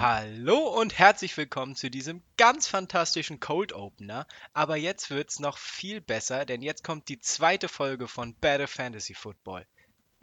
Hallo 0.00 0.56
und 0.80 0.98
herzlich 0.98 1.36
willkommen 1.36 1.76
zu 1.76 1.90
diesem 1.90 2.22
ganz 2.38 2.66
fantastischen 2.66 3.38
Cold 3.38 3.74
Opener. 3.74 4.26
Aber 4.54 4.76
jetzt 4.76 5.10
wird's 5.10 5.40
noch 5.40 5.58
viel 5.58 6.00
besser, 6.00 6.46
denn 6.46 6.62
jetzt 6.62 6.82
kommt 6.84 7.10
die 7.10 7.20
zweite 7.20 7.68
Folge 7.68 8.08
von 8.08 8.34
Better 8.34 8.66
Fantasy 8.66 9.12
Football. 9.12 9.66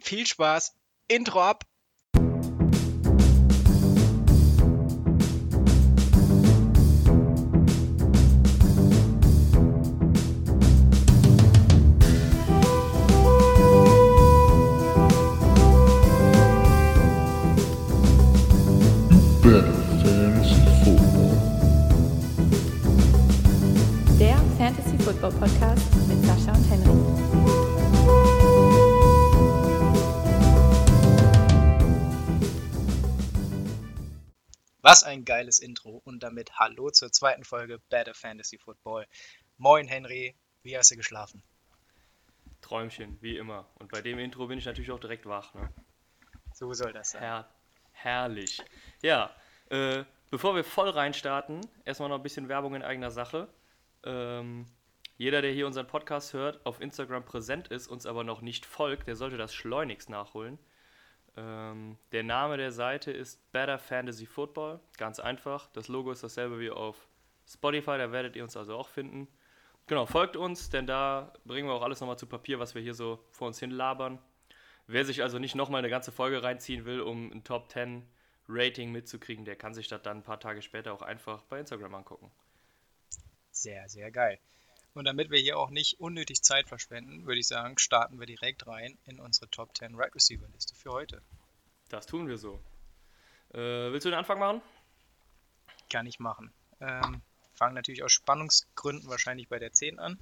Viel 0.00 0.26
Spaß, 0.26 0.74
Intro 1.06 1.40
ab! 1.40 1.64
Geiles 35.58 35.60
Intro 35.60 36.00
und 36.04 36.22
damit 36.22 36.58
Hallo 36.58 36.90
zur 36.90 37.10
zweiten 37.12 37.44
Folge 37.44 37.80
Better 37.90 38.14
Fantasy 38.14 38.58
Football. 38.58 39.06
Moin 39.56 39.86
Henry, 39.86 40.36
wie 40.62 40.76
hast 40.76 40.90
du 40.90 40.96
geschlafen? 40.96 41.42
Träumchen, 42.60 43.18
wie 43.20 43.36
immer. 43.36 43.68
Und 43.78 43.90
bei 43.90 44.00
dem 44.00 44.18
Intro 44.18 44.46
bin 44.46 44.58
ich 44.58 44.66
natürlich 44.66 44.90
auch 44.90 45.00
direkt 45.00 45.26
wach. 45.26 45.54
Ne? 45.54 45.68
So 46.52 46.72
soll 46.72 46.92
das 46.92 47.10
sein. 47.10 47.22
Herr, 47.22 47.48
herrlich. 47.92 48.62
Ja, 49.02 49.30
äh, 49.70 50.04
bevor 50.30 50.54
wir 50.54 50.64
voll 50.64 50.90
reinstarten, 50.90 51.60
erstmal 51.84 52.08
noch 52.08 52.16
ein 52.16 52.22
bisschen 52.22 52.48
Werbung 52.48 52.74
in 52.74 52.82
eigener 52.82 53.10
Sache. 53.10 53.48
Ähm, 54.04 54.66
jeder, 55.16 55.42
der 55.42 55.52
hier 55.52 55.66
unseren 55.66 55.86
Podcast 55.86 56.32
hört, 56.32 56.64
auf 56.64 56.80
Instagram 56.80 57.24
präsent 57.24 57.68
ist, 57.68 57.88
uns 57.88 58.06
aber 58.06 58.22
noch 58.22 58.40
nicht 58.40 58.64
folgt, 58.66 59.08
der 59.08 59.16
sollte 59.16 59.36
das 59.36 59.54
schleunigst 59.54 60.08
nachholen. 60.08 60.58
Ähm, 61.38 61.96
der 62.10 62.24
Name 62.24 62.56
der 62.56 62.72
Seite 62.72 63.12
ist 63.12 63.52
Better 63.52 63.78
Fantasy 63.78 64.26
Football. 64.26 64.80
Ganz 64.96 65.20
einfach. 65.20 65.68
Das 65.68 65.86
Logo 65.86 66.10
ist 66.10 66.24
dasselbe 66.24 66.58
wie 66.58 66.70
auf 66.70 67.08
Spotify, 67.46 67.96
da 67.96 68.12
werdet 68.12 68.34
ihr 68.36 68.42
uns 68.42 68.56
also 68.56 68.76
auch 68.76 68.88
finden. 68.88 69.28
Genau, 69.86 70.04
folgt 70.04 70.36
uns, 70.36 70.68
denn 70.68 70.86
da 70.86 71.32
bringen 71.44 71.68
wir 71.68 71.74
auch 71.74 71.82
alles 71.82 72.00
nochmal 72.00 72.18
zu 72.18 72.26
Papier, 72.26 72.58
was 72.58 72.74
wir 72.74 72.82
hier 72.82 72.92
so 72.92 73.24
vor 73.30 73.46
uns 73.46 73.58
hin 73.58 73.70
labern. 73.70 74.18
Wer 74.86 75.04
sich 75.04 75.22
also 75.22 75.38
nicht 75.38 75.54
nochmal 75.54 75.78
eine 75.78 75.88
ganze 75.88 76.12
Folge 76.12 76.42
reinziehen 76.42 76.84
will, 76.84 77.00
um 77.00 77.30
ein 77.30 77.44
Top 77.44 77.70
10 77.70 78.04
Rating 78.48 78.90
mitzukriegen, 78.90 79.44
der 79.44 79.56
kann 79.56 79.74
sich 79.74 79.88
das 79.88 80.02
dann 80.02 80.18
ein 80.18 80.22
paar 80.22 80.40
Tage 80.40 80.60
später 80.60 80.92
auch 80.92 81.02
einfach 81.02 81.42
bei 81.44 81.60
Instagram 81.60 81.94
angucken. 81.94 82.30
Sehr, 83.50 83.88
sehr 83.88 84.10
geil. 84.10 84.38
Und 84.98 85.04
damit 85.04 85.30
wir 85.30 85.38
hier 85.38 85.56
auch 85.56 85.70
nicht 85.70 86.00
unnötig 86.00 86.42
Zeit 86.42 86.68
verschwenden, 86.68 87.24
würde 87.24 87.38
ich 87.38 87.46
sagen, 87.46 87.78
starten 87.78 88.18
wir 88.18 88.26
direkt 88.26 88.66
rein 88.66 88.98
in 89.04 89.20
unsere 89.20 89.48
Top 89.48 89.76
10 89.76 89.94
Right 89.94 90.12
Receiver 90.12 90.48
Liste 90.48 90.74
für 90.74 90.90
heute. 90.90 91.22
Das 91.88 92.04
tun 92.06 92.26
wir 92.26 92.36
so. 92.36 92.60
Äh, 93.54 93.92
willst 93.92 94.06
du 94.06 94.10
den 94.10 94.18
Anfang 94.18 94.40
machen? 94.40 94.60
Kann 95.88 96.04
ich 96.06 96.18
machen. 96.18 96.52
Ähm, 96.80 97.22
fangen 97.54 97.76
natürlich 97.76 98.02
aus 98.02 98.10
Spannungsgründen 98.10 99.08
wahrscheinlich 99.08 99.48
bei 99.48 99.60
der 99.60 99.72
10 99.72 100.00
an. 100.00 100.18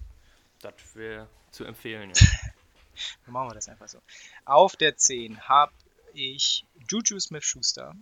Das 0.61 0.75
wäre 0.95 1.27
zu 1.53 1.65
empfehlen. 1.65 2.13
Ja. 2.15 2.27
Dann 3.25 3.33
machen 3.33 3.49
wir 3.49 3.55
das 3.55 3.71
einfach 3.71 3.89
so. 3.89 4.03
Auf 4.45 4.77
der 4.77 4.99
10 4.99 5.41
habe 5.49 5.73
ich 6.13 6.67
Juju 6.91 7.19
Smith-Schuster. 7.19 7.95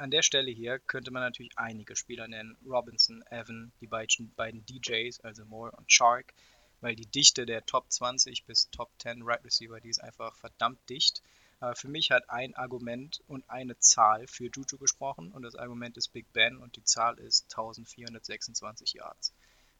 An 0.00 0.10
der 0.10 0.22
Stelle 0.22 0.50
hier 0.50 0.78
könnte 0.78 1.10
man 1.10 1.22
natürlich 1.22 1.58
einige 1.58 1.94
Spieler 1.94 2.26
nennen. 2.26 2.56
Robinson, 2.64 3.22
Evan, 3.30 3.70
die 3.82 3.86
beiden, 3.86 4.64
DJs, 4.64 5.20
also 5.20 5.44
Moore 5.44 5.72
und 5.72 5.92
Shark, 5.92 6.32
weil 6.80 6.96
die 6.96 7.04
Dichte 7.04 7.44
der 7.44 7.66
Top 7.66 7.92
20 7.92 8.46
bis 8.46 8.70
Top 8.70 8.90
10 8.98 9.20
Right 9.20 9.44
Receiver, 9.44 9.78
die 9.78 9.90
ist 9.90 10.02
einfach 10.02 10.34
verdammt 10.36 10.78
dicht. 10.88 11.22
Aber 11.58 11.76
für 11.76 11.88
mich 11.88 12.10
hat 12.10 12.30
ein 12.30 12.54
Argument 12.54 13.22
und 13.26 13.44
eine 13.50 13.78
Zahl 13.78 14.26
für 14.26 14.44
Juju 14.44 14.78
gesprochen 14.78 15.32
und 15.32 15.42
das 15.42 15.54
Argument 15.54 15.98
ist 15.98 16.08
Big 16.14 16.32
Ben 16.32 16.56
und 16.56 16.76
die 16.76 16.84
Zahl 16.84 17.18
ist 17.18 17.54
1426 17.54 18.94
Yards. 18.94 19.34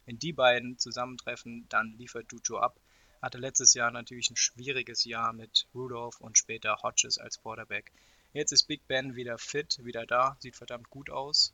Wenn 0.05 0.19
die 0.19 0.35
beiden 0.35 0.77
zusammentreffen, 0.77 1.65
dann 1.71 1.97
liefert 1.97 2.31
Juju 2.31 2.59
ab. 2.59 2.79
Hatte 3.23 3.39
letztes 3.39 3.73
Jahr 3.73 3.91
natürlich 3.91 4.29
ein 4.29 4.37
schwieriges 4.37 5.03
Jahr 5.05 5.33
mit 5.33 5.67
Rudolph 5.75 6.21
und 6.21 6.37
später 6.37 6.77
Hodges 6.83 7.17
als 7.17 7.41
Quarterback. 7.41 7.91
Jetzt 8.33 8.53
ist 8.53 8.65
Big 8.65 8.87
Ben 8.87 9.17
wieder 9.17 9.39
fit, 9.39 9.85
wieder 9.85 10.07
da, 10.07 10.37
sieht 10.39 10.57
verdammt 10.57 10.89
gut 10.89 11.11
aus. 11.11 11.53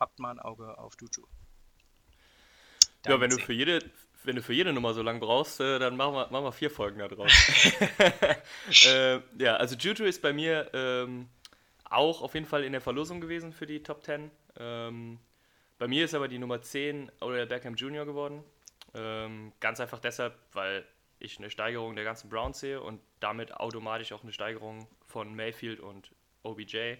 Habt 0.00 0.18
mal 0.18 0.32
ein 0.32 0.40
Auge 0.40 0.76
auf 0.76 0.94
Juju. 1.00 1.26
ja, 3.06 3.20
wenn 3.20 3.30
du, 3.30 3.38
für 3.38 3.52
jede, 3.52 3.88
wenn 4.24 4.36
du 4.36 4.42
für 4.42 4.54
jede 4.54 4.72
Nummer 4.72 4.92
so 4.92 5.02
lang 5.02 5.20
brauchst, 5.20 5.60
äh, 5.60 5.78
dann 5.78 5.96
machen 5.96 6.14
wir, 6.14 6.28
machen 6.30 6.44
wir 6.44 6.52
vier 6.52 6.70
Folgen 6.70 6.98
da 6.98 7.06
draus. 7.06 7.32
äh, 8.86 9.20
ja, 9.38 9.56
also 9.56 9.76
Juju 9.76 10.04
ist 10.04 10.20
bei 10.20 10.32
mir 10.32 10.68
ähm, 10.72 11.28
auch 11.84 12.22
auf 12.22 12.34
jeden 12.34 12.46
Fall 12.46 12.64
in 12.64 12.72
der 12.72 12.80
Verlosung 12.80 13.20
gewesen 13.20 13.52
für 13.52 13.66
die 13.66 13.82
Top 13.82 14.04
10. 14.04 14.30
Ähm, 14.58 15.20
bei 15.78 15.86
mir 15.86 16.04
ist 16.04 16.14
aber 16.14 16.26
die 16.26 16.38
Nummer 16.38 16.60
10 16.60 17.12
Odell 17.20 17.46
Beckham 17.46 17.76
Jr. 17.76 18.04
geworden. 18.04 18.42
Ähm, 18.94 19.52
ganz 19.60 19.78
einfach 19.78 20.00
deshalb, 20.00 20.36
weil 20.52 20.84
ich 21.20 21.38
eine 21.38 21.50
Steigerung 21.50 21.94
der 21.94 22.04
ganzen 22.04 22.28
Browns 22.30 22.58
sehe 22.58 22.80
und 22.80 23.00
damit 23.20 23.54
automatisch 23.54 24.12
auch 24.12 24.22
eine 24.22 24.32
Steigerung 24.32 24.88
von 25.08 25.34
Mayfield 25.34 25.80
und 25.80 26.10
OBJ. 26.42 26.96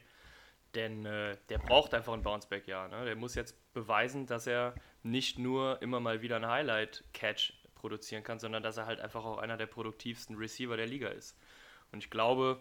Denn 0.75 1.07
äh, 1.07 1.37
der 1.49 1.59
braucht 1.59 1.95
einfach 1.95 2.13
ein 2.13 2.23
Bounceback-Jahr. 2.23 2.89
Ne? 2.89 3.05
Der 3.05 3.17
muss 3.17 3.35
jetzt 3.35 3.57
beweisen, 3.73 4.27
dass 4.27 4.47
er 4.47 4.75
nicht 5.03 5.39
nur 5.39 5.81
immer 5.81 6.01
mal 6.01 6.21
wieder 6.21 6.37
einen 6.37 6.49
Highlight-Catch 6.49 7.55
produzieren 7.75 8.23
kann, 8.23 8.39
sondern 8.39 8.63
dass 8.63 8.77
er 8.77 8.87
halt 8.87 9.01
einfach 9.01 9.25
auch 9.25 9.39
einer 9.39 9.57
der 9.57 9.67
produktivsten 9.67 10.37
Receiver 10.37 10.77
der 10.77 10.87
Liga 10.87 11.09
ist. 11.09 11.37
Und 11.93 12.01
ich 12.05 12.11
glaube, 12.11 12.61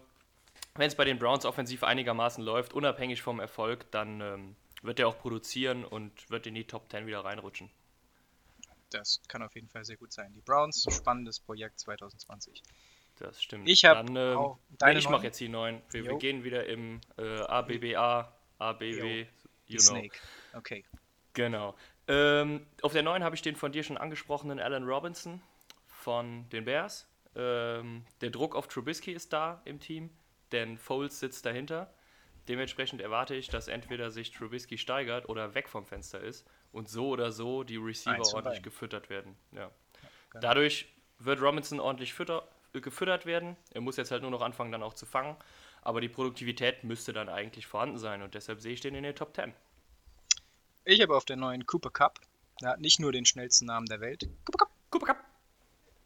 wenn 0.74 0.88
es 0.88 0.94
bei 0.94 1.04
den 1.04 1.18
Browns 1.18 1.44
offensiv 1.44 1.82
einigermaßen 1.82 2.42
läuft, 2.42 2.72
unabhängig 2.72 3.20
vom 3.20 3.40
Erfolg, 3.40 3.90
dann 3.90 4.20
ähm, 4.20 4.56
wird 4.82 5.00
er 5.00 5.08
auch 5.08 5.18
produzieren 5.18 5.84
und 5.84 6.30
wird 6.30 6.46
in 6.46 6.54
die 6.54 6.66
Top 6.66 6.90
10 6.90 7.06
wieder 7.06 7.24
reinrutschen. 7.24 7.70
Das 8.90 9.20
kann 9.28 9.42
auf 9.42 9.54
jeden 9.54 9.68
Fall 9.68 9.84
sehr 9.84 9.96
gut 9.96 10.12
sein. 10.12 10.32
Die 10.32 10.40
Browns, 10.40 10.86
spannendes 10.88 11.40
Projekt 11.40 11.80
2020. 11.80 12.62
Das 13.18 13.42
stimmt. 13.42 13.68
Ich 13.68 13.84
habe 13.84 14.36
auch 14.36 14.58
nee, 14.84 14.98
ich 14.98 15.08
mache 15.08 15.24
jetzt 15.24 15.40
die 15.40 15.48
neuen. 15.48 15.82
Wir, 15.90 16.04
wir 16.04 16.16
gehen 16.16 16.44
wieder 16.44 16.66
im 16.66 17.00
äh, 17.16 17.40
ABBA, 17.40 18.32
ABW, 18.58 19.20
you 19.20 19.26
Die 19.68 19.76
know. 19.76 19.80
Snake. 19.80 20.18
Okay. 20.54 20.84
Genau. 21.34 21.74
Ähm, 22.06 22.66
auf 22.82 22.92
der 22.92 23.02
9 23.02 23.22
habe 23.22 23.34
ich 23.34 23.42
den 23.42 23.54
von 23.54 23.70
dir 23.70 23.82
schon 23.82 23.98
angesprochenen 23.98 24.58
Alan 24.60 24.84
Robinson 24.84 25.42
von 25.86 26.48
den 26.50 26.64
Bears. 26.64 27.06
Ähm, 27.36 28.04
der 28.20 28.30
Druck 28.30 28.56
auf 28.56 28.66
Trubisky 28.66 29.12
ist 29.12 29.32
da 29.32 29.60
im 29.64 29.78
Team, 29.78 30.10
denn 30.52 30.78
Foles 30.78 31.20
sitzt 31.20 31.44
dahinter. 31.44 31.92
Dementsprechend 32.48 33.02
erwarte 33.02 33.34
ich, 33.34 33.48
dass 33.48 33.68
entweder 33.68 34.10
sich 34.10 34.32
Trubisky 34.32 34.78
steigert 34.78 35.28
oder 35.28 35.54
weg 35.54 35.68
vom 35.68 35.84
Fenster 35.84 36.20
ist 36.20 36.46
und 36.72 36.88
so 36.88 37.08
oder 37.08 37.30
so 37.30 37.62
die 37.62 37.76
Receiver 37.76 38.24
ordentlich 38.34 38.62
gefüttert 38.62 39.10
werden. 39.10 39.36
Ja. 39.52 39.70
genau. 40.30 40.40
Dadurch 40.40 40.88
wird 41.18 41.42
Robinson 41.42 41.78
ordentlich 41.78 42.14
fütter, 42.14 42.38
äh, 42.38 42.57
gefüttert 42.80 43.26
werden. 43.26 43.56
Er 43.70 43.80
muss 43.80 43.96
jetzt 43.96 44.10
halt 44.10 44.22
nur 44.22 44.30
noch 44.30 44.42
anfangen, 44.42 44.72
dann 44.72 44.82
auch 44.82 44.94
zu 44.94 45.06
fangen. 45.06 45.36
Aber 45.82 46.00
die 46.00 46.08
Produktivität 46.08 46.84
müsste 46.84 47.12
dann 47.12 47.28
eigentlich 47.28 47.66
vorhanden 47.66 47.98
sein 47.98 48.22
und 48.22 48.34
deshalb 48.34 48.60
sehe 48.60 48.72
ich 48.72 48.80
den 48.80 48.94
in 48.94 49.04
den 49.04 49.14
Top 49.14 49.34
10. 49.34 49.54
Ich 50.84 51.00
habe 51.00 51.16
auf 51.16 51.24
der 51.24 51.36
neuen 51.36 51.66
Cooper 51.66 51.90
Cup, 51.90 52.20
der 52.60 52.70
hat 52.70 52.80
nicht 52.80 52.98
nur 52.98 53.12
den 53.12 53.24
schnellsten 53.24 53.66
Namen 53.66 53.86
der 53.86 54.00
Welt, 54.00 54.28
Cooper 54.44 54.64
Cup, 54.64 54.70
Cooper 54.90 55.06
Cup. 55.06 55.24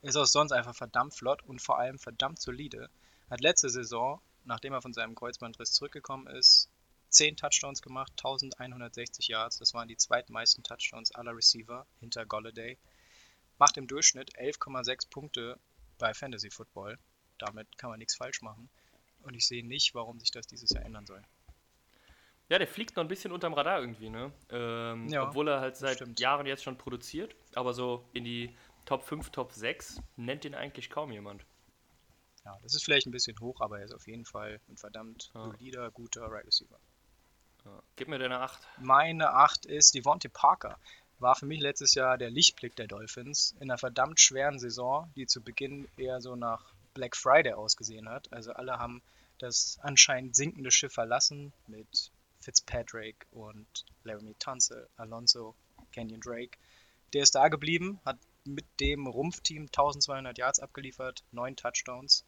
ist 0.02 0.16
auch 0.16 0.26
sonst 0.26 0.52
einfach 0.52 0.74
verdammt 0.74 1.14
flott 1.14 1.42
und 1.44 1.62
vor 1.62 1.78
allem 1.78 1.98
verdammt 1.98 2.40
solide. 2.40 2.90
Hat 3.30 3.40
letzte 3.40 3.70
Saison, 3.70 4.20
nachdem 4.44 4.72
er 4.72 4.82
von 4.82 4.92
seinem 4.92 5.14
Kreuzbandriss 5.14 5.72
zurückgekommen 5.72 6.26
ist, 6.26 6.68
10 7.12 7.36
Touchdowns 7.36 7.82
gemacht, 7.82 8.12
1160 8.16 9.28
Yards. 9.28 9.58
Das 9.58 9.74
waren 9.74 9.88
die 9.88 9.96
zweitmeisten 9.96 10.64
Touchdowns 10.64 11.14
aller 11.14 11.36
Receiver 11.36 11.86
hinter 12.00 12.26
Golladay. 12.26 12.78
Macht 13.58 13.76
im 13.76 13.86
Durchschnitt 13.86 14.34
11,6 14.36 15.10
Punkte 15.10 15.58
bei 16.02 16.12
Fantasy 16.14 16.50
Football. 16.50 16.98
Damit 17.38 17.78
kann 17.78 17.88
man 17.90 17.98
nichts 18.00 18.16
falsch 18.16 18.42
machen. 18.42 18.68
Und 19.22 19.34
ich 19.34 19.46
sehe 19.46 19.64
nicht, 19.64 19.94
warum 19.94 20.18
sich 20.18 20.32
das 20.32 20.46
dieses 20.48 20.70
Jahr 20.70 20.84
ändern 20.84 21.06
soll. 21.06 21.22
Ja, 22.48 22.58
der 22.58 22.66
fliegt 22.66 22.96
noch 22.96 23.04
ein 23.04 23.08
bisschen 23.08 23.30
unterm 23.30 23.54
Radar 23.54 23.80
irgendwie, 23.80 24.10
ne? 24.10 24.32
Ähm, 24.50 25.08
Ja, 25.08 25.28
obwohl 25.28 25.48
er 25.48 25.60
halt 25.60 25.76
seit 25.76 25.96
stimmt. 25.96 26.18
Jahren 26.20 26.44
jetzt 26.46 26.64
schon 26.64 26.76
produziert, 26.76 27.34
aber 27.54 27.72
so 27.72 28.04
in 28.12 28.24
die 28.24 28.54
Top 28.84 29.04
5, 29.04 29.30
Top 29.30 29.52
6 29.52 30.02
nennt 30.16 30.44
ihn 30.44 30.56
eigentlich 30.56 30.90
kaum 30.90 31.12
jemand. 31.12 31.46
Ja, 32.44 32.58
das 32.64 32.74
ist 32.74 32.84
vielleicht 32.84 33.06
ein 33.06 33.12
bisschen 33.12 33.38
hoch, 33.38 33.60
aber 33.60 33.78
er 33.78 33.84
ist 33.84 33.94
auf 33.94 34.08
jeden 34.08 34.24
Fall 34.24 34.60
ein 34.68 34.76
verdammt 34.76 35.30
Ja. 35.34 35.44
solider, 35.44 35.90
guter 35.92 36.22
Right 36.26 36.44
Receiver. 36.44 36.78
Ja. 37.64 37.80
Gib 37.94 38.08
mir 38.08 38.18
deine 38.18 38.40
8. 38.40 38.60
Meine 38.78 39.30
8 39.30 39.66
ist 39.66 39.94
Devontae 39.94 40.28
Parker. 40.28 40.76
War 41.22 41.36
für 41.36 41.46
mich 41.46 41.60
letztes 41.60 41.94
Jahr 41.94 42.18
der 42.18 42.30
Lichtblick 42.30 42.74
der 42.74 42.88
Dolphins 42.88 43.54
in 43.60 43.70
einer 43.70 43.78
verdammt 43.78 44.18
schweren 44.18 44.58
Saison, 44.58 45.08
die 45.14 45.28
zu 45.28 45.40
Beginn 45.40 45.86
eher 45.96 46.20
so 46.20 46.34
nach 46.34 46.74
Black 46.94 47.14
Friday 47.16 47.52
ausgesehen 47.52 48.08
hat. 48.08 48.32
Also 48.32 48.52
alle 48.54 48.80
haben 48.80 49.02
das 49.38 49.78
anscheinend 49.82 50.34
sinkende 50.34 50.72
Schiff 50.72 50.92
verlassen 50.92 51.52
mit 51.68 52.10
Fitzpatrick 52.40 53.24
und 53.30 53.84
Laramie 54.02 54.34
Tunzel, 54.40 54.88
Alonso, 54.96 55.54
Kenyon 55.92 56.20
Drake. 56.20 56.58
Der 57.12 57.22
ist 57.22 57.36
da 57.36 57.46
geblieben, 57.46 58.00
hat 58.04 58.18
mit 58.44 58.66
dem 58.80 59.06
Rumpfteam 59.06 59.66
1200 59.66 60.36
Yards 60.36 60.58
abgeliefert, 60.58 61.22
9 61.30 61.54
Touchdowns. 61.54 62.24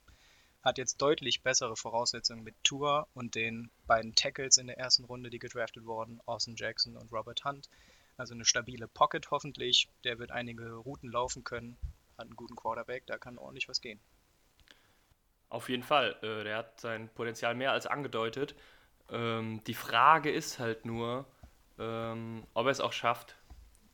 Hat 0.63 0.79
jetzt 0.79 1.03
deutlich 1.03 1.43
bessere 1.43 1.75
Voraussetzungen 1.75 2.45
mit 2.45 2.55
Tour 2.63 3.09
und 3.13 3.35
den 3.35 3.73
beiden 3.89 4.15
Tackles 4.15 4.57
in 4.57 4.69
der 4.69 4.79
ersten 4.79 5.03
Runde, 5.03 5.31
die 5.31 5.41
gedraftet 5.41 5.85
wurden, 5.85 6.21
Austin 6.27 6.55
Jackson 6.55 6.97
und 6.97 7.11
Robert 7.11 7.45
Hunt. 7.45 7.69
Also 8.17 8.35
eine 8.35 8.45
stabile 8.45 8.89
Pocket 8.89 9.31
hoffentlich. 9.31 9.89
Der 10.05 10.19
wird 10.19 10.31
einige 10.31 10.75
Routen 10.75 11.11
laufen 11.11 11.45
können. 11.45 11.77
Hat 12.17 12.27
einen 12.27 12.37
guten 12.37 12.55
Quarterback, 12.55 13.07
da 13.07 13.19
kann 13.19 13.39
ordentlich 13.39 13.69
was 13.69 13.81
gehen. 13.81 14.01
Auf 15.49 15.69
jeden 15.69 15.83
Fall. 15.83 16.17
Äh, 16.23 16.45
der 16.45 16.59
hat 16.59 16.81
sein 16.81 17.09
Potenzial 17.15 17.55
mehr 17.55 17.73
als 17.73 17.87
angedeutet. 17.87 18.55
Ähm, 19.11 19.63
die 19.67 19.75
Frage 19.75 20.31
ist 20.31 20.59
halt 20.59 20.85
nur, 20.85 21.27
ähm, 21.79 22.47
ob 22.55 22.67
er 22.67 22.73
es 22.73 22.81
auch 22.81 22.93
schafft, 22.93 23.37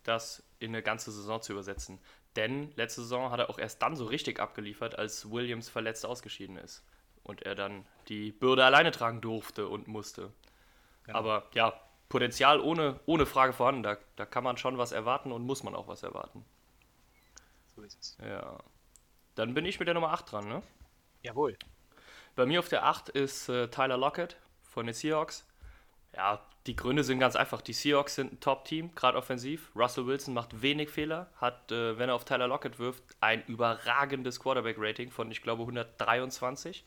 das 0.03 0.43
in 0.59 0.71
eine 0.71 0.83
ganze 0.83 1.11
Saison 1.13 1.41
zu 1.41 1.53
übersetzen. 1.53 1.99
Denn 2.37 2.73
letzte 2.77 3.03
Saison 3.03 3.31
hat 3.31 3.41
er 3.41 3.51
auch 3.51 3.59
erst 3.59 3.83
dann 3.83 3.97
so 3.97 4.05
richtig 4.05 4.39
abgeliefert, 4.39 4.99
als 4.99 5.31
Williams 5.31 5.69
verletzt 5.69 6.07
ausgeschieden 6.07 6.57
ist. 6.57 6.85
Und 7.23 7.43
er 7.43 7.55
dann 7.55 7.85
die 8.09 8.33
Bürde 8.33 8.65
alleine 8.65 8.93
tragen 8.93 9.21
durfte 9.21 9.69
und 9.69 9.89
musste. 9.89 10.33
Genau. 11.05 11.19
Aber 11.19 11.49
ja, 11.55 11.79
Potenzial 12.11 12.61
ohne, 12.61 13.01
ohne 13.07 13.25
Frage 13.25 13.55
vorhanden. 13.55 13.83
Da, 13.83 13.97
da 14.17 14.27
kann 14.27 14.45
man 14.45 14.59
schon 14.59 14.77
was 14.77 14.93
erwarten 14.93 15.33
und 15.33 15.43
muss 15.47 15.63
man 15.63 15.75
auch 15.75 15.89
was 15.89 16.03
erwarten. 16.03 16.45
So 17.75 17.83
ist 17.83 17.99
es. 17.99 18.19
Ja. 18.23 18.59
Dann 19.37 19.55
bin 19.55 19.65
ich 19.65 19.79
mit 19.79 19.87
der 19.87 19.95
Nummer 19.95 20.11
8 20.11 20.31
dran, 20.31 20.49
ne? 20.49 20.63
Jawohl. 21.23 21.57
Bei 22.35 22.47
mir 22.47 22.59
auf 22.59 22.69
der 22.69 22.85
8 22.85 23.11
ist 23.11 23.49
äh, 23.49 23.69
Tyler 23.69 23.97
Lockett 23.97 24.37
von 24.63 24.87
den 24.87 24.95
Seahawks. 24.95 25.47
Ja, 26.15 26.45
die 26.67 26.75
Gründe 26.75 27.05
sind 27.05 27.21
ganz 27.21 27.37
einfach. 27.37 27.61
Die 27.63 27.73
Seahawks 27.73 28.17
sind 28.17 28.33
ein 28.33 28.41
Top-Team, 28.41 28.93
gerade 28.97 29.17
offensiv. 29.17 29.71
Russell 29.77 30.07
Wilson 30.07 30.35
macht 30.35 30.63
wenig 30.63 30.91
Fehler, 30.91 31.31
hat, 31.37 31.71
äh, 31.71 31.97
wenn 31.97 32.09
er 32.09 32.17
auf 32.17 32.25
Tyler 32.25 32.49
Lockett 32.49 32.81
wirft, 32.81 33.05
ein 33.21 33.45
überragendes 33.47 34.41
Quarterback-Rating 34.41 35.13
von, 35.13 35.31
ich 35.31 35.43
glaube, 35.43 35.63
123. 35.63 36.85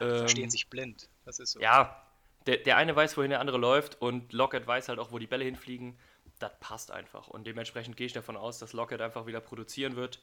Ja, 0.00 0.06
ähm, 0.06 0.18
verstehen 0.20 0.48
sich 0.48 0.70
blind. 0.70 1.10
Das 1.26 1.38
ist 1.38 1.52
so. 1.52 1.60
Ja, 1.60 2.02
der, 2.46 2.58
der 2.58 2.76
eine 2.76 2.96
weiß, 2.96 3.16
wohin 3.16 3.30
der 3.30 3.40
andere 3.40 3.58
läuft 3.58 4.00
und 4.00 4.32
Lockett 4.32 4.66
weiß 4.66 4.88
halt 4.88 4.98
auch, 4.98 5.12
wo 5.12 5.18
die 5.18 5.26
Bälle 5.26 5.44
hinfliegen. 5.44 5.98
Das 6.38 6.52
passt 6.58 6.90
einfach. 6.90 7.28
Und 7.28 7.46
dementsprechend 7.46 7.96
gehe 7.96 8.06
ich 8.06 8.12
davon 8.12 8.36
aus, 8.36 8.58
dass 8.58 8.72
Lockett 8.72 9.02
einfach 9.02 9.26
wieder 9.26 9.40
produzieren 9.40 9.96
wird. 9.96 10.22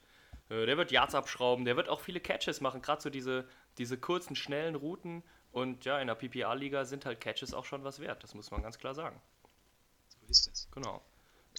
Äh, 0.50 0.66
der 0.66 0.78
wird 0.78 0.92
Yards 0.92 1.16
abschrauben, 1.16 1.66
der 1.66 1.76
wird 1.76 1.90
auch 1.90 2.00
viele 2.00 2.20
Catches 2.20 2.62
machen, 2.62 2.82
gerade 2.82 3.02
so 3.02 3.10
diese, 3.10 3.48
diese 3.78 3.98
kurzen, 3.98 4.36
schnellen 4.36 4.76
Routen 4.76 5.24
und 5.52 5.86
ja, 5.86 6.00
in 6.00 6.08
der 6.08 6.16
PPA-Liga 6.16 6.86
sind 6.86 7.06
halt 7.06 7.22
Catches 7.22 7.54
auch 7.54 7.66
schon 7.66 7.84
was 7.84 8.00
wert, 8.00 8.24
das 8.24 8.34
muss 8.34 8.52
man 8.52 8.62
ganz 8.62 8.78
klar 8.78 8.94
sagen. 8.94 9.22
So 10.08 10.18
ist 10.28 10.48
es. 10.48 10.68
Genau. 10.72 11.02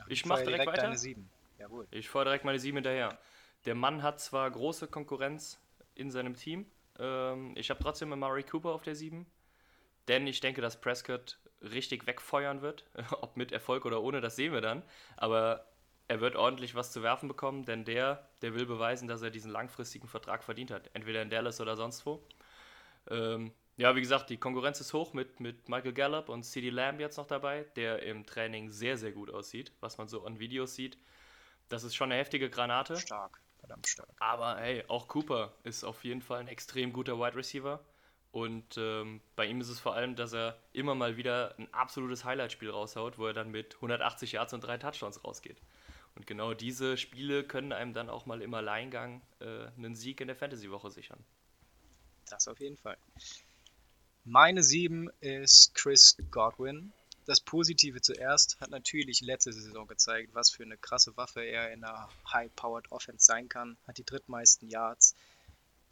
ich 0.09 0.25
mache 0.27 0.45
direkt, 0.45 0.65
direkt 0.65 0.83
weiter. 0.83 1.25
Jawohl. 1.59 1.87
Ich 1.91 2.09
fahre 2.09 2.27
direkt 2.27 2.45
meine 2.45 2.59
sieben 2.59 2.77
hinterher. 2.77 3.19
Der 3.65 3.75
Mann 3.75 4.03
hat 4.03 4.21
zwar 4.21 4.49
große 4.51 4.87
Konkurrenz 4.87 5.61
in 5.95 6.11
seinem 6.11 6.37
Team, 6.37 6.67
ähm, 6.99 7.55
ich 7.57 7.71
habe 7.71 7.81
trotzdem 7.83 8.11
Murray 8.11 8.43
Cooper 8.43 8.71
auf 8.71 8.83
der 8.83 8.95
7, 8.95 9.27
denn 10.09 10.27
ich 10.27 10.41
denke, 10.41 10.61
dass 10.61 10.81
Prescott 10.81 11.39
richtig 11.61 12.07
wegfeuern 12.07 12.63
wird. 12.63 12.85
Ob 13.21 13.37
mit 13.37 13.53
Erfolg 13.53 13.85
oder 13.85 14.03
ohne, 14.03 14.21
das 14.21 14.37
sehen 14.37 14.53
wir 14.53 14.61
dann. 14.61 14.83
Aber 15.17 15.67
er 16.09 16.21
wird 16.21 16.37
ordentlich 16.37 16.75
was 16.75 16.91
zu 16.93 17.03
werfen 17.03 17.29
bekommen, 17.29 17.65
denn 17.65 17.85
der, 17.85 18.29
der 18.43 18.55
will 18.55 18.67
beweisen, 18.67 19.09
dass 19.09 19.23
er 19.23 19.31
diesen 19.31 19.51
langfristigen 19.51 20.09
Vertrag 20.09 20.43
verdient 20.43 20.71
hat. 20.71 20.91
Entweder 20.95 21.23
in 21.23 21.31
Dallas 21.31 21.61
oder 21.61 21.77
sonst 21.77 22.07
wo. 22.07 22.27
Ähm, 23.11 23.53
ja, 23.77 23.95
wie 23.95 24.01
gesagt, 24.01 24.31
die 24.31 24.39
Konkurrenz 24.39 24.81
ist 24.81 24.93
hoch 24.93 25.13
mit, 25.13 25.39
mit 25.39 25.69
Michael 25.69 25.93
Gallup 25.93 26.29
und 26.31 26.43
CD 26.43 26.71
Lamb 26.71 26.99
jetzt 26.99 27.17
noch 27.17 27.27
dabei, 27.27 27.65
der 27.77 28.03
im 28.03 28.27
Training 28.27 28.71
sehr, 28.71 28.97
sehr 28.97 29.13
gut 29.13 29.31
aussieht, 29.31 29.73
was 29.81 29.99
man 29.99 30.09
so 30.09 30.25
an 30.25 30.39
Videos 30.41 30.75
sieht. 30.75 30.99
Das 31.69 31.85
ist 31.85 31.95
schon 31.95 32.11
eine 32.11 32.19
heftige 32.19 32.51
Granate. 32.51 32.97
Stark, 32.97 33.41
verdammt 33.61 33.87
stark. 33.87 34.09
Aber 34.19 34.57
hey, 34.57 34.83
auch 34.89 35.07
Cooper 35.07 35.53
ist 35.63 35.85
auf 35.85 36.03
jeden 36.05 36.23
Fall 36.23 36.41
ein 36.41 36.49
extrem 36.49 36.93
guter 36.93 37.19
Wide 37.21 37.37
Receiver. 37.37 37.85
Und 38.31 38.77
ähm, 38.77 39.21
bei 39.37 39.47
ihm 39.47 39.61
ist 39.61 39.69
es 39.69 39.81
vor 39.81 39.95
allem, 39.95 40.15
dass 40.15 40.35
er 40.35 40.59
immer 40.73 40.95
mal 40.95 41.17
wieder 41.17 41.55
ein 41.59 41.73
absolutes 41.73 42.25
Highlight-Spiel 42.25 42.71
raushaut, 42.71 43.19
wo 43.19 43.27
er 43.27 43.33
dann 43.33 43.51
mit 43.51 43.77
180 43.77 44.33
Yards 44.33 44.53
und 44.53 44.61
drei 44.61 44.77
Touchdowns 44.77 45.25
rausgeht. 45.25 45.57
Und 46.15 46.27
genau 46.27 46.53
diese 46.53 46.97
Spiele 46.97 47.45
können 47.45 47.73
einem 47.73 47.95
dann 47.95 48.11
auch 48.11 48.27
mal 48.27 48.43
im 48.43 48.53
Alleingang 48.53 49.23
äh, 49.41 49.69
einen 49.77 49.95
Sieg 49.95 50.21
in 50.21 50.27
der 50.27 50.37
Fantasy-Woche 50.37 50.91
sichern. 50.91 51.25
Das 52.29 52.49
auf 52.49 52.61
jeden 52.61 52.77
Fall. 52.77 52.99
Meine 54.25 54.63
7 54.63 55.09
ist 55.21 55.75
Chris 55.75 56.17
Godwin. 56.31 56.93
Das 57.25 57.41
Positive 57.41 58.01
zuerst 58.01 58.61
hat 58.61 58.71
natürlich 58.71 59.21
letzte 59.21 59.53
Saison 59.53 59.87
gezeigt, 59.87 60.35
was 60.35 60.51
für 60.51 60.65
eine 60.65 60.77
krasse 60.77 61.17
Waffe 61.17 61.43
er 61.43 61.73
in 61.73 61.85
einer 61.85 62.09
High-Powered 62.33 62.91
Offense 62.91 63.25
sein 63.25 63.49
kann. 63.49 63.77
Hat 63.87 63.99
die 63.99 64.05
drittmeisten 64.05 64.69
Yards, 64.69 65.15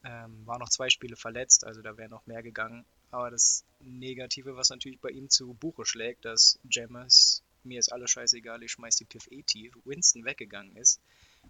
ähm, 0.05 0.47
war 0.47 0.59
noch 0.59 0.69
zwei 0.69 0.89
Spiele 0.89 1.17
verletzt, 1.17 1.65
also 1.65 1.83
da 1.83 1.97
wäre 1.97 2.09
noch 2.09 2.27
mehr 2.27 2.43
gegangen. 2.43 2.85
Aber 3.11 3.31
das 3.31 3.65
Negative, 3.81 4.57
was 4.57 4.71
natürlich 4.71 5.01
bei 5.01 5.11
ihm 5.11 5.31
zu 5.31 5.55
Buche 5.55 5.87
schlägt, 5.87 6.25
dass 6.25 6.59
James, 6.71 7.43
mir 7.65 7.79
ist 7.79 7.93
alles 7.93 8.11
scheißegal, 8.11 8.63
ich 8.63 8.73
schmeiß 8.73 8.97
die 8.97 9.05
Piff 9.05 9.27
eh 9.31 9.43
tief, 9.43 9.75
Winston 9.85 10.25
weggegangen 10.25 10.77
ist 10.77 11.01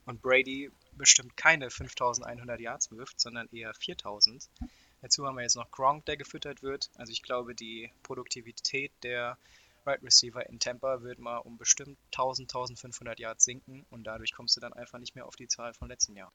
und 0.04 0.22
Brady 0.22 0.70
bestimmt 0.93 1.37
keine 1.37 1.70
5100 1.70 2.60
Yards 2.60 2.90
wirft, 2.90 3.20
sondern 3.20 3.48
eher 3.52 3.72
4000. 3.75 4.48
Dazu 5.02 5.26
haben 5.26 5.37
wir 5.37 5.43
jetzt 5.43 5.56
noch 5.56 5.70
Gronk, 5.70 6.06
der 6.06 6.16
gefüttert 6.16 6.62
wird. 6.62 6.90
Also 6.96 7.12
ich 7.12 7.22
glaube, 7.22 7.54
die 7.54 7.90
Produktivität 8.02 8.93
der 9.02 9.38
Right 9.84 10.02
Receiver 10.02 10.44
in 10.48 10.58
Tampa 10.58 11.02
wird 11.02 11.19
mal 11.19 11.38
um 11.38 11.58
bestimmt 11.58 11.98
1000, 12.12 12.50
1500 12.50 13.20
Yards 13.20 13.44
sinken 13.44 13.87
und 13.90 14.04
dadurch 14.04 14.32
kommst 14.32 14.56
du 14.56 14.60
dann 14.60 14.72
einfach 14.72 14.98
nicht 14.98 15.14
mehr 15.14 15.26
auf 15.26 15.37
die 15.37 15.46
Zahl 15.46 15.75
von 15.75 15.88
letzten 15.88 16.16
Jahr. 16.16 16.32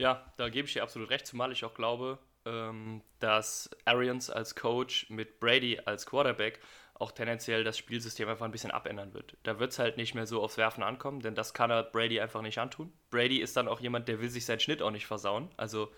Ja, 0.00 0.32
da 0.38 0.48
gebe 0.48 0.66
ich 0.66 0.72
dir 0.72 0.82
absolut 0.82 1.10
recht, 1.10 1.26
zumal 1.26 1.52
ich 1.52 1.64
auch 1.64 1.74
glaube, 1.74 2.18
ähm, 2.46 3.02
dass 3.18 3.68
Arians 3.84 4.30
als 4.30 4.54
Coach 4.54 5.10
mit 5.10 5.40
Brady 5.40 5.78
als 5.84 6.06
Quarterback 6.06 6.58
auch 6.94 7.12
tendenziell 7.12 7.64
das 7.64 7.76
Spielsystem 7.76 8.28
einfach 8.28 8.44
ein 8.44 8.50
bisschen 8.50 8.70
abändern 8.70 9.12
wird. 9.12 9.36
Da 9.42 9.58
wird 9.58 9.72
es 9.72 9.78
halt 9.78 9.96
nicht 9.98 10.14
mehr 10.14 10.26
so 10.26 10.42
aufs 10.42 10.56
Werfen 10.56 10.82
ankommen, 10.82 11.20
denn 11.20 11.34
das 11.34 11.54
kann 11.54 11.70
er 11.70 11.82
Brady 11.82 12.20
einfach 12.20 12.40
nicht 12.40 12.58
antun. 12.58 12.92
Brady 13.10 13.38
ist 13.40 13.56
dann 13.56 13.68
auch 13.68 13.80
jemand, 13.80 14.08
der 14.08 14.20
will 14.20 14.30
sich 14.30 14.46
seinen 14.46 14.60
Schnitt 14.60 14.80
auch 14.80 14.90
nicht 14.90 15.06
versauen. 15.06 15.50
Also 15.56 15.92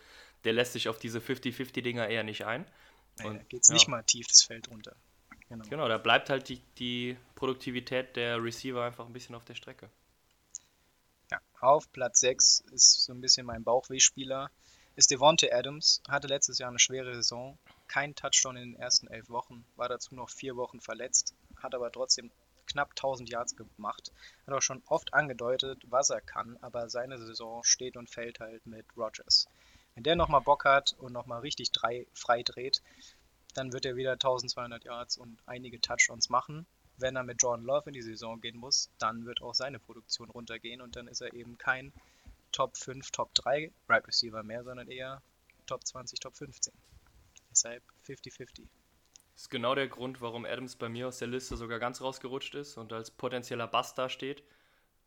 der 0.44 0.52
lässt 0.52 0.72
sich 0.72 0.88
auf 0.88 0.98
diese 0.98 1.20
50-50-Dinger 1.20 2.08
eher 2.08 2.24
nicht 2.24 2.44
ein. 2.44 2.66
Und 3.24 3.34
nee, 3.34 3.44
geht 3.48 3.62
es 3.62 3.68
ja. 3.68 3.74
nicht 3.74 3.88
mal 3.88 4.02
tief 4.02 4.26
das 4.26 4.42
Feld 4.42 4.68
runter. 4.68 4.96
Genau. 5.48 5.64
genau, 5.68 5.88
da 5.88 5.98
bleibt 5.98 6.30
halt 6.30 6.48
die, 6.48 6.60
die 6.78 7.16
Produktivität 7.34 8.16
der 8.16 8.42
Receiver 8.42 8.82
einfach 8.82 9.06
ein 9.06 9.12
bisschen 9.12 9.34
auf 9.34 9.44
der 9.44 9.54
Strecke. 9.54 9.90
Auf 11.62 11.92
Platz 11.92 12.18
6 12.18 12.64
ist 12.72 13.04
so 13.04 13.12
ein 13.12 13.20
bisschen 13.20 13.46
mein 13.46 13.62
Bauchwehspieler. 13.62 14.50
Ist 14.96 15.12
Devonte 15.12 15.54
Adams, 15.54 16.02
hatte 16.08 16.26
letztes 16.26 16.58
Jahr 16.58 16.70
eine 16.70 16.80
schwere 16.80 17.14
Saison, 17.14 17.56
kein 17.86 18.16
Touchdown 18.16 18.56
in 18.56 18.72
den 18.72 18.80
ersten 18.80 19.06
elf 19.06 19.28
Wochen, 19.30 19.64
war 19.76 19.88
dazu 19.88 20.16
noch 20.16 20.28
vier 20.28 20.56
Wochen 20.56 20.80
verletzt, 20.80 21.36
hat 21.62 21.76
aber 21.76 21.92
trotzdem 21.92 22.32
knapp 22.66 22.90
1000 22.90 23.30
Yards 23.30 23.54
gemacht. 23.54 24.10
Hat 24.44 24.54
auch 24.54 24.60
schon 24.60 24.82
oft 24.86 25.14
angedeutet, 25.14 25.78
was 25.88 26.10
er 26.10 26.20
kann, 26.20 26.56
aber 26.62 26.90
seine 26.90 27.16
Saison 27.16 27.62
steht 27.62 27.96
und 27.96 28.10
fällt 28.10 28.40
halt 28.40 28.66
mit 28.66 28.84
Rogers. 28.96 29.46
Wenn 29.94 30.02
der 30.02 30.16
nochmal 30.16 30.40
Bock 30.40 30.64
hat 30.64 30.96
und 30.98 31.12
nochmal 31.12 31.42
richtig 31.42 31.70
drei 31.70 32.08
frei 32.12 32.42
dreht, 32.42 32.82
dann 33.54 33.72
wird 33.72 33.84
er 33.84 33.94
wieder 33.94 34.14
1200 34.14 34.82
Yards 34.82 35.16
und 35.16 35.38
einige 35.46 35.80
Touchdowns 35.80 36.28
machen. 36.28 36.66
Wenn 37.02 37.16
er 37.16 37.24
mit 37.24 37.42
Jordan 37.42 37.66
Love 37.66 37.90
in 37.90 37.94
die 37.94 38.02
Saison 38.02 38.40
gehen 38.40 38.56
muss, 38.56 38.88
dann 38.98 39.26
wird 39.26 39.42
auch 39.42 39.54
seine 39.54 39.80
Produktion 39.80 40.30
runtergehen 40.30 40.80
und 40.80 40.94
dann 40.94 41.08
ist 41.08 41.20
er 41.20 41.34
eben 41.34 41.58
kein 41.58 41.92
Top 42.52 42.76
5, 42.76 43.10
Top 43.10 43.34
3 43.34 43.72
Right 43.88 44.06
Receiver 44.06 44.42
mehr, 44.44 44.62
sondern 44.62 44.88
eher 44.88 45.20
Top 45.66 45.84
20, 45.84 46.20
Top 46.20 46.36
15. 46.36 46.72
Deshalb 47.50 47.82
50-50. 48.06 48.62
Das 49.34 49.42
ist 49.42 49.50
genau 49.50 49.74
der 49.74 49.88
Grund, 49.88 50.20
warum 50.20 50.44
Adams 50.44 50.76
bei 50.76 50.88
mir 50.88 51.08
aus 51.08 51.18
der 51.18 51.28
Liste 51.28 51.56
sogar 51.56 51.80
ganz 51.80 52.00
rausgerutscht 52.00 52.54
ist 52.54 52.76
und 52.76 52.92
als 52.92 53.10
potenzieller 53.10 53.66
Bass 53.66 53.94
dasteht. 53.94 54.44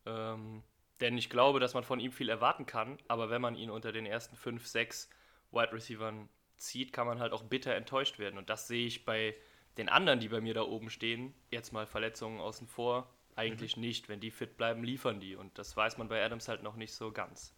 Ähm, 0.05 0.63
denn 0.99 1.17
ich 1.17 1.29
glaube, 1.29 1.59
dass 1.59 1.73
man 1.73 1.83
von 1.83 1.99
ihm 1.99 2.11
viel 2.11 2.27
erwarten 2.27 2.65
kann, 2.65 2.97
aber 3.07 3.29
wenn 3.29 3.41
man 3.41 3.55
ihn 3.55 3.69
unter 3.69 3.91
den 3.91 4.05
ersten 4.05 4.35
5, 4.35 4.67
6 4.67 5.09
Wide 5.51 5.71
Receivern 5.71 6.27
zieht, 6.57 6.91
kann 6.91 7.07
man 7.07 7.19
halt 7.19 7.31
auch 7.31 7.43
bitter 7.43 7.73
enttäuscht 7.73 8.19
werden. 8.19 8.37
Und 8.37 8.49
das 8.49 8.67
sehe 8.67 8.85
ich 8.85 9.05
bei 9.05 9.35
den 9.77 9.89
anderen, 9.89 10.19
die 10.19 10.29
bei 10.29 10.41
mir 10.41 10.53
da 10.53 10.63
oben 10.63 10.89
stehen, 10.89 11.33
jetzt 11.51 11.73
mal 11.73 11.85
Verletzungen 11.85 12.39
außen 12.39 12.67
vor, 12.67 13.09
eigentlich 13.35 13.77
mhm. 13.77 13.81
nicht. 13.81 14.09
Wenn 14.09 14.19
die 14.19 14.31
fit 14.31 14.57
bleiben, 14.57 14.83
liefern 14.83 15.19
die. 15.19 15.35
Und 15.35 15.57
das 15.57 15.75
weiß 15.75 15.97
man 15.97 16.07
bei 16.07 16.23
Adams 16.23 16.47
halt 16.47 16.63
noch 16.63 16.75
nicht 16.75 16.93
so 16.93 17.11
ganz. 17.11 17.55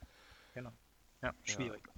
Genau. 0.54 0.74
Ja, 1.22 1.34
schwierig. 1.44 1.84
Ja. 1.88 1.94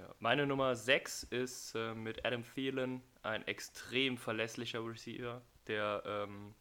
Ja. 0.00 0.14
Meine 0.18 0.46
Nummer 0.46 0.76
6 0.76 1.24
ist 1.24 1.74
äh, 1.74 1.94
mit 1.94 2.24
Adam 2.24 2.44
Thielen 2.54 3.02
ein 3.22 3.46
extrem 3.46 4.18
verlässlicher 4.18 4.84
Receiver, 4.84 5.42
der 5.66 6.02
ähm, 6.04 6.54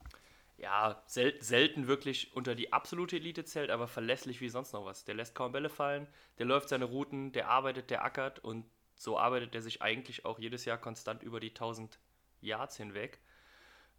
ja, 0.58 1.04
sel 1.06 1.36
selten 1.42 1.88
wirklich 1.88 2.34
unter 2.36 2.56
die 2.56 2.72
absolute 2.72 3.18
Elite 3.18 3.44
zählt, 3.44 3.72
aber 3.72 3.88
verlässlich 3.88 4.40
wie 4.40 4.50
sonst 4.50 4.74
noch 4.74 4.86
was. 4.86 5.04
Der 5.04 5.16
lässt 5.16 5.36
kaum 5.36 5.52
Bälle 5.52 5.70
fallen, 5.70 6.08
der 6.38 6.46
läuft 6.46 6.70
seine 6.70 6.86
Routen, 6.86 7.34
der 7.34 7.50
arbeitet, 7.50 7.90
der 7.90 8.06
ackert 8.06 8.40
und 8.40 8.66
so 8.96 9.20
arbeitet 9.20 9.54
er 9.54 9.62
sich 9.62 9.82
eigentlich 9.82 10.24
auch 10.24 10.40
jedes 10.40 10.64
Jahr 10.64 10.78
konstant 10.78 11.22
über 11.22 11.42
die 11.42 11.50
1000 11.50 12.00
Yards 12.42 12.78
hinweg. 12.78 13.20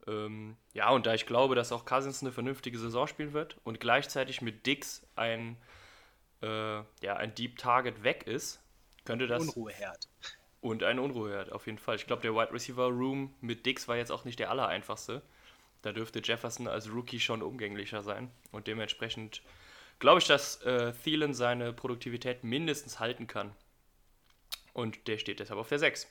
Ähm, 0.07 0.57
ja, 0.73 0.91
und 0.91 1.07
da 1.07 1.15
ich 1.15 1.27
glaube, 1.27 1.55
dass 1.55 1.73
auch 1.73 1.85
Cousins 1.85 2.23
eine 2.23 2.33
vernünftige 2.33 2.79
Saison 2.79 3.07
spielen 3.07 3.33
wird 3.33 3.57
und 3.65 3.81
gleichzeitig 3.81 4.41
mit 4.41 4.67
Dix 4.67 5.07
ein, 5.17 5.57
äh, 6.43 6.77
ja, 6.77 7.17
ein 7.17 7.35
Deep 7.35 7.59
Target 7.59 8.05
weg 8.05 8.27
ist, 8.27 8.61
könnte 9.05 9.27
das. 9.27 9.43
Unruheherd. 9.43 10.09
Und 10.61 10.83
ein 10.83 10.99
Unruheherd, 10.99 11.53
auf 11.53 11.67
jeden 11.67 11.79
Fall. 11.79 11.97
Ich 11.97 12.07
glaube, 12.07 12.23
der 12.23 12.35
Wide 12.35 12.53
Receiver 12.53 12.87
Room 12.87 13.35
mit 13.41 13.67
Dix 13.67 13.89
war 13.89 13.97
jetzt 13.97 14.11
auch 14.11 14.25
nicht 14.25 14.39
der 14.39 14.51
allereinfachste. 14.51 15.23
Da 15.83 15.93
dürfte 15.93 16.21
Jefferson 16.23 16.67
als 16.67 16.91
Rookie 16.91 17.21
schon 17.21 17.43
umgänglicher 17.43 18.03
sein. 18.03 18.31
Und 18.51 18.67
dementsprechend 18.67 19.43
glaube 19.99 20.19
ich, 20.19 20.27
dass 20.27 20.61
äh, 20.63 20.93
Thielen 20.93 21.35
seine 21.35 21.73
Produktivität 21.73 22.43
mindestens 22.43 22.99
halten 22.99 23.27
kann. 23.27 23.55
Und 24.73 25.07
der 25.07 25.19
steht 25.19 25.41
deshalb 25.41 25.61
auf 25.61 25.69
der 25.69 25.79
6. 25.79 26.09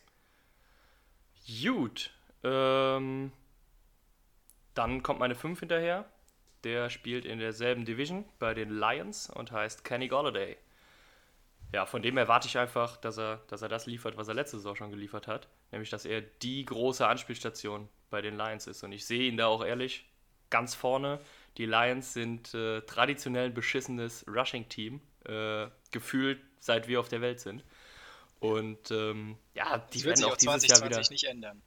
Gut. 1.47 2.11
Ähm, 2.43 3.31
dann 4.73 5.03
kommt 5.03 5.19
meine 5.19 5.35
5 5.35 5.59
hinterher. 5.59 6.05
Der 6.63 6.89
spielt 6.89 7.25
in 7.25 7.39
derselben 7.39 7.85
Division 7.85 8.25
bei 8.39 8.53
den 8.53 8.71
Lions 8.71 9.29
und 9.29 9.51
heißt 9.51 9.83
Kenny 9.83 10.07
Golladay. 10.07 10.57
Ja, 11.73 11.85
von 11.85 12.01
dem 12.01 12.17
erwarte 12.17 12.47
ich 12.47 12.57
einfach, 12.57 12.97
dass 12.97 13.17
er, 13.17 13.41
dass 13.47 13.61
er 13.61 13.69
das 13.69 13.85
liefert, 13.85 14.17
was 14.17 14.27
er 14.27 14.33
letzte 14.33 14.57
Saison 14.57 14.75
schon 14.75 14.91
geliefert 14.91 15.27
hat. 15.27 15.47
Nämlich, 15.71 15.89
dass 15.89 16.05
er 16.05 16.21
die 16.21 16.65
große 16.65 17.07
Anspielstation 17.07 17.89
bei 18.09 18.21
den 18.21 18.37
Lions 18.37 18.65
ist. 18.67 18.83
Und 18.83 18.91
ich 18.93 19.05
sehe 19.05 19.29
ihn 19.29 19.37
da 19.37 19.47
auch 19.47 19.63
ehrlich 19.63 20.05
ganz 20.49 20.73
vorne. 20.73 21.19
Die 21.57 21.65
Lions 21.65 22.13
sind 22.13 22.53
äh, 22.53 22.81
traditionell 22.81 23.47
ein 23.47 23.53
beschissenes 23.53 24.25
Rushing-Team, 24.27 25.01
äh, 25.25 25.67
gefühlt 25.91 26.41
seit 26.59 26.87
wir 26.87 26.99
auf 26.99 27.09
der 27.09 27.21
Welt 27.21 27.39
sind. 27.39 27.63
Und 28.39 28.91
ähm, 28.91 29.37
ja, 29.53 29.79
die 29.93 30.03
werden 30.03 30.17
sich 30.17 30.25
auch 30.25 30.31
auf 30.31 30.37
dieses 30.37 30.61
2020 30.61 30.69
Jahr 30.69 30.89
wieder. 30.89 31.09
nicht 31.09 31.23
ändern. 31.23 31.61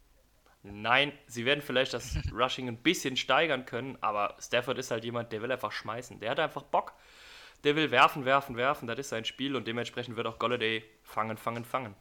Nein, 0.63 1.13
sie 1.27 1.45
werden 1.45 1.63
vielleicht 1.63 1.95
das 1.95 2.17
Rushing 2.33 2.69
ein 2.69 2.83
bisschen 2.83 3.17
steigern 3.17 3.65
können, 3.65 3.97
aber 4.01 4.37
Stafford 4.41 4.79
ist 4.79 4.91
halt 4.91 5.05
jemand, 5.05 5.33
der 5.33 5.43
will 5.43 5.53
einfach 5.53 5.73
schmeißen. 5.73 6.21
Der 6.21 6.31
hat 6.31 6.41
einfach 6.41 6.63
Bock. 6.63 6.95
Der 7.65 7.75
will 7.75 7.91
werfen, 7.91 8.25
werfen, 8.25 8.57
werfen. 8.57 8.87
Das 8.87 8.99
ist 8.99 9.09
sein 9.09 9.25
Spiel 9.25 9.57
und 9.57 9.67
dementsprechend 9.67 10.17
wird 10.17 10.27
auch 10.27 10.39
Golladay 10.39 10.85
fangen, 11.03 11.37
fangen, 11.37 11.65
fangen. 11.65 11.95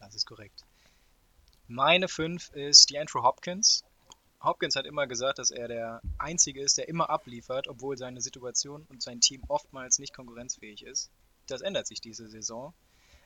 Das 0.00 0.14
ist 0.14 0.26
korrekt. 0.26 0.64
Meine 1.66 2.08
5 2.08 2.50
ist 2.54 2.90
die 2.90 2.98
Andrew 2.98 3.22
Hopkins. 3.22 3.84
Hopkins 4.42 4.76
hat 4.76 4.86
immer 4.86 5.06
gesagt, 5.06 5.38
dass 5.38 5.50
er 5.50 5.68
der 5.68 6.00
Einzige 6.18 6.62
ist, 6.62 6.78
der 6.78 6.88
immer 6.88 7.10
abliefert, 7.10 7.68
obwohl 7.68 7.96
seine 7.96 8.20
Situation 8.20 8.86
und 8.88 9.02
sein 9.02 9.20
Team 9.20 9.42
oftmals 9.48 9.98
nicht 9.98 10.14
konkurrenzfähig 10.14 10.84
ist. 10.84 11.10
Das 11.48 11.60
ändert 11.62 11.86
sich 11.86 12.00
diese 12.00 12.28
Saison. 12.28 12.74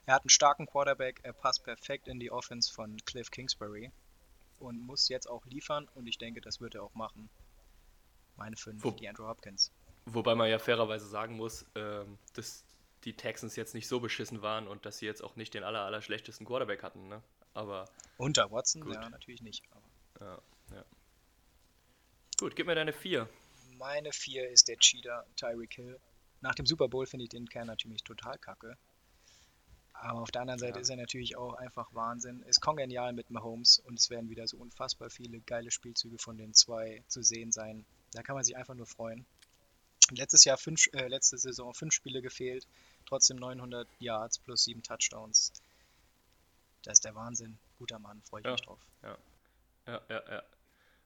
Er 0.05 0.15
hat 0.15 0.23
einen 0.23 0.29
starken 0.29 0.65
Quarterback, 0.65 1.19
er 1.23 1.33
passt 1.33 1.63
perfekt 1.63 2.07
in 2.07 2.19
die 2.19 2.31
Offense 2.31 2.71
von 2.73 2.97
Cliff 3.05 3.29
Kingsbury 3.31 3.91
und 4.59 4.79
muss 4.81 5.07
jetzt 5.09 5.29
auch 5.29 5.45
liefern 5.45 5.87
und 5.93 6.07
ich 6.07 6.17
denke, 6.17 6.41
das 6.41 6.59
wird 6.59 6.75
er 6.75 6.83
auch 6.83 6.93
machen. 6.93 7.29
Meine 8.35 8.55
5, 8.57 8.83
Wo- 8.83 8.91
die 8.91 9.07
Andrew 9.07 9.27
Hopkins. 9.27 9.71
Wobei 10.05 10.35
man 10.35 10.49
ja 10.49 10.59
fairerweise 10.59 11.07
sagen 11.07 11.35
muss, 11.37 11.65
ähm, 11.75 12.17
dass 12.33 12.65
die 13.05 13.13
Texans 13.13 13.55
jetzt 13.55 13.73
nicht 13.73 13.87
so 13.87 13.99
beschissen 13.99 14.41
waren 14.41 14.67
und 14.67 14.85
dass 14.85 14.97
sie 14.97 15.05
jetzt 15.05 15.21
auch 15.23 15.35
nicht 15.35 15.53
den 15.53 15.63
aller, 15.63 15.81
aller 15.81 16.01
schlechtesten 16.01 16.45
Quarterback 16.45 16.83
hatten. 16.83 17.07
Ne? 17.07 17.21
Aber 17.53 17.89
Unter 18.17 18.51
Watson, 18.51 18.81
Gut. 18.81 18.95
ja, 18.95 19.09
natürlich 19.09 19.41
nicht. 19.41 19.63
Ja, 20.19 20.41
ja. 20.71 20.85
Gut, 22.39 22.55
gib 22.55 22.67
mir 22.67 22.75
deine 22.75 22.93
4. 22.93 23.29
Meine 23.77 24.11
4 24.11 24.49
ist 24.49 24.67
der 24.67 24.77
Cheater 24.77 25.25
Tyreek 25.35 25.73
Hill. 25.73 25.99
Nach 26.43 26.53
dem 26.55 26.65
Super 26.65 26.89
Bowl 26.89 27.05
finde 27.05 27.23
ich 27.23 27.29
den 27.29 27.47
Kern 27.47 27.67
natürlich 27.67 28.03
total 28.03 28.37
kacke. 28.37 28.77
Aber 29.93 30.19
auf 30.21 30.29
der 30.29 30.41
anderen 30.41 30.59
Seite 30.59 30.79
Ja. 30.79 30.81
ist 30.81 30.89
er 30.89 30.97
natürlich 30.97 31.37
auch 31.37 31.53
einfach 31.53 31.87
Wahnsinn. 31.93 32.43
Ist 32.43 32.59
kongenial 32.59 33.13
mit 33.13 33.29
Mahomes 33.31 33.79
und 33.79 33.97
es 33.97 34.09
werden 34.09 34.29
wieder 34.29 34.45
so 34.45 34.57
unfassbar 34.57 35.09
viele 35.09 35.39
geile 35.39 35.71
Spielzüge 35.71 36.17
von 36.17 36.37
den 36.37 36.53
zwei 36.53 37.01
zu 37.07 37.23
sehen 37.23 37.53
sein. 37.53 37.85
Da 38.11 38.23
kann 38.23 38.35
man 38.35 38.43
sich 38.43 38.57
einfach 38.57 38.75
nur 38.75 38.87
freuen. 38.87 39.25
Letztes 40.11 40.43
Jahr 40.43 40.57
fünf, 40.57 40.87
äh, 40.91 41.07
letzte 41.07 41.37
Saison 41.37 41.73
fünf 41.73 41.93
Spiele 41.93 42.21
gefehlt, 42.21 42.67
trotzdem 43.05 43.37
900 43.37 43.87
Yards 43.99 44.37
plus 44.39 44.65
sieben 44.65 44.83
Touchdowns. 44.83 45.53
Das 46.83 46.95
ist 46.95 47.05
der 47.05 47.15
Wahnsinn. 47.15 47.57
Guter 47.77 47.99
Mann, 47.99 48.21
freue 48.23 48.41
ich 48.41 48.45
Ja. 48.45 48.51
mich 48.51 48.61
drauf. 48.63 48.81
Ja, 49.01 49.17
ja, 49.87 50.01
ja. 50.09 50.43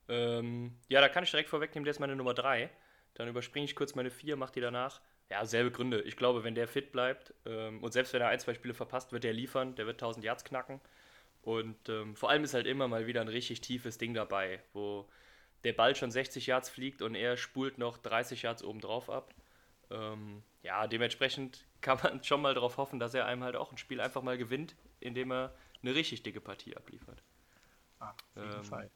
Ähm, 0.09 0.79
ja, 0.87 0.99
da 1.01 1.09
kann 1.09 1.23
ich 1.23 1.29
direkt 1.29 1.49
vorwegnehmen, 1.49 1.83
der 1.85 1.91
ist 1.91 1.99
meine 1.99 2.15
Nummer 2.15 2.33
3. 2.33 2.71
Dann 3.13 3.27
überspringe 3.27 3.65
ich 3.65 3.75
kurz 3.75 3.93
meine 3.93 4.09
4, 4.09 4.35
mach 4.35 4.49
die 4.49 4.61
danach. 4.61 4.99
Ja, 5.29 5.45
selbe 5.45 5.71
Gründe. 5.71 6.01
Ich 6.03 6.15
glaube, 6.15 6.43
wenn 6.43 6.55
der 6.55 6.67
fit 6.67 6.91
bleibt 6.91 7.33
ähm, 7.45 7.83
und 7.83 7.91
selbst 7.91 8.13
wenn 8.13 8.21
er 8.21 8.29
ein, 8.29 8.39
zwei 8.39 8.53
Spiele 8.53 8.73
verpasst, 8.73 9.11
wird 9.11 9.23
der 9.25 9.33
liefern, 9.33 9.75
der 9.75 9.85
wird 9.85 9.99
1000 9.99 10.23
Yards 10.25 10.43
knacken. 10.45 10.79
Und 11.43 11.89
ähm, 11.89 12.15
vor 12.15 12.29
allem 12.29 12.43
ist 12.45 12.53
halt 12.53 12.67
immer 12.67 12.87
mal 12.87 13.07
wieder 13.07 13.21
ein 13.21 13.27
richtig 13.29 13.61
tiefes 13.61 13.97
Ding 13.97 14.13
dabei, 14.13 14.61
wo 14.73 15.07
der 15.65 15.73
Ball 15.73 15.95
schon 15.95 16.11
60 16.11 16.47
Yards 16.47 16.69
fliegt 16.69 17.01
und 17.01 17.15
er 17.15 17.37
spult 17.37 17.77
noch 17.79 17.97
30 17.97 18.43
Yards 18.43 18.63
obendrauf 18.63 19.09
ab. 19.09 19.35
Ähm, 19.91 20.43
ja, 20.63 20.87
dementsprechend 20.87 21.65
kann 21.81 21.99
man 22.03 22.23
schon 22.23 22.41
mal 22.41 22.53
darauf 22.55 22.77
hoffen, 22.77 22.99
dass 22.99 23.13
er 23.15 23.25
einem 23.27 23.43
halt 23.43 23.55
auch 23.57 23.71
ein 23.71 23.77
Spiel 23.77 24.01
einfach 24.01 24.23
mal 24.23 24.37
gewinnt, 24.37 24.75
indem 25.01 25.31
er 25.31 25.55
eine 25.83 25.95
richtig 25.95 26.23
dicke 26.23 26.41
Partie 26.41 26.77
abliefert. 26.77 27.23
Ah, 27.99 28.15
auf 28.43 28.53
jeden 28.53 28.63
Ähm, 28.63 28.63
Fall. 28.63 28.89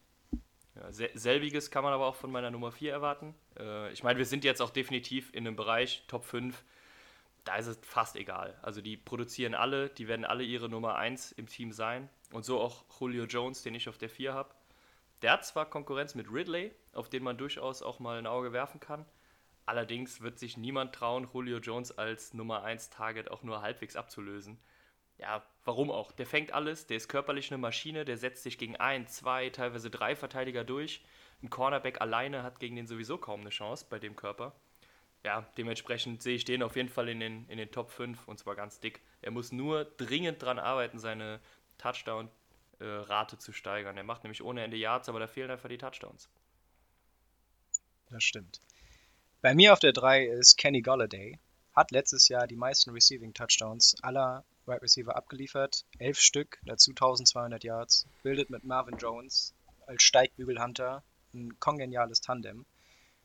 Ja, 0.81 0.91
sel- 0.91 1.11
selbiges 1.13 1.69
kann 1.71 1.83
man 1.83 1.93
aber 1.93 2.07
auch 2.07 2.15
von 2.15 2.31
meiner 2.31 2.49
Nummer 2.51 2.71
4 2.71 2.91
erwarten. 2.91 3.35
Äh, 3.59 3.91
ich 3.93 4.03
meine, 4.03 4.17
wir 4.17 4.25
sind 4.25 4.43
jetzt 4.43 4.61
auch 4.61 4.71
definitiv 4.71 5.29
in 5.33 5.45
einem 5.45 5.55
Bereich 5.55 6.03
Top 6.07 6.23
5, 6.25 6.63
da 7.43 7.55
ist 7.57 7.67
es 7.67 7.79
fast 7.83 8.15
egal. 8.15 8.57
Also 8.61 8.81
die 8.81 8.97
produzieren 8.97 9.53
alle, 9.55 9.89
die 9.89 10.07
werden 10.07 10.25
alle 10.25 10.43
ihre 10.43 10.69
Nummer 10.69 10.95
1 10.95 11.31
im 11.33 11.47
Team 11.47 11.71
sein. 11.71 12.09
Und 12.31 12.45
so 12.45 12.59
auch 12.59 12.83
Julio 12.99 13.25
Jones, 13.25 13.63
den 13.63 13.75
ich 13.75 13.89
auf 13.89 13.97
der 13.97 14.09
4 14.09 14.33
habe. 14.33 14.53
Der 15.21 15.33
hat 15.33 15.45
zwar 15.45 15.69
Konkurrenz 15.69 16.15
mit 16.15 16.31
Ridley, 16.31 16.71
auf 16.93 17.09
den 17.09 17.23
man 17.23 17.37
durchaus 17.37 17.81
auch 17.83 17.99
mal 17.99 18.17
ein 18.17 18.27
Auge 18.27 18.53
werfen 18.53 18.79
kann. 18.79 19.05
Allerdings 19.67 20.21
wird 20.21 20.39
sich 20.39 20.57
niemand 20.57 20.93
trauen, 20.95 21.27
Julio 21.31 21.59
Jones 21.59 21.95
als 21.97 22.33
Nummer 22.33 22.63
1 22.63 22.89
Target 22.89 23.29
auch 23.29 23.43
nur 23.43 23.61
halbwegs 23.61 23.95
abzulösen. 23.95 24.57
Ja, 25.21 25.43
warum 25.65 25.91
auch? 25.91 26.11
Der 26.11 26.25
fängt 26.25 26.51
alles, 26.51 26.87
der 26.87 26.97
ist 26.97 27.07
körperlich 27.07 27.51
eine 27.51 27.59
Maschine, 27.59 28.05
der 28.05 28.17
setzt 28.17 28.41
sich 28.41 28.57
gegen 28.57 28.75
ein, 28.77 29.07
zwei, 29.07 29.51
teilweise 29.51 29.91
drei 29.91 30.15
Verteidiger 30.15 30.63
durch. 30.63 31.03
Ein 31.43 31.51
Cornerback 31.51 32.01
alleine 32.01 32.41
hat 32.41 32.59
gegen 32.59 32.75
den 32.75 32.87
sowieso 32.87 33.19
kaum 33.19 33.41
eine 33.41 33.51
Chance 33.51 33.85
bei 33.87 33.99
dem 33.99 34.15
Körper. 34.15 34.55
Ja, 35.23 35.47
dementsprechend 35.57 36.23
sehe 36.23 36.35
ich 36.35 36.45
den 36.45 36.63
auf 36.63 36.75
jeden 36.75 36.89
Fall 36.89 37.07
in 37.07 37.19
den, 37.19 37.47
in 37.49 37.57
den 37.57 37.69
Top 37.69 37.91
5 37.91 38.27
und 38.27 38.39
zwar 38.39 38.55
ganz 38.55 38.79
dick. 38.79 39.01
Er 39.21 39.29
muss 39.29 39.51
nur 39.51 39.85
dringend 39.85 40.41
dran 40.41 40.57
arbeiten, 40.57 40.97
seine 40.97 41.39
Touchdown-Rate 41.77 43.37
zu 43.37 43.53
steigern. 43.53 43.97
Er 43.97 44.03
macht 44.03 44.23
nämlich 44.23 44.43
ohne 44.43 44.63
Ende 44.63 44.77
Yards, 44.77 45.07
aber 45.07 45.19
da 45.19 45.27
fehlen 45.27 45.51
einfach 45.51 45.69
die 45.69 45.77
Touchdowns. 45.77 46.29
Das 48.09 48.23
stimmt. 48.23 48.59
Bei 49.41 49.53
mir 49.53 49.73
auf 49.73 49.79
der 49.79 49.93
3 49.93 50.25
ist 50.25 50.57
Kenny 50.57 50.81
Golladay. 50.81 51.39
Hat 51.75 51.91
letztes 51.91 52.27
Jahr 52.27 52.47
die 52.47 52.55
meisten 52.55 52.89
Receiving 52.89 53.33
Touchdowns 53.35 53.95
aller 54.01 54.43
Wide 54.65 54.81
Receiver 54.81 55.15
abgeliefert. 55.15 55.85
Elf 55.99 56.19
Stück, 56.19 56.59
dazu 56.65 56.91
1200 56.91 57.63
Yards. 57.63 58.07
Bildet 58.23 58.49
mit 58.49 58.63
Marvin 58.63 58.97
Jones 58.97 59.53
als 59.87 60.03
Steigbügelhunter 60.03 61.03
ein 61.33 61.59
kongeniales 61.59 62.21
Tandem. 62.21 62.65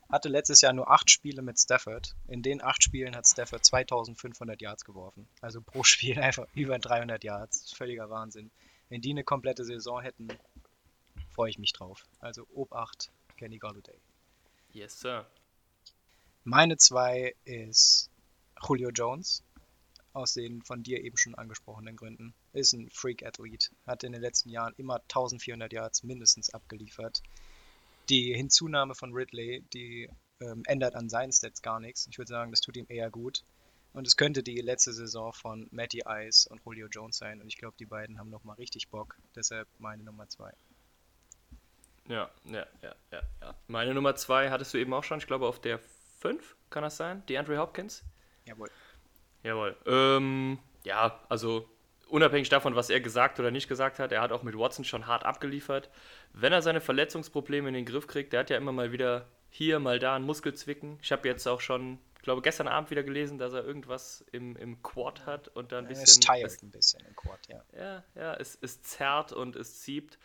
Hatte 0.08 0.28
letztes 0.28 0.60
Jahr 0.60 0.72
nur 0.72 0.90
acht 0.90 1.10
Spiele 1.10 1.42
mit 1.42 1.58
Stafford. 1.58 2.14
In 2.28 2.42
den 2.42 2.62
acht 2.62 2.82
Spielen 2.82 3.16
hat 3.16 3.26
Stafford 3.26 3.64
2500 3.64 4.60
Yards 4.60 4.84
geworfen. 4.84 5.26
Also 5.40 5.60
pro 5.60 5.82
Spiel 5.82 6.18
einfach 6.20 6.46
über 6.54 6.78
300 6.78 7.24
Yards. 7.24 7.72
Völliger 7.72 8.08
Wahnsinn. 8.08 8.50
Wenn 8.88 9.00
die 9.00 9.10
eine 9.10 9.24
komplette 9.24 9.64
Saison 9.64 10.00
hätten, 10.00 10.28
freue 11.30 11.50
ich 11.50 11.58
mich 11.58 11.72
drauf. 11.72 12.04
Also 12.20 12.46
Obacht, 12.54 13.10
Kenny 13.36 13.58
Golladay. 13.58 13.98
Yes, 14.72 15.00
Sir. 15.00 15.26
Meine 16.44 16.76
zwei 16.76 17.34
ist 17.44 18.08
Julio 18.62 18.90
Jones, 18.90 19.42
aus 20.16 20.32
den 20.32 20.62
von 20.62 20.82
dir 20.82 21.04
eben 21.04 21.16
schon 21.16 21.34
angesprochenen 21.34 21.96
Gründen. 21.96 22.34
Ist 22.52 22.72
ein 22.72 22.88
Freak-Athlet, 22.90 23.70
hat 23.86 24.02
in 24.02 24.12
den 24.12 24.22
letzten 24.22 24.48
Jahren 24.48 24.74
immer 24.76 24.96
1400 24.96 25.72
Yards 25.72 26.02
mindestens 26.02 26.50
abgeliefert. 26.50 27.22
Die 28.08 28.34
Hinzunahme 28.34 28.94
von 28.94 29.12
Ridley, 29.12 29.62
die 29.72 30.08
ähm, 30.40 30.62
ändert 30.66 30.94
an 30.94 31.08
seinen 31.08 31.32
Stats 31.32 31.60
gar 31.60 31.80
nichts. 31.80 32.06
Ich 32.10 32.18
würde 32.18 32.30
sagen, 32.30 32.50
das 32.50 32.60
tut 32.60 32.76
ihm 32.76 32.86
eher 32.88 33.10
gut. 33.10 33.44
Und 33.92 34.06
es 34.06 34.16
könnte 34.16 34.42
die 34.42 34.60
letzte 34.60 34.92
Saison 34.92 35.32
von 35.32 35.68
Matty 35.70 36.02
Ice 36.06 36.48
und 36.48 36.60
Julio 36.64 36.88
Jones 36.88 37.18
sein. 37.18 37.40
Und 37.40 37.48
ich 37.48 37.56
glaube, 37.56 37.76
die 37.78 37.86
beiden 37.86 38.18
haben 38.18 38.30
nochmal 38.30 38.56
richtig 38.56 38.88
Bock. 38.88 39.16
Deshalb 39.34 39.68
meine 39.78 40.02
Nummer 40.02 40.28
zwei. 40.28 40.52
Ja, 42.08 42.30
ja, 42.44 42.66
ja, 42.82 42.94
ja, 43.10 43.22
ja. 43.40 43.54
Meine 43.66 43.92
Nummer 43.92 44.14
2 44.14 44.50
hattest 44.50 44.72
du 44.72 44.78
eben 44.78 44.94
auch 44.94 45.02
schon, 45.02 45.18
ich 45.18 45.26
glaube 45.26 45.46
auf 45.48 45.60
der 45.60 45.80
5, 46.20 46.56
kann 46.70 46.84
das 46.84 46.96
sein? 46.96 47.24
Die 47.26 47.36
Andrew 47.36 47.56
Hopkins? 47.56 48.04
Jawohl. 48.44 48.70
Jawohl. 49.46 49.76
Ähm, 49.86 50.58
ja, 50.84 51.20
also 51.28 51.68
unabhängig 52.08 52.48
davon, 52.48 52.74
was 52.74 52.90
er 52.90 53.00
gesagt 53.00 53.38
oder 53.40 53.50
nicht 53.50 53.68
gesagt 53.68 53.98
hat, 53.98 54.12
er 54.12 54.20
hat 54.20 54.32
auch 54.32 54.42
mit 54.42 54.58
Watson 54.58 54.84
schon 54.84 55.06
hart 55.06 55.24
abgeliefert. 55.24 55.90
Wenn 56.32 56.52
er 56.52 56.62
seine 56.62 56.80
Verletzungsprobleme 56.80 57.68
in 57.68 57.74
den 57.74 57.84
Griff 57.84 58.06
kriegt, 58.06 58.32
der 58.32 58.40
hat 58.40 58.50
ja 58.50 58.56
immer 58.56 58.72
mal 58.72 58.92
wieder 58.92 59.26
hier, 59.48 59.78
mal 59.78 59.98
da 59.98 60.16
einen 60.16 60.24
Muskelzwicken. 60.26 60.98
Ich 61.00 61.12
habe 61.12 61.28
jetzt 61.28 61.46
auch 61.46 61.60
schon, 61.60 61.98
ich 62.16 62.22
glaube, 62.22 62.42
gestern 62.42 62.68
Abend 62.68 62.90
wieder 62.90 63.02
gelesen, 63.04 63.38
dass 63.38 63.52
er 63.52 63.64
irgendwas 63.64 64.24
im, 64.32 64.56
im 64.56 64.82
Quad 64.82 65.24
hat 65.26 65.48
und 65.48 65.70
da 65.72 65.78
ein 65.78 65.86
bisschen. 65.86 66.04
ist 66.04 66.22
tired 66.26 66.46
es- 66.46 66.62
ein 66.62 66.70
bisschen 66.70 67.04
im 67.06 67.14
Quad, 67.16 67.38
ja. 67.48 67.62
ja, 67.76 68.04
ja, 68.14 68.34
es, 68.34 68.58
es 68.60 68.82
zerrt 68.82 69.32
und 69.32 69.54
es 69.56 69.80
zieht. 69.80 70.18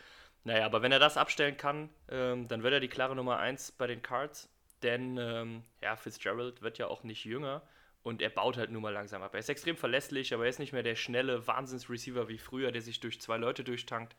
Naja, 0.44 0.66
aber 0.66 0.82
wenn 0.82 0.90
er 0.90 0.98
das 0.98 1.16
abstellen 1.16 1.56
kann, 1.56 1.88
ähm, 2.08 2.48
dann 2.48 2.64
wird 2.64 2.74
er 2.74 2.80
die 2.80 2.88
klare 2.88 3.14
Nummer 3.14 3.38
1 3.38 3.72
bei 3.72 3.86
den 3.86 4.02
Cards. 4.02 4.48
Denn 4.82 5.16
ähm, 5.16 5.62
ja, 5.80 5.94
Fitzgerald 5.94 6.60
wird 6.62 6.78
ja 6.78 6.88
auch 6.88 7.04
nicht 7.04 7.24
jünger 7.24 7.62
und 8.02 8.22
er 8.22 8.30
baut 8.30 8.56
halt 8.56 8.70
nur 8.70 8.80
mal 8.80 8.92
langsam 8.92 9.22
ab. 9.22 9.34
Er 9.34 9.40
ist 9.40 9.48
extrem 9.48 9.76
verlässlich, 9.76 10.34
aber 10.34 10.44
er 10.44 10.50
ist 10.50 10.58
nicht 10.58 10.72
mehr 10.72 10.82
der 10.82 10.96
schnelle 10.96 11.46
Wahnsinns-Receiver 11.46 12.28
wie 12.28 12.38
früher, 12.38 12.72
der 12.72 12.82
sich 12.82 13.00
durch 13.00 13.20
zwei 13.20 13.36
Leute 13.36 13.64
durchtankt. 13.64 14.16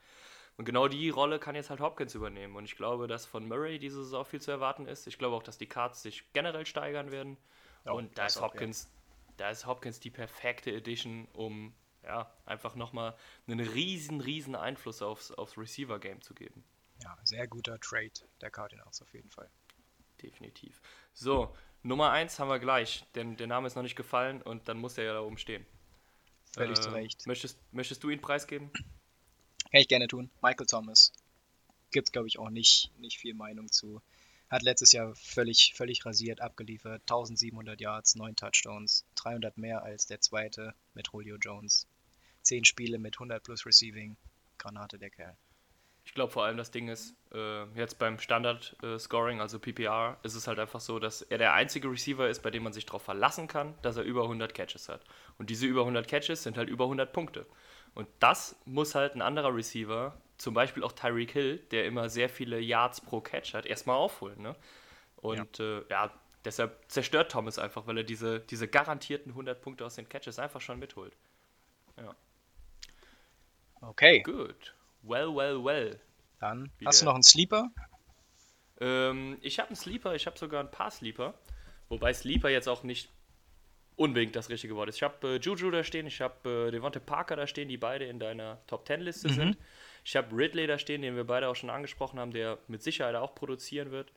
Und 0.56 0.66
genau 0.66 0.88
die 0.88 1.10
Rolle 1.10 1.40
kann 1.40 1.56
jetzt 1.56 1.70
halt 1.70 1.80
Hopkins 1.80 2.14
übernehmen. 2.16 2.56
Und 2.56 2.66
ich 2.66 2.76
glaube, 2.76 3.08
dass 3.08 3.26
von 3.26 3.48
Murray 3.48 3.80
diese 3.80 4.04
Saison 4.04 4.24
viel 4.24 4.42
zu 4.42 4.52
erwarten 4.52 4.88
ist. 4.88 5.08
Ich 5.08 5.18
glaube 5.18 5.36
auch, 5.36 5.44
dass 5.44 5.58
die 5.58 5.68
Cards 5.68 6.04
sich 6.04 6.32
generell 6.34 6.66
steigern 6.66 7.12
werden. 7.12 7.38
Ja, 7.86 7.92
und 7.94 8.18
da 8.18 8.28
ist 8.28 8.40
Hopkins, 8.40 8.92
da 9.38 9.50
ist 9.50 9.66
Hopkins 9.66 10.00
die 10.00 10.12
perfekte 10.12 10.72
Edition, 10.72 11.28
um 11.34 11.74
ja, 12.04 12.32
einfach 12.46 12.76
nochmal 12.76 13.16
einen 13.48 13.62
riesen, 13.62 14.22
riesen 14.22 14.56
Einfluss 14.56 15.02
aufs, 15.02 15.32
aufs 15.32 15.58
Receiver-Game 15.58 16.22
zu 16.22 16.34
geben. 16.34 16.64
Ja, 17.02 17.18
sehr 17.24 17.48
guter 17.48 17.80
Trade 17.80 18.12
der 18.42 18.52
Cardinals 18.52 19.02
auf 19.02 19.14
jeden 19.14 19.30
Fall. 19.30 19.50
Definitiv. 20.22 20.82
So, 21.14 21.56
Nummer 21.84 22.12
1 22.12 22.40
haben 22.40 22.50
wir 22.50 22.60
gleich, 22.60 23.04
denn 23.14 23.36
der 23.36 23.48
Name 23.48 23.68
ist 23.68 23.76
noch 23.76 23.84
nicht 23.84 23.98
gefallen 23.98 24.42
und 24.42 24.70
dann 24.70 24.78
muss 24.78 24.98
er 24.98 25.04
ja 25.04 25.14
da 25.14 25.22
oben 25.22 25.38
stehen. 25.38 25.66
Völlig 26.54 26.78
äh, 26.78 26.82
zu 26.82 26.90
Recht. 26.92 27.28
Möchtest, 27.28 27.60
möchtest 27.74 28.04
du 28.04 28.10
ihn 28.10 28.22
preisgeben? 28.22 28.72
Kann 28.72 29.82
ich 29.82 29.90
gerne 29.90 30.08
tun. 30.08 30.30
Michael 30.42 30.66
Thomas. 30.66 31.12
Gibt 31.92 32.08
es, 32.08 32.12
glaube 32.14 32.30
ich, 32.30 32.40
auch 32.40 32.50
nicht, 32.50 32.92
nicht 33.00 33.18
viel 33.18 33.34
Meinung 33.34 33.70
zu. 33.70 34.02
Hat 34.50 34.62
letztes 34.62 34.94
Jahr 34.94 35.14
völlig, 35.16 35.74
völlig 35.76 36.06
rasiert 36.06 36.40
abgeliefert. 36.40 37.02
1700 37.02 37.82
Yards, 37.82 38.16
9 38.16 38.36
Touchdowns, 38.36 39.04
300 39.16 39.58
mehr 39.58 39.84
als 39.84 40.06
der 40.06 40.22
zweite 40.22 40.74
mit 40.94 41.10
Julio 41.12 41.38
Jones. 41.38 41.88
10 42.44 42.64
Spiele 42.64 42.98
mit 42.98 43.16
100 43.16 43.44
plus 43.44 43.66
Receiving. 43.66 44.16
Granate 44.58 44.98
der 45.00 45.10
Kerl. 45.10 45.36
Ich 46.06 46.14
glaube 46.14 46.32
vor 46.32 46.44
allem 46.44 46.58
das 46.58 46.72
Ding 46.72 46.90
ist, 46.90 47.16
äh, 47.34 47.64
jetzt 47.76 47.98
beim 47.98 48.20
Standard-Scoring, 48.20 49.40
äh, 49.40 49.42
also 49.42 49.58
PPR, 49.58 50.18
ist 50.24 50.36
es 50.36 50.48
halt 50.48 50.60
einfach 50.60 50.82
so, 50.82 51.00
dass 51.00 51.22
er 51.22 51.38
der 51.38 51.54
einzige 51.54 51.90
Receiver 51.90 52.28
ist, 52.28 52.42
bei 52.44 52.52
dem 52.52 52.64
man 52.64 52.74
sich 52.74 52.86
darauf 52.86 53.04
verlassen 53.04 53.48
kann, 53.48 53.74
dass 53.82 53.96
er 53.96 54.04
über 54.04 54.24
100 54.24 54.54
Catches 54.54 54.90
hat. 54.90 55.02
Und 55.38 55.50
diese 55.50 55.66
über 55.66 55.82
100 55.82 56.08
Catches 56.08 56.44
sind 56.44 56.58
halt 56.58 56.70
über 56.70 56.86
100 56.86 57.14
Punkte. 57.14 57.46
Und 57.96 58.08
das 58.20 58.60
muss 58.66 58.96
halt 58.96 59.16
ein 59.16 59.22
anderer 59.22 59.56
Receiver, 59.56 60.18
zum 60.38 60.54
Beispiel 60.54 60.84
auch 60.84 60.92
Tyreek 60.92 61.32
Hill, 61.32 61.58
der 61.72 61.86
immer 61.86 62.10
sehr 62.10 62.28
viele 62.28 62.60
Yards 62.60 63.02
pro 63.02 63.22
Catch 63.22 63.54
hat, 63.54 63.66
erstmal 63.66 63.96
aufholen. 63.96 64.42
Ne? 64.42 64.56
Und 65.18 65.58
ja. 65.58 65.78
Äh, 65.78 65.86
ja, 65.90 66.12
deshalb 66.44 66.92
zerstört 66.92 67.32
Thomas 67.32 67.60
einfach, 67.60 67.88
weil 67.88 68.00
er 68.00 68.04
diese, 68.04 68.42
diese 68.42 68.68
garantierten 68.68 69.32
100 69.32 69.62
Punkte 69.62 69.86
aus 69.86 69.96
den 69.96 70.10
Catches 70.10 70.40
einfach 70.40 70.60
schon 70.60 70.80
mitholt. 70.80 71.16
Ja. 71.98 72.16
Okay. 73.82 74.22
Gut. 74.22 74.74
Well, 75.04 75.36
well, 75.36 75.64
well. 75.64 76.00
Dann 76.40 76.72
Wie 76.80 76.86
hast 76.86 77.02
du 77.02 77.06
noch 77.06 77.14
einen 77.14 77.24
Sleeper? 77.24 77.70
Ähm, 78.80 79.38
ich 79.42 79.60
habe 79.60 79.70
einen 79.70 79.76
Sleeper, 79.76 80.16
ich 80.16 80.26
habe 80.26 80.38
sogar 80.38 80.62
ein 80.62 80.72
paar 80.72 80.92
Sleeper. 80.92 81.34
Wobei 81.90 82.14
Sleeper 82.14 82.50
jetzt 82.50 82.68
auch 82.68 82.84
nicht 82.84 83.10
unbedingt 83.96 84.36
das 84.36 84.50
richtige 84.50 84.76
Wort 84.76 84.90
ist. 84.90 84.96
Ich 84.96 85.04
habe 85.04 85.36
äh, 85.36 85.40
Juju 85.40 85.70
da 85.72 85.84
stehen, 85.84 86.08
ich 86.08 86.22
habe 86.22 86.68
äh, 86.68 86.72
Devonte 86.72 87.00
Parker 87.00 87.36
da 87.36 87.48
stehen, 87.48 87.70
die 87.70 87.78
beide 87.78 88.06
in 88.06 88.20
deiner 88.20 88.66
Top 88.68 88.88
10 88.88 89.02
Liste 89.02 89.30
mhm. 89.30 89.34
sind. 89.34 89.58
Ich 90.04 90.16
habe 90.16 90.36
Ridley 90.36 90.68
da 90.68 90.78
stehen, 90.80 91.02
den 91.02 91.16
wir 91.16 91.24
beide 91.24 91.48
auch 91.48 91.56
schon 91.56 91.70
angesprochen 91.70 92.20
haben, 92.20 92.32
der 92.32 92.58
mit 92.68 92.82
Sicherheit 92.82 93.16
auch 93.16 93.36
produzieren 93.36 93.92
wird. 93.92 94.12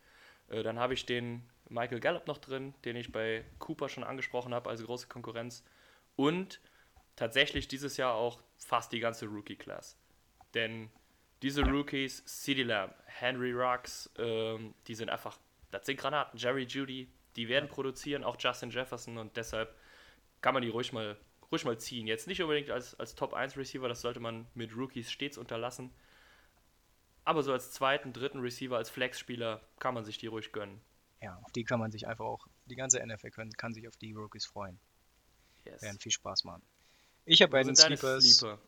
Äh, 0.48 0.62
dann 0.62 0.78
habe 0.78 0.94
ich 0.94 1.06
den 1.06 1.42
Michael 1.68 2.00
Gallup 2.00 2.26
noch 2.26 2.38
drin, 2.38 2.74
den 2.84 2.96
ich 2.96 3.12
bei 3.12 3.44
Cooper 3.58 3.88
schon 3.88 4.04
angesprochen 4.04 4.54
habe 4.54 4.70
als 4.70 4.82
große 4.82 5.08
Konkurrenz. 5.08 5.64
Und 6.16 6.60
tatsächlich 7.14 7.68
dieses 7.68 7.96
Jahr 7.96 8.14
auch 8.14 8.40
fast 8.56 8.92
die 8.92 9.00
ganze 9.00 9.26
Rookie-Class. 9.26 9.96
Denn 10.54 10.90
diese 11.42 11.62
Rookies, 11.62 12.24
CD 12.24 12.62
Lamb, 12.62 12.94
Henry 13.06 13.52
Rux, 13.52 14.10
ähm, 14.18 14.74
die 14.86 14.94
sind 14.94 15.10
einfach, 15.10 15.38
das 15.70 15.86
sind 15.86 15.98
Granaten. 15.98 16.38
Jerry 16.38 16.64
Judy, 16.64 17.08
die 17.36 17.48
werden 17.48 17.68
produzieren, 17.68 18.24
auch 18.24 18.36
Justin 18.38 18.70
Jefferson 18.70 19.18
und 19.18 19.36
deshalb 19.36 19.74
kann 20.40 20.54
man 20.54 20.62
die 20.62 20.68
ruhig 20.68 20.92
mal, 20.92 21.16
ruhig 21.50 21.64
mal 21.64 21.78
ziehen. 21.78 22.06
Jetzt 22.06 22.26
nicht 22.26 22.40
unbedingt 22.42 22.70
als, 22.70 22.98
als 22.98 23.14
Top 23.14 23.34
1 23.34 23.56
Receiver, 23.56 23.88
das 23.88 24.00
sollte 24.00 24.20
man 24.20 24.46
mit 24.54 24.74
Rookies 24.76 25.10
stets 25.10 25.36
unterlassen. 25.38 25.92
Aber 27.24 27.42
so 27.42 27.52
als 27.52 27.72
zweiten, 27.72 28.12
dritten 28.12 28.40
Receiver, 28.40 28.76
als 28.76 28.88
Flex-Spieler 28.88 29.60
kann 29.78 29.94
man 29.94 30.04
sich 30.04 30.16
die 30.16 30.28
ruhig 30.28 30.52
gönnen. 30.52 30.80
Ja, 31.20 31.38
auf 31.42 31.52
die 31.52 31.64
kann 31.64 31.80
man 31.80 31.90
sich 31.90 32.06
einfach 32.06 32.24
auch, 32.24 32.46
die 32.66 32.76
ganze 32.76 33.04
NFL 33.04 33.30
können, 33.30 33.52
kann 33.52 33.74
sich 33.74 33.88
auf 33.88 33.96
die 33.96 34.12
Rookies 34.12 34.46
freuen. 34.46 34.78
Yes. 35.64 35.82
Werden 35.82 35.98
viel 35.98 36.12
Spaß 36.12 36.44
machen. 36.44 36.62
Ich 37.24 37.42
habe 37.42 37.50
bei 37.50 37.64
den 37.64 37.74
Sleepers. 37.74 38.22
Sleeper? 38.24 38.60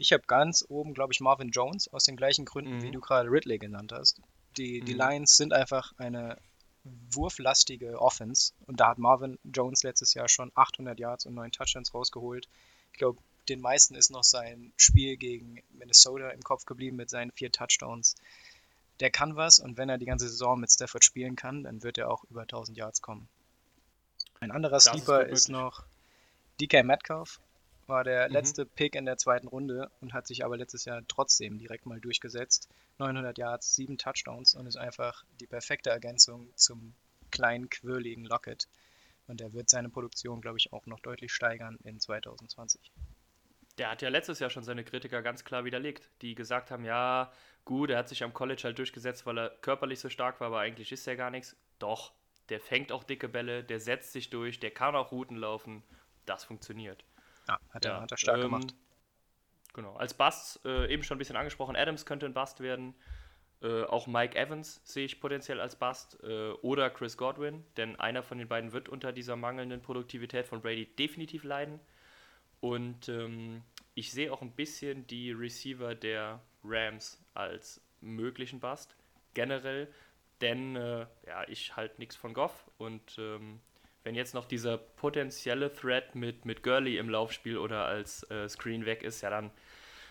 Ich 0.00 0.14
habe 0.14 0.22
ganz 0.26 0.64
oben, 0.70 0.94
glaube 0.94 1.12
ich, 1.12 1.20
Marvin 1.20 1.50
Jones 1.50 1.86
aus 1.92 2.04
den 2.04 2.16
gleichen 2.16 2.46
Gründen, 2.46 2.78
mhm. 2.78 2.82
wie 2.82 2.90
du 2.90 3.00
gerade 3.00 3.30
Ridley 3.30 3.58
genannt 3.58 3.92
hast. 3.92 4.18
Die, 4.56 4.80
die 4.80 4.94
mhm. 4.94 4.98
Lions 4.98 5.36
sind 5.36 5.52
einfach 5.52 5.92
eine 5.98 6.38
wurflastige 7.12 8.00
Offense 8.00 8.54
und 8.66 8.80
da 8.80 8.88
hat 8.88 8.98
Marvin 8.98 9.38
Jones 9.44 9.82
letztes 9.82 10.14
Jahr 10.14 10.26
schon 10.26 10.50
800 10.54 10.98
Yards 10.98 11.26
und 11.26 11.34
9 11.34 11.52
Touchdowns 11.52 11.92
rausgeholt. 11.92 12.48
Ich 12.92 12.98
glaube, 12.98 13.20
den 13.50 13.60
meisten 13.60 13.94
ist 13.94 14.10
noch 14.10 14.24
sein 14.24 14.72
Spiel 14.78 15.18
gegen 15.18 15.62
Minnesota 15.68 16.30
im 16.30 16.40
Kopf 16.40 16.64
geblieben 16.64 16.96
mit 16.96 17.10
seinen 17.10 17.30
vier 17.32 17.52
Touchdowns. 17.52 18.14
Der 19.00 19.10
kann 19.10 19.36
was 19.36 19.58
und 19.58 19.76
wenn 19.76 19.90
er 19.90 19.98
die 19.98 20.06
ganze 20.06 20.30
Saison 20.30 20.58
mit 20.58 20.72
Stafford 20.72 21.04
spielen 21.04 21.36
kann, 21.36 21.64
dann 21.64 21.82
wird 21.82 21.98
er 21.98 22.10
auch 22.10 22.24
über 22.30 22.42
1000 22.42 22.78
Yards 22.78 23.02
kommen. 23.02 23.28
Ein 24.40 24.50
anderer 24.50 24.80
Sleeper 24.80 25.26
ist, 25.26 25.40
ist 25.40 25.48
noch 25.50 25.84
DK 26.58 26.84
Metcalf 26.84 27.38
war 27.90 28.04
der 28.04 28.28
mhm. 28.28 28.32
letzte 28.32 28.64
Pick 28.64 28.94
in 28.94 29.04
der 29.04 29.18
zweiten 29.18 29.48
Runde 29.48 29.90
und 30.00 30.14
hat 30.14 30.26
sich 30.26 30.44
aber 30.44 30.56
letztes 30.56 30.84
Jahr 30.86 31.02
trotzdem 31.08 31.58
direkt 31.58 31.84
mal 31.86 32.00
durchgesetzt. 32.00 32.68
900 32.98 33.36
Yards, 33.36 33.74
7 33.74 33.98
Touchdowns 33.98 34.54
und 34.54 34.66
ist 34.66 34.76
einfach 34.76 35.24
die 35.40 35.46
perfekte 35.46 35.90
Ergänzung 35.90 36.48
zum 36.56 36.94
kleinen, 37.30 37.68
quirligen 37.68 38.24
Lockett. 38.24 38.68
Und 39.26 39.40
er 39.40 39.52
wird 39.52 39.68
seine 39.68 39.88
Produktion, 39.88 40.40
glaube 40.40 40.58
ich, 40.58 40.72
auch 40.72 40.86
noch 40.86 41.00
deutlich 41.00 41.32
steigern 41.32 41.78
in 41.84 42.00
2020. 42.00 42.80
Der 43.78 43.90
hat 43.90 44.02
ja 44.02 44.08
letztes 44.08 44.40
Jahr 44.40 44.50
schon 44.50 44.64
seine 44.64 44.84
Kritiker 44.84 45.22
ganz 45.22 45.44
klar 45.44 45.64
widerlegt, 45.64 46.10
die 46.22 46.34
gesagt 46.34 46.70
haben, 46.70 46.84
ja, 46.84 47.32
gut, 47.64 47.90
er 47.90 47.98
hat 47.98 48.08
sich 48.08 48.24
am 48.24 48.34
College 48.34 48.62
halt 48.64 48.78
durchgesetzt, 48.78 49.26
weil 49.26 49.38
er 49.38 49.50
körperlich 49.50 50.00
so 50.00 50.08
stark 50.08 50.40
war, 50.40 50.48
aber 50.48 50.60
eigentlich 50.60 50.92
ist 50.92 51.06
er 51.06 51.16
gar 51.16 51.30
nichts. 51.30 51.56
Doch, 51.78 52.12
der 52.48 52.60
fängt 52.60 52.92
auch 52.92 53.04
dicke 53.04 53.28
Bälle, 53.28 53.62
der 53.62 53.80
setzt 53.80 54.12
sich 54.12 54.28
durch, 54.28 54.58
der 54.58 54.72
kann 54.72 54.96
auch 54.96 55.12
Routen 55.12 55.36
laufen. 55.36 55.82
Das 56.26 56.44
funktioniert. 56.44 57.04
Ja, 57.50 57.58
hat 57.70 57.84
er, 57.84 57.92
ja, 57.92 58.00
hat 58.00 58.10
er 58.12 58.16
stark 58.16 58.36
ähm, 58.36 58.42
gemacht. 58.44 58.74
Genau, 59.74 59.96
als 59.96 60.14
Bust 60.14 60.64
äh, 60.64 60.92
eben 60.92 61.02
schon 61.02 61.16
ein 61.16 61.18
bisschen 61.18 61.36
angesprochen, 61.36 61.76
Adams 61.76 62.06
könnte 62.06 62.26
ein 62.26 62.34
Bust 62.34 62.60
werden. 62.60 62.94
Äh, 63.62 63.82
auch 63.84 64.06
Mike 64.06 64.38
Evans 64.38 64.80
sehe 64.84 65.04
ich 65.04 65.20
potenziell 65.20 65.60
als 65.60 65.76
Bust 65.76 66.18
äh, 66.22 66.50
oder 66.62 66.90
Chris 66.90 67.16
Godwin, 67.16 67.64
denn 67.76 67.98
einer 67.98 68.22
von 68.22 68.38
den 68.38 68.48
beiden 68.48 68.72
wird 68.72 68.88
unter 68.88 69.12
dieser 69.12 69.36
mangelnden 69.36 69.82
Produktivität 69.82 70.46
von 70.46 70.62
Brady 70.62 70.86
definitiv 70.86 71.44
leiden. 71.44 71.80
Und 72.60 73.08
ähm, 73.08 73.62
ich 73.94 74.12
sehe 74.12 74.32
auch 74.32 74.42
ein 74.42 74.52
bisschen 74.52 75.06
die 75.08 75.32
Receiver 75.32 75.94
der 75.94 76.40
Rams 76.62 77.20
als 77.34 77.80
möglichen 78.00 78.60
Bust 78.60 78.96
generell, 79.34 79.92
denn 80.40 80.76
äh, 80.76 81.06
ja, 81.26 81.48
ich 81.48 81.76
halte 81.76 81.98
nichts 81.98 82.16
von 82.16 82.32
Goff 82.32 82.70
und 82.78 83.18
ähm, 83.18 83.60
wenn 84.04 84.14
jetzt 84.14 84.34
noch 84.34 84.46
dieser 84.46 84.78
potenzielle 84.78 85.72
Threat 85.72 86.14
mit, 86.14 86.44
mit 86.44 86.62
Gurley 86.62 86.98
im 86.98 87.08
Laufspiel 87.08 87.58
oder 87.58 87.84
als 87.84 88.28
äh, 88.30 88.48
Screen 88.48 88.86
weg 88.86 89.02
ist, 89.02 89.20
ja, 89.20 89.30
dann, 89.30 89.50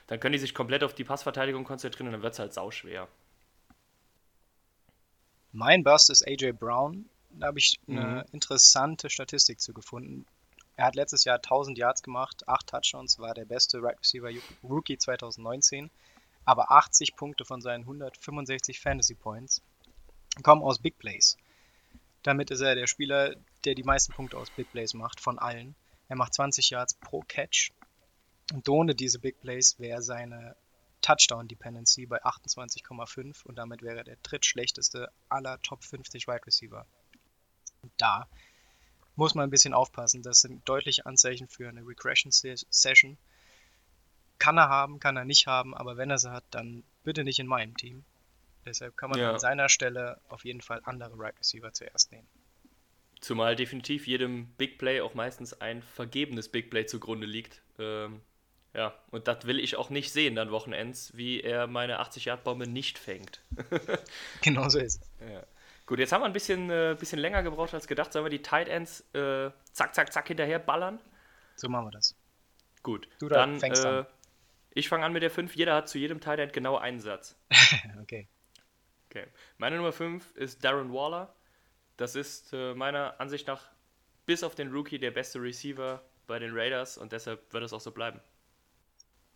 dann 0.08 0.20
können 0.20 0.34
die 0.34 0.40
sich 0.40 0.54
komplett 0.54 0.84
auf 0.84 0.94
die 0.94 1.04
Passverteidigung 1.04 1.64
konzentrieren 1.64 2.08
und 2.08 2.14
dann 2.14 2.22
wird 2.22 2.34
es 2.34 2.40
halt 2.40 2.54
sauschwer. 2.54 3.08
Mein 5.52 5.84
Bust 5.84 6.10
ist 6.10 6.28
AJ 6.28 6.54
Brown. 6.54 7.10
Da 7.32 7.48
habe 7.48 7.60
ich 7.60 7.80
eine 7.88 8.02
mhm. 8.02 8.34
interessante 8.34 9.10
Statistik 9.10 9.60
zu 9.60 9.74
gefunden. 9.74 10.26
Er 10.76 10.86
hat 10.86 10.96
letztes 10.96 11.26
Jahr 11.26 11.38
1000 11.38 11.78
Yards 11.78 12.04
gemacht, 12.04 12.48
8 12.48 12.68
Touchdowns, 12.68 13.20
war 13.20 13.34
der 13.34 13.46
beste 13.46 13.82
Right 13.82 14.00
Receiver 14.00 14.30
Rookie 14.64 14.98
2019. 14.98 15.90
Aber 16.46 16.72
80 16.72 17.16
Punkte 17.16 17.46
von 17.46 17.62
seinen 17.62 17.82
165 17.82 18.80
Fantasy 18.80 19.14
Points 19.14 19.62
kommen 20.42 20.64
aus 20.64 20.80
Big 20.80 20.98
Plays. 20.98 21.38
Damit 22.24 22.52
ist 22.52 22.62
er 22.62 22.76
der 22.76 22.88
Spieler, 22.88 23.36
der 23.66 23.76
die 23.76 23.84
meisten 23.84 24.14
Punkte 24.14 24.38
aus 24.38 24.50
Big 24.52 24.72
Plays 24.72 24.94
macht, 24.94 25.20
von 25.20 25.40
allen. 25.40 25.76
Er 26.08 26.16
macht 26.16 26.34
20 26.34 26.70
Yards 26.70 26.96
pro 26.96 27.22
Catch. 27.22 27.72
Und 28.54 28.68
ohne 28.68 28.96
diese 28.96 29.20
Big 29.20 29.40
Plays 29.42 29.80
wäre 29.80 30.02
seine 30.02 30.56
Touchdown 31.02 31.48
Dependency 31.48 32.06
bei 32.06 32.24
28,5 32.24 33.46
und 33.46 33.56
damit 33.56 33.82
wäre 33.82 33.98
er 33.98 34.04
der 34.04 34.18
drittschlechteste 34.24 35.12
aller 35.30 35.62
Top 35.62 35.84
50 35.84 36.28
Wide 36.28 36.46
Receiver. 36.46 36.86
Und 37.82 37.92
da 37.98 38.28
muss 39.16 39.36
man 39.36 39.44
ein 39.44 39.50
bisschen 39.50 39.74
aufpassen. 39.74 40.24
Das 40.24 40.42
sind 40.42 40.68
deutliche 40.68 41.06
Anzeichen 41.06 41.48
für 41.48 41.70
eine 41.70 41.86
Regression 41.86 42.32
Session. 42.32 43.18
Kann 44.40 44.58
er 44.58 44.70
haben, 44.70 45.00
kann 45.00 45.18
er 45.18 45.26
nicht 45.26 45.48
haben, 45.48 45.76
aber 45.76 45.98
wenn 45.98 46.10
er 46.10 46.18
sie 46.18 46.32
hat, 46.32 46.46
dann 46.52 46.84
bitte 47.04 47.24
nicht 47.24 47.40
in 47.40 47.48
meinem 47.48 47.76
Team. 47.76 48.06
Deshalb 48.66 48.96
kann 48.98 49.10
man 49.10 49.20
ja. 49.20 49.32
an 49.32 49.40
seiner 49.40 49.70
Stelle 49.70 50.20
auf 50.30 50.46
jeden 50.46 50.62
Fall 50.62 50.82
andere 50.86 51.18
Right 51.18 51.38
Receiver 51.40 51.72
zuerst 51.74 52.12
nehmen. 52.12 52.28
Zumal 53.22 53.56
definitiv 53.56 54.08
jedem 54.08 54.48
Big 54.58 54.78
Play 54.78 55.02
auch 55.02 55.14
meistens 55.14 55.60
ein 55.60 55.82
vergebenes 55.82 56.50
Big 56.50 56.70
Play 56.70 56.86
zugrunde 56.86 57.28
liegt. 57.28 57.62
Ähm, 57.78 58.22
Ja, 58.74 58.94
und 59.10 59.28
das 59.28 59.46
will 59.48 59.60
ich 59.60 59.76
auch 59.78 59.90
nicht 59.90 60.12
sehen 60.14 60.36
dann 60.36 60.52
Wochenends, 60.52 61.12
wie 61.18 61.42
er 61.42 61.66
meine 61.68 62.00
80-Yard-Bombe 62.02 62.68
nicht 62.68 63.00
fängt. 63.00 63.42
genau 64.42 64.70
so 64.70 64.80
ist 64.80 65.02
es. 65.02 65.28
Ja. 65.28 65.44
Gut, 65.88 65.98
jetzt 65.98 66.12
haben 66.12 66.22
wir 66.22 66.28
ein 66.28 66.34
bisschen, 66.34 66.70
äh, 66.70 66.96
bisschen 66.98 67.18
länger 67.20 67.42
gebraucht 67.42 67.74
als 67.74 67.88
gedacht. 67.88 68.14
Sollen 68.14 68.26
wir 68.26 68.30
die 68.30 68.44
Tight 68.44 68.68
Ends 68.68 69.02
äh, 69.16 69.50
zack, 69.74 69.96
zack, 69.96 70.14
zack 70.14 70.28
hinterher 70.28 70.60
ballern? 70.60 71.00
So 71.56 71.68
machen 71.68 71.88
wir 71.88 71.92
das. 71.92 72.16
Gut, 72.84 73.10
Du 73.20 73.28
da 73.28 73.38
dann 73.38 73.60
fängst 73.60 73.84
äh, 73.84 73.88
an. 73.88 74.06
ich 74.76 74.88
fange 74.88 75.04
an 75.04 75.14
mit 75.14 75.24
der 75.24 75.32
5. 75.32 75.56
Jeder 75.56 75.74
hat 75.76 75.90
zu 75.90 75.98
jedem 75.98 76.22
Tight 76.22 76.38
End 76.40 76.54
genau 76.54 76.78
einen 76.78 77.00
Satz. 77.00 77.36
okay. 78.02 78.28
Okay. 79.10 79.26
Meine 79.58 79.78
Nummer 79.78 79.92
5 79.92 80.36
ist 80.36 80.64
Darren 80.64 80.94
Waller. 80.94 81.34
Das 82.00 82.16
ist 82.16 82.54
äh, 82.54 82.74
meiner 82.76 83.20
Ansicht 83.20 83.46
nach 83.48 83.62
bis 84.26 84.42
auf 84.44 84.56
den 84.56 84.72
Rookie 84.72 85.00
der 85.00 85.12
beste 85.12 85.42
Receiver 85.42 86.02
bei 86.28 86.40
den 86.40 86.52
Raiders 86.54 86.98
und 86.98 87.12
deshalb 87.12 87.52
wird 87.52 87.62
es 87.66 87.74
auch 87.74 87.82
so 87.82 87.92
bleiben. 87.92 88.22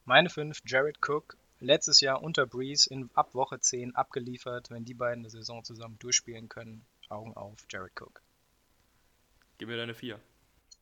Meine 0.06 0.30
5, 0.30 0.62
Jared 0.65 0.97
Cook. 1.06 1.36
Letztes 1.60 1.99
Jahr 1.99 2.23
unter 2.23 2.45
Breeze 2.45 2.89
in, 2.89 3.10
ab 3.15 3.36
Woche 3.36 3.60
10 3.60 3.97
abgeliefert. 3.97 4.69
Wenn 4.69 4.86
die 4.86 4.93
beiden 4.93 5.26
eine 5.26 5.30
Saison 5.30 5.65
zusammen 5.65 5.99
durchspielen 5.99 6.47
können, 6.47 6.86
Augen 7.10 7.34
auf, 7.36 7.65
Jared 7.69 7.99
Cook. 7.99 8.21
Gib 9.58 9.67
mir 9.67 9.76
deine 9.76 9.93
4. 9.93 10.17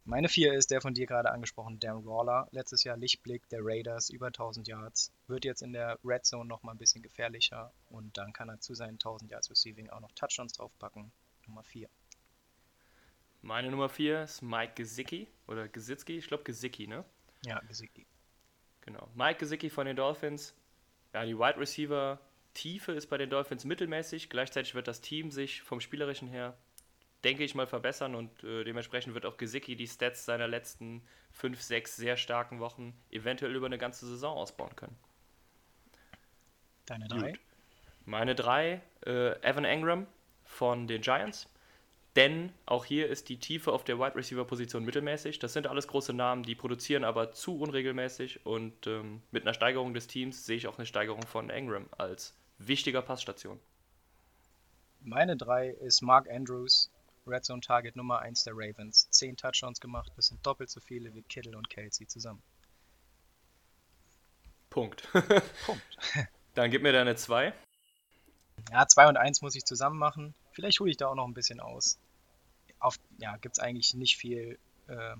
Meine 0.05 0.29
4 0.29 0.53
ist 0.53 0.69
der 0.69 0.81
von 0.81 0.93
dir 0.93 1.07
gerade 1.07 1.31
angesprochene 1.31 1.79
Darren 1.79 2.05
Waller. 2.05 2.47
Letztes 2.51 2.83
Jahr 2.83 2.95
Lichtblick 2.95 3.49
der 3.49 3.61
Raiders, 3.63 4.11
über 4.11 4.27
1000 4.27 4.67
Yards. 4.67 5.11
Wird 5.25 5.45
jetzt 5.45 5.63
in 5.63 5.73
der 5.73 5.97
Red 6.03 6.27
Zone 6.27 6.45
nochmal 6.45 6.75
ein 6.75 6.79
bisschen 6.79 7.01
gefährlicher 7.01 7.73
und 7.89 8.15
dann 8.19 8.33
kann 8.33 8.49
er 8.49 8.59
zu 8.59 8.75
seinen 8.75 8.99
1000 8.99 9.31
Yards 9.31 9.49
Receiving 9.49 9.89
auch 9.89 9.99
noch 9.99 10.11
Touchdowns 10.11 10.53
draufpacken. 10.53 11.11
Nummer 11.51 11.63
4. 11.63 11.89
Meine 13.41 13.69
Nummer 13.71 13.89
4 13.89 14.23
ist 14.23 14.41
Mike 14.41 14.73
Gesicki 14.75 15.27
oder 15.47 15.67
Gesicki, 15.67 16.17
ich 16.17 16.27
glaube 16.27 16.43
Gesicki, 16.43 16.87
ne? 16.87 17.03
Ja, 17.45 17.59
Gesicki. 17.59 18.05
Genau. 18.81 19.09
Mike 19.15 19.39
Gesicki 19.39 19.69
von 19.69 19.85
den 19.85 19.97
Dolphins. 19.97 20.55
Ja, 21.13 21.25
die 21.25 21.37
Wide 21.37 21.59
Receiver 21.59 22.19
Tiefe 22.53 22.93
ist 22.93 23.07
bei 23.07 23.17
den 23.17 23.29
Dolphins 23.29 23.65
mittelmäßig. 23.65 24.29
Gleichzeitig 24.29 24.75
wird 24.75 24.87
das 24.87 25.01
Team 25.01 25.29
sich 25.29 25.61
vom 25.61 25.81
Spielerischen 25.81 26.29
her, 26.29 26.57
denke 27.25 27.43
ich 27.43 27.53
mal, 27.53 27.67
verbessern 27.67 28.15
und 28.15 28.43
äh, 28.43 28.63
dementsprechend 28.63 29.13
wird 29.13 29.25
auch 29.25 29.35
Gesicki 29.35 29.75
die 29.75 29.87
Stats 29.87 30.23
seiner 30.23 30.47
letzten 30.47 31.05
5, 31.31 31.61
6 31.61 31.97
sehr 31.97 32.15
starken 32.15 32.59
Wochen 32.59 32.93
eventuell 33.09 33.55
über 33.55 33.65
eine 33.65 33.77
ganze 33.77 34.07
Saison 34.07 34.37
ausbauen 34.37 34.75
können. 34.77 34.97
Deine 36.85 37.07
3. 37.09 37.31
Gut. 37.31 37.39
Meine 38.05 38.35
3, 38.35 38.81
äh, 39.05 39.41
Evan 39.41 39.65
Engram 39.65 40.07
von 40.51 40.87
den 40.87 41.01
Giants. 41.01 41.47
Denn 42.15 42.51
auch 42.65 42.83
hier 42.83 43.07
ist 43.07 43.29
die 43.29 43.39
Tiefe 43.39 43.71
auf 43.71 43.85
der 43.85 43.97
Wide 43.97 44.15
Receiver 44.15 44.43
Position 44.43 44.83
mittelmäßig. 44.83 45.39
Das 45.39 45.53
sind 45.53 45.65
alles 45.65 45.87
große 45.87 46.13
Namen, 46.13 46.43
die 46.43 46.55
produzieren 46.55 47.05
aber 47.05 47.31
zu 47.31 47.57
unregelmäßig 47.57 48.45
und 48.45 48.85
ähm, 48.85 49.21
mit 49.31 49.43
einer 49.43 49.53
Steigerung 49.53 49.93
des 49.93 50.07
Teams 50.07 50.45
sehe 50.45 50.57
ich 50.57 50.67
auch 50.67 50.77
eine 50.77 50.85
Steigerung 50.85 51.25
von 51.25 51.49
Engram 51.49 51.87
als 51.97 52.35
wichtiger 52.57 53.01
Passstation. 53.01 53.59
Meine 54.99 55.37
3 55.37 55.69
ist 55.69 56.01
Mark 56.01 56.29
Andrews, 56.29 56.91
Red 57.25 57.45
Zone 57.45 57.61
Target 57.61 57.95
Nummer 57.95 58.19
1 58.19 58.43
der 58.43 58.53
Ravens. 58.55 59.09
10 59.09 59.37
Touchdowns 59.37 59.79
gemacht, 59.79 60.11
das 60.17 60.27
sind 60.27 60.45
doppelt 60.45 60.69
so 60.69 60.81
viele 60.81 61.13
wie 61.13 61.23
Kittle 61.23 61.57
und 61.57 61.69
Kelsey 61.69 62.07
zusammen. 62.07 62.43
Punkt. 64.69 65.07
Punkt. 65.65 65.97
Dann 66.55 66.69
gib 66.71 66.81
mir 66.81 66.91
deine 66.91 67.15
2. 67.15 67.53
Ja, 68.71 68.85
2 68.85 69.07
und 69.07 69.17
1 69.17 69.41
muss 69.41 69.55
ich 69.55 69.63
zusammen 69.63 69.97
machen. 69.97 70.35
Vielleicht 70.61 70.79
hole 70.79 70.91
ich 70.91 70.97
da 70.97 71.07
auch 71.07 71.15
noch 71.15 71.27
ein 71.27 71.33
bisschen 71.33 71.59
aus. 71.59 71.97
Auf, 72.77 72.99
ja, 73.17 73.35
gibt 73.37 73.57
es 73.57 73.63
eigentlich 73.63 73.95
nicht 73.95 74.15
viel 74.15 74.59
äh, 74.85 75.15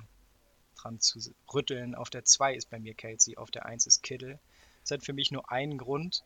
dran 0.76 1.00
zu 1.00 1.20
rütteln. 1.52 1.96
Auf 1.96 2.12
der 2.12 2.26
2 2.26 2.54
ist 2.54 2.70
bei 2.70 2.80
mir 2.80 2.94
Kelsey, 2.94 3.38
auf 3.38 3.50
der 3.50 3.66
1 3.66 3.88
ist 3.88 4.04
Kittle. 4.04 4.40
Das 4.82 4.92
hat 4.92 5.04
für 5.04 5.14
mich 5.14 5.32
nur 5.32 5.52
einen 5.52 5.80
Grund. 5.80 6.24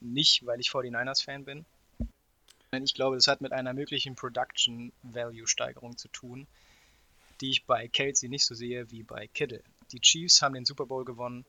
Nicht, 0.00 0.46
weil 0.46 0.60
ich 0.60 0.68
49ers-Fan 0.68 1.44
bin. 1.44 1.64
Ich 2.70 2.94
glaube, 2.94 3.16
das 3.16 3.26
hat 3.26 3.40
mit 3.40 3.50
einer 3.50 3.74
möglichen 3.74 4.14
Production 4.14 4.92
Value 5.02 5.48
Steigerung 5.48 5.96
zu 5.98 6.06
tun, 6.06 6.46
die 7.40 7.50
ich 7.50 7.64
bei 7.64 7.88
Kelsey 7.88 8.28
nicht 8.28 8.46
so 8.46 8.54
sehe 8.54 8.88
wie 8.92 9.02
bei 9.02 9.26
Kittle. 9.26 9.64
Die 9.90 10.00
Chiefs 10.00 10.42
haben 10.42 10.54
den 10.54 10.64
Super 10.64 10.86
Bowl 10.86 11.04
gewonnen. 11.04 11.44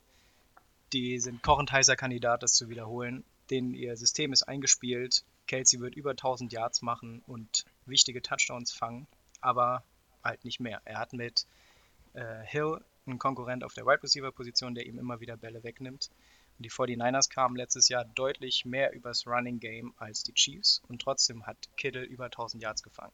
Die 0.92 1.20
sind 1.20 1.44
kochend 1.44 1.72
heißer 1.72 1.96
Kandidat, 1.96 2.42
das 2.42 2.54
zu 2.54 2.68
wiederholen. 2.68 3.24
Denn 3.52 3.76
ihr 3.76 3.96
System 3.96 4.34
ist 4.34 4.42
eingespielt. 4.42 5.24
Kelsey 5.48 5.80
wird 5.80 5.96
über 5.96 6.12
1000 6.12 6.52
Yards 6.52 6.82
machen 6.82 7.22
und 7.28 7.66
wichtige 7.86 8.22
Touchdowns 8.22 8.72
fangen, 8.72 9.08
aber 9.42 9.84
halt 10.24 10.44
nicht 10.44 10.60
mehr. 10.60 10.82
Er 10.86 11.00
hat 11.00 11.14
mit 11.14 11.46
äh, 12.14 12.44
Hill 12.44 12.82
einen 13.06 13.20
Konkurrent 13.20 13.64
auf 13.64 13.74
der 13.74 13.86
Wide 13.86 14.02
Receiver 14.04 14.32
Position, 14.32 14.74
der 14.76 14.86
ihm 14.86 14.98
immer 14.98 15.20
wieder 15.20 15.38
Bälle 15.38 15.64
wegnimmt. 15.64 16.10
Und 16.58 16.66
die 16.66 16.72
49ers 16.72 17.30
kamen 17.30 17.56
letztes 17.56 17.90
Jahr 17.90 18.06
deutlich 18.06 18.66
mehr 18.66 18.94
übers 18.94 19.28
Running 19.28 19.60
Game 19.60 19.94
als 19.98 20.24
die 20.24 20.34
Chiefs 20.34 20.82
und 20.88 21.02
trotzdem 21.02 21.46
hat 21.46 21.58
Kittle 21.78 22.04
über 22.04 22.26
1000 22.26 22.64
Yards 22.64 22.82
gefangen. 22.82 23.14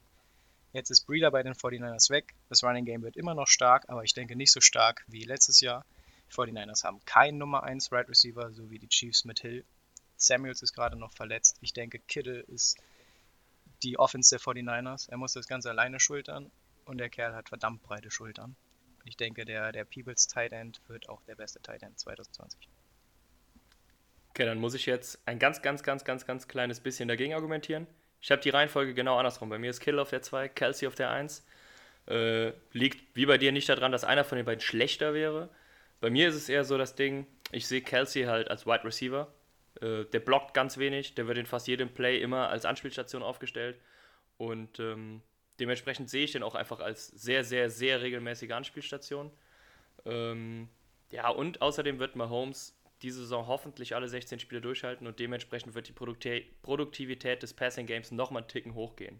Jetzt 0.73 0.89
ist 0.89 1.05
Breeder 1.05 1.31
bei 1.31 1.43
den 1.43 1.53
49ers 1.53 2.09
weg. 2.11 2.33
Das 2.47 2.63
Running 2.63 2.85
Game 2.85 3.01
wird 3.01 3.17
immer 3.17 3.33
noch 3.33 3.47
stark, 3.47 3.89
aber 3.89 4.03
ich 4.03 4.13
denke 4.13 4.35
nicht 4.35 4.51
so 4.53 4.61
stark 4.61 5.03
wie 5.07 5.23
letztes 5.23 5.59
Jahr. 5.59 5.85
Die 6.29 6.33
49ers 6.33 6.85
haben 6.85 7.03
keinen 7.05 7.39
Nummer 7.39 7.63
1 7.63 7.91
Wide 7.91 8.07
Receiver, 8.07 8.53
so 8.53 8.69
wie 8.69 8.79
die 8.79 8.87
Chiefs 8.87 9.25
mit 9.25 9.41
Hill. 9.41 9.65
Samuels 10.21 10.61
ist 10.61 10.73
gerade 10.73 10.97
noch 10.97 11.13
verletzt. 11.13 11.57
Ich 11.61 11.73
denke, 11.73 11.99
Kittle 11.99 12.41
ist 12.41 12.77
die 13.83 13.97
Offense 13.97 14.35
der 14.35 14.39
49ers. 14.39 15.09
Er 15.09 15.17
muss 15.17 15.33
das 15.33 15.47
Ganze 15.47 15.69
alleine 15.69 15.99
schultern 15.99 16.51
und 16.85 16.97
der 16.97 17.09
Kerl 17.09 17.33
hat 17.35 17.49
verdammt 17.49 17.81
breite 17.81 18.11
Schultern. 18.11 18.55
Ich 19.05 19.17
denke, 19.17 19.45
der, 19.45 19.71
der 19.71 19.83
Peebles 19.83 20.27
Tight 20.27 20.51
End 20.51 20.79
wird 20.87 21.09
auch 21.09 21.21
der 21.23 21.35
beste 21.35 21.59
Tight 21.61 21.81
End 21.81 21.99
2020. 21.99 22.69
Okay, 24.29 24.45
dann 24.45 24.59
muss 24.59 24.75
ich 24.75 24.85
jetzt 24.85 25.19
ein 25.25 25.39
ganz, 25.39 25.61
ganz, 25.61 25.83
ganz, 25.83 26.05
ganz, 26.05 26.25
ganz 26.25 26.47
kleines 26.47 26.79
bisschen 26.79 27.07
dagegen 27.07 27.33
argumentieren. 27.33 27.87
Ich 28.21 28.29
habe 28.31 28.41
die 28.41 28.49
Reihenfolge 28.49 28.93
genau 28.93 29.17
andersrum. 29.17 29.49
Bei 29.49 29.57
mir 29.57 29.71
ist 29.71 29.79
Kill 29.79 29.97
auf 29.97 30.11
der 30.11 30.21
2, 30.21 30.49
Kelsey 30.49 30.87
auf 30.87 30.95
der 30.95 31.09
1. 31.09 31.43
Äh, 32.07 32.51
liegt 32.71 33.15
wie 33.15 33.25
bei 33.25 33.37
dir 33.37 33.51
nicht 33.51 33.67
daran, 33.67 33.91
dass 33.91 34.03
einer 34.03 34.23
von 34.23 34.35
den 34.35 34.45
beiden 34.45 34.61
schlechter 34.61 35.13
wäre. 35.13 35.49
Bei 35.99 36.09
mir 36.09 36.29
ist 36.29 36.35
es 36.35 36.49
eher 36.49 36.63
so 36.63 36.77
das 36.77 36.95
Ding, 36.95 37.25
ich 37.51 37.67
sehe 37.67 37.81
Kelsey 37.81 38.23
halt 38.23 38.49
als 38.49 38.65
Wide 38.65 38.83
Receiver. 38.83 39.27
Äh, 39.81 40.05
der 40.05 40.19
blockt 40.19 40.53
ganz 40.53 40.77
wenig, 40.77 41.15
der 41.15 41.27
wird 41.27 41.37
in 41.37 41.45
fast 41.45 41.67
jedem 41.67 41.89
Play 41.89 42.21
immer 42.21 42.49
als 42.49 42.65
Anspielstation 42.65 43.23
aufgestellt. 43.23 43.79
Und 44.37 44.79
ähm, 44.79 45.21
dementsprechend 45.59 46.09
sehe 46.09 46.23
ich 46.23 46.31
den 46.31 46.43
auch 46.43 46.55
einfach 46.55 46.79
als 46.79 47.07
sehr, 47.07 47.43
sehr, 47.43 47.69
sehr 47.69 48.01
regelmäßige 48.01 48.51
Anspielstation. 48.51 49.31
Ähm, 50.05 50.69
ja, 51.11 51.29
und 51.29 51.61
außerdem 51.61 51.99
wird 51.99 52.15
Mahomes 52.15 52.77
diese 53.01 53.21
Saison 53.21 53.47
hoffentlich 53.47 53.95
alle 53.95 54.07
16 54.07 54.39
Spiele 54.39 54.61
durchhalten 54.61 55.07
und 55.07 55.19
dementsprechend 55.19 55.73
wird 55.73 55.87
die 55.87 55.93
Produkti 55.93 56.47
Produktivität 56.61 57.41
des 57.41 57.53
Passing 57.53 57.87
Games 57.87 58.11
nochmal 58.11 58.43
einen 58.43 58.49
Ticken 58.49 58.75
hochgehen. 58.75 59.19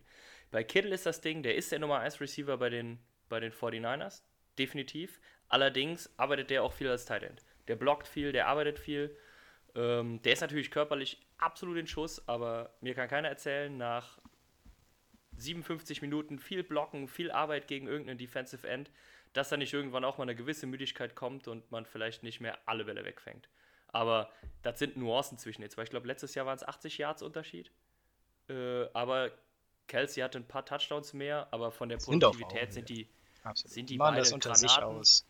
Bei 0.52 0.64
Kittle 0.64 0.94
ist 0.94 1.06
das 1.06 1.22
Ding, 1.22 1.44
der 1.44 1.56
ist 1.56 1.72
der 1.72 1.80
Nummer 1.80 2.00
1 2.00 2.22
Receiver 2.22 2.58
bei 2.58 2.70
den, 2.70 3.00
bei 3.30 3.40
den 3.40 3.52
49ers, 3.52 4.22
definitiv. 4.60 5.20
Allerdings 5.48 6.10
arbeitet 6.18 6.50
der 6.50 6.64
auch 6.64 6.74
viel 6.74 6.90
als 6.90 7.06
Tight 7.06 7.24
End. 7.24 7.44
Der 7.68 7.76
blockt 7.76 8.08
viel, 8.08 8.32
der 8.32 8.48
arbeitet 8.48 8.80
viel. 8.80 9.16
Ähm, 9.76 10.22
der 10.22 10.34
ist 10.34 10.42
natürlich 10.42 10.72
körperlich 10.72 11.20
absolut 11.38 11.78
in 11.78 11.88
Schuss, 11.88 12.28
aber 12.28 12.74
mir 12.82 12.94
kann 12.94 13.08
keiner 13.08 13.30
erzählen, 13.30 13.76
nach 13.76 14.20
57 15.38 16.02
Minuten 16.02 16.40
viel 16.40 16.64
Blocken, 16.64 17.08
viel 17.08 17.32
Arbeit 17.32 17.68
gegen 17.68 17.88
irgendeinen 17.88 18.18
Defensive 18.18 18.68
End, 18.68 18.92
dass 19.34 19.50
da 19.50 19.58
nicht 19.58 19.74
irgendwann 19.74 20.04
auch 20.04 20.18
mal 20.18 20.24
eine 20.24 20.36
gewisse 20.36 20.68
Müdigkeit 20.68 21.16
kommt 21.16 21.48
und 21.48 21.72
man 21.72 21.86
vielleicht 21.86 22.24
nicht 22.24 22.42
mehr 22.42 22.58
alle 22.66 22.86
Bälle 22.86 23.06
wegfängt. 23.06 23.48
Aber 23.88 24.32
das 24.62 24.80
sind 24.80 24.98
Nuancen 24.98 25.38
zwischen 25.38 25.62
jetzt, 25.62 25.78
weil 25.78 25.86
ich 25.86 25.90
glaube, 25.90 26.08
letztes 26.08 26.36
Jahr 26.36 26.46
waren 26.46 26.56
es 26.56 26.64
80 26.64 26.98
Yards 26.98 27.22
Unterschied. 27.22 27.72
Äh, 28.50 28.88
aber 28.94 29.32
Kelsey 29.88 30.22
hatte 30.22 30.38
ein 30.38 30.48
paar 30.48 30.66
Touchdowns 30.66 31.14
mehr, 31.14 31.48
aber 31.52 31.72
von 31.72 31.90
der 31.90 32.00
Sind 32.00 32.22
Produktivität 32.22 32.70
auch 32.70 32.74
sind 32.74 32.90
die, 32.90 33.10
Absolut. 33.44 33.74
sind 33.74 33.90
die 33.90 33.98
beide 33.98 34.18
das 34.18 34.32
unter 34.32 34.52
Granaten. 34.52 34.70
sich 34.70 34.84
aus. 34.84 35.26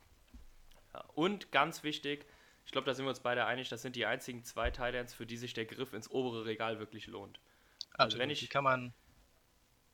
Ja, 0.94 1.06
und 1.16 1.52
ganz 1.52 1.84
wichtig, 1.84 2.26
ich 2.66 2.72
glaube, 2.72 2.86
da 2.86 2.94
sind 2.94 3.06
wir 3.06 3.10
uns 3.10 3.20
beide 3.20 3.46
einig, 3.46 3.70
das 3.70 3.82
sind 3.82 3.96
die 3.96 4.06
einzigen 4.06 4.44
zwei 4.44 4.72
Titans, 4.72 5.14
für 5.14 5.26
die 5.26 5.38
sich 5.38 5.54
der 5.54 5.66
Griff 5.66 5.94
ins 5.94 6.10
obere 6.10 6.46
Regal 6.46 6.80
wirklich 6.80 7.08
lohnt. 7.08 7.40
Also 7.94 8.04
Absolut. 8.16 8.20
wenn 8.22 8.30
Die 8.30 8.36
ich- 8.36 8.50
kann 8.50 8.64
man 8.64 8.94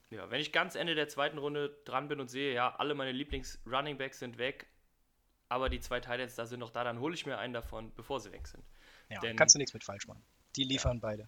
Ja, 0.09 0.29
wenn 0.31 0.39
ich 0.39 0.53
ganz 0.53 0.75
Ende 0.75 0.95
der 0.95 1.09
zweiten 1.09 1.37
Runde 1.37 1.77
dran 1.83 2.07
bin 2.07 2.21
und 2.21 2.29
sehe, 2.29 2.53
ja, 2.53 2.73
alle 2.77 2.95
meine 2.95 3.11
Lieblings-Runningbacks 3.11 4.19
sind 4.19 4.37
weg, 4.37 4.67
aber 5.49 5.67
die 5.67 5.81
zwei 5.81 5.99
Titans 5.99 6.35
da 6.35 6.45
sind 6.45 6.61
noch 6.61 6.69
da, 6.69 6.85
dann 6.85 6.99
hole 7.01 7.13
ich 7.13 7.25
mir 7.25 7.37
einen 7.37 7.53
davon, 7.53 7.91
bevor 7.93 8.21
sie 8.21 8.31
weg 8.31 8.47
sind. 8.47 8.63
Ja, 9.09 9.19
Denn- 9.19 9.35
kannst 9.35 9.55
du 9.55 9.59
nichts 9.59 9.73
mit 9.73 9.83
falsch 9.83 10.07
machen. 10.07 10.23
Die 10.55 10.63
liefern 10.63 11.01
beide. 11.01 11.27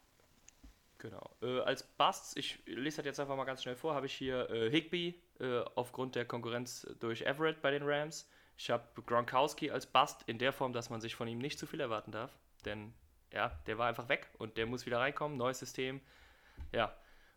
Genau. 0.97 1.30
Äh, 1.41 1.60
als 1.62 1.84
Busts, 1.84 2.36
ich 2.38 2.60
lese 2.65 2.97
das 2.97 3.06
jetzt 3.06 3.19
einfach 3.19 3.36
mal 3.38 3.45
ganz 3.45 3.63
schnell 3.63 3.75
vor, 3.75 3.95
habe 3.95 4.06
ich 4.06 4.13
hier 4.13 4.49
äh, 4.49 4.69
Higby 4.69 5.21
äh, 5.39 5.60
aufgrund 5.75 6.15
der 6.15 6.25
Konkurrenz 6.25 6.86
durch 6.99 7.21
Everett 7.23 7.62
bei 7.62 7.71
den 7.71 7.84
Rams. 7.84 8.30
Ich 8.60 8.69
habe 8.69 8.84
Gronkowski 9.06 9.72
als 9.72 9.86
Bust 9.86 10.22
in 10.26 10.38
der 10.38 10.52
Form, 10.52 10.74
dass 10.74 10.89
man 10.89 11.00
sich 11.00 11.15
von 11.15 11.30
ihm 11.30 11.38
nicht 11.38 11.58
zu 11.58 11.65
viel 11.65 11.80
erwarten 11.80 12.12
darf. 12.12 12.38
Denn 12.65 12.93
ja, 13.32 13.58
der 13.67 13.78
war 13.78 13.88
einfach 13.88 14.10
weg 14.10 14.30
und 14.38 14.58
der 14.58 14.65
muss 14.65 14.86
wieder 14.86 15.00
reinkommen. 15.00 15.38
Neues 15.38 15.60
System. 15.60 16.02
Ja. 16.74 16.93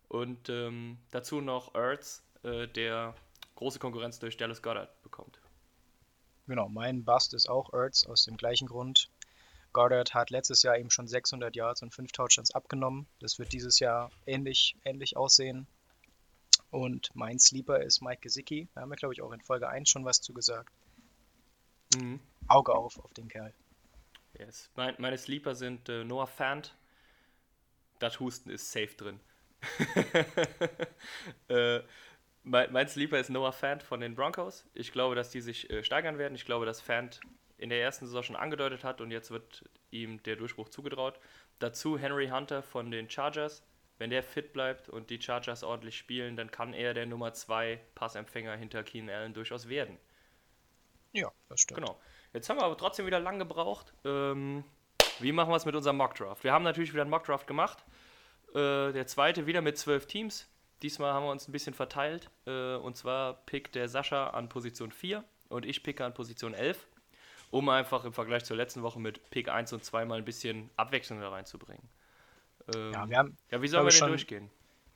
Und 0.09 0.49
ähm, 0.49 0.97
dazu 1.11 1.39
noch 1.39 1.75
Ertz, 1.75 2.23
äh, 2.43 2.67
der 2.67 3.15
große 3.55 3.79
Konkurrenz 3.79 4.19
durch 4.19 4.35
Dallas 4.35 4.61
Goddard 4.61 5.01
bekommt. 5.01 5.39
Genau, 6.45 6.67
mein 6.67 7.05
Bust 7.05 7.33
ist 7.33 7.49
auch 7.49 7.71
Ertz 7.71 8.05
aus 8.05 8.25
dem 8.25 8.35
gleichen 8.35 8.67
Grund. 8.67 9.09
Goddard 9.71 10.13
hat 10.13 10.29
letztes 10.29 10.61
Jahr 10.61 10.77
eben 10.77 10.89
schon 10.89 11.07
600 11.07 11.55
Yards 11.55 11.81
und 11.83 11.93
5 11.93 12.11
Touchdowns 12.11 12.53
abgenommen. 12.53 13.07
Das 13.21 13.39
wird 13.39 13.53
dieses 13.53 13.79
Jahr 13.79 14.11
ähnlich, 14.25 14.75
ähnlich 14.83 15.15
aussehen. 15.15 15.67
Und 16.69 17.11
mein 17.13 17.39
Sleeper 17.39 17.81
ist 17.81 18.01
Mike 18.01 18.19
Gesicki. 18.19 18.67
Da 18.75 18.81
haben 18.81 18.89
wir, 18.89 18.97
glaube 18.97 19.13
ich, 19.13 19.21
auch 19.21 19.31
in 19.31 19.39
Folge 19.39 19.69
1 19.69 19.89
schon 19.89 20.03
was 20.03 20.19
zu 20.19 20.33
gesagt. 20.33 20.69
Mhm. 21.97 22.19
Auge 22.47 22.73
auf 22.73 22.99
auf 22.99 23.13
den 23.13 23.27
Kerl. 23.27 23.53
Yes. 24.37 24.71
Mein, 24.75 24.95
meine 24.97 25.17
Sleeper 25.17 25.55
sind 25.55 25.89
äh, 25.89 26.03
Noah 26.03 26.27
Fant. 26.27 26.75
Das 27.99 28.19
Husten 28.19 28.49
ist 28.49 28.71
safe 28.71 28.95
drin. 28.95 29.19
äh, 31.47 31.79
mein, 32.43 32.71
mein, 32.73 32.87
Sleeper 32.87 33.19
ist 33.19 33.29
Noah 33.29 33.53
Fant 33.53 33.83
von 33.83 34.01
den 34.01 34.15
Broncos. 34.15 34.65
Ich 34.73 34.91
glaube, 34.91 35.15
dass 35.15 35.29
die 35.29 35.41
sich 35.41 35.69
äh, 35.69 35.83
steigern 35.83 36.17
werden. 36.17 36.35
Ich 36.35 36.45
glaube, 36.45 36.65
dass 36.65 36.81
Fant 36.81 37.21
in 37.57 37.69
der 37.69 37.81
ersten 37.81 38.05
Saison 38.05 38.23
schon 38.23 38.35
angedeutet 38.35 38.83
hat 38.83 38.99
und 38.99 39.11
jetzt 39.11 39.31
wird 39.31 39.63
ihm 39.91 40.21
der 40.23 40.35
Durchbruch 40.35 40.69
zugetraut. 40.69 41.19
Dazu 41.59 41.97
Henry 41.97 42.27
Hunter 42.27 42.61
von 42.63 42.91
den 42.91 43.09
Chargers. 43.09 43.63
Wenn 43.99 44.09
der 44.09 44.23
fit 44.23 44.51
bleibt 44.51 44.89
und 44.89 45.11
die 45.11 45.21
Chargers 45.21 45.63
ordentlich 45.63 45.97
spielen, 45.97 46.35
dann 46.35 46.51
kann 46.51 46.73
er 46.73 46.93
der 46.93 47.05
Nummer 47.05 47.33
2 47.33 47.79
Passempfänger 47.95 48.55
hinter 48.55 48.83
Keenan 48.83 49.15
Allen 49.15 49.33
durchaus 49.33 49.69
werden. 49.69 49.97
Ja, 51.13 51.31
das 51.49 51.61
stimmt. 51.61 51.79
Genau. 51.79 51.99
Jetzt 52.33 52.49
haben 52.49 52.57
wir 52.57 52.63
aber 52.63 52.77
trotzdem 52.77 53.05
wieder 53.05 53.19
lang 53.19 53.39
gebraucht. 53.39 53.93
Ähm, 54.03 54.63
wie 55.19 55.31
machen 55.31 55.51
wir 55.51 55.55
es 55.55 55.65
mit 55.65 55.75
unserem 55.75 55.97
Mockdraft? 55.97 56.43
Wir 56.43 56.51
haben 56.51 56.63
natürlich 56.63 56.91
wieder 56.93 57.03
einen 57.03 57.11
Mockdraft 57.11 57.47
gemacht. 57.47 57.85
Äh, 58.53 58.91
der 58.91 59.07
zweite 59.07 59.45
wieder 59.45 59.61
mit 59.61 59.77
zwölf 59.77 60.07
Teams. 60.07 60.49
Diesmal 60.81 61.13
haben 61.13 61.25
wir 61.25 61.31
uns 61.31 61.47
ein 61.47 61.51
bisschen 61.51 61.73
verteilt. 61.73 62.29
Äh, 62.45 62.75
und 62.75 62.97
zwar 62.97 63.33
pickt 63.45 63.75
der 63.75 63.87
Sascha 63.87 64.31
an 64.31 64.49
Position 64.49 64.91
4 64.91 65.23
und 65.49 65.65
ich 65.65 65.83
picke 65.83 66.03
an 66.03 66.13
Position 66.13 66.53
11, 66.53 66.87
um 67.51 67.69
einfach 67.69 68.03
im 68.05 68.13
Vergleich 68.13 68.43
zur 68.43 68.57
letzten 68.57 68.81
Woche 68.81 68.99
mit 68.99 69.29
Pick 69.29 69.49
1 69.49 69.71
und 69.73 69.85
2 69.85 70.05
mal 70.05 70.17
ein 70.17 70.25
bisschen 70.25 70.71
Abwechslung 70.75 71.21
da 71.21 71.29
reinzubringen. 71.29 71.87
Ähm, 72.75 72.91
ja, 72.91 73.09
wir 73.09 73.17
haben, 73.17 73.37
ja, 73.51 73.61
wie 73.61 73.67
sollen 73.67 73.85
wir 73.85 73.91
denn 73.91 73.99
schon, 73.99 74.09
durchgehen? 74.09 74.49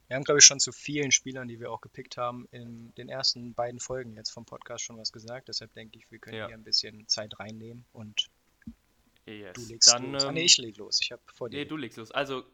Wir 0.08 0.16
haben, 0.16 0.24
glaube 0.24 0.40
ich, 0.40 0.44
schon 0.44 0.58
zu 0.58 0.72
vielen 0.72 1.12
Spielern, 1.12 1.48
die 1.48 1.60
wir 1.60 1.70
auch 1.70 1.80
gepickt 1.80 2.16
haben, 2.16 2.48
in 2.50 2.94
den 2.94 3.08
ersten 3.08 3.54
beiden 3.54 3.78
Folgen 3.78 4.14
jetzt 4.14 4.30
vom 4.30 4.44
Podcast 4.46 4.84
schon 4.84 4.98
was 4.98 5.12
gesagt. 5.12 5.48
Deshalb 5.48 5.72
denke 5.74 5.98
ich, 5.98 6.10
wir 6.10 6.18
können 6.18 6.38
ja. 6.38 6.46
hier 6.46 6.56
ein 6.56 6.64
bisschen 6.64 7.06
Zeit 7.08 7.38
reinnehmen 7.38 7.84
und 7.92 8.30
yes. 9.26 9.52
du 9.52 9.66
legst 9.66 9.92
Dann, 9.92 10.12
los. 10.12 10.22
Ähm, 10.22 10.28
ah, 10.30 10.32
nee, 10.32 10.44
ich 10.44 10.56
leg 10.56 10.76
los. 10.78 10.98
Ich 11.02 11.12
habe 11.12 11.22
vor 11.34 11.50
dir. 11.50 11.58
Nee, 11.58 11.66
du 11.66 11.76
legst 11.76 11.98
los. 11.98 12.10
Also 12.10 12.44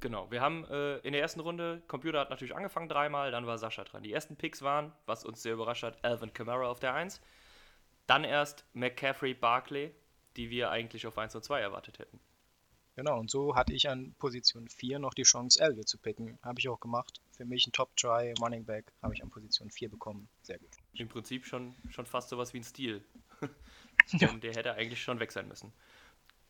Genau, 0.00 0.30
wir 0.30 0.40
haben 0.40 0.64
äh, 0.64 0.96
in 0.98 1.12
der 1.12 1.20
ersten 1.20 1.40
Runde, 1.40 1.82
Computer 1.86 2.20
hat 2.20 2.30
natürlich 2.30 2.54
angefangen 2.54 2.88
dreimal, 2.88 3.30
dann 3.30 3.46
war 3.46 3.58
Sascha 3.58 3.84
dran. 3.84 4.02
Die 4.02 4.12
ersten 4.12 4.36
Picks 4.36 4.62
waren, 4.62 4.92
was 5.06 5.24
uns 5.24 5.42
sehr 5.42 5.54
überrascht 5.54 5.82
hat, 5.82 6.02
Alvin 6.04 6.32
Kamara 6.32 6.68
auf 6.70 6.80
der 6.80 6.94
1. 6.94 7.20
Dann 8.06 8.24
erst 8.24 8.64
McCaffrey, 8.72 9.34
Barkley, 9.34 9.94
die 10.36 10.50
wir 10.50 10.70
eigentlich 10.70 11.06
auf 11.06 11.18
1 11.18 11.34
und 11.34 11.44
2 11.44 11.60
erwartet 11.60 11.98
hätten. 11.98 12.18
Genau, 13.00 13.18
und 13.18 13.30
so 13.30 13.56
hatte 13.56 13.72
ich 13.72 13.88
an 13.88 14.14
Position 14.18 14.68
4 14.68 14.98
noch 14.98 15.14
die 15.14 15.22
Chance, 15.22 15.58
Elliott 15.58 15.88
zu 15.88 15.96
picken. 15.96 16.38
Habe 16.42 16.60
ich 16.60 16.68
auch 16.68 16.80
gemacht. 16.80 17.22
Für 17.34 17.46
mich 17.46 17.66
ein 17.66 17.72
Top-Try, 17.72 18.34
Running 18.38 18.66
Back, 18.66 18.92
habe 19.02 19.14
ich 19.14 19.22
an 19.22 19.30
Position 19.30 19.70
4 19.70 19.88
bekommen. 19.88 20.28
Sehr 20.42 20.58
gut. 20.58 20.68
Im 20.92 21.08
Prinzip 21.08 21.46
schon, 21.46 21.74
schon 21.88 22.04
fast 22.04 22.28
sowas 22.28 22.52
wie 22.52 22.58
ein 22.58 22.62
Stil. 22.62 23.02
ja. 24.08 24.30
Der 24.34 24.52
hätte 24.52 24.74
eigentlich 24.74 25.02
schon 25.02 25.18
weg 25.18 25.32
sein 25.32 25.48
müssen. 25.48 25.72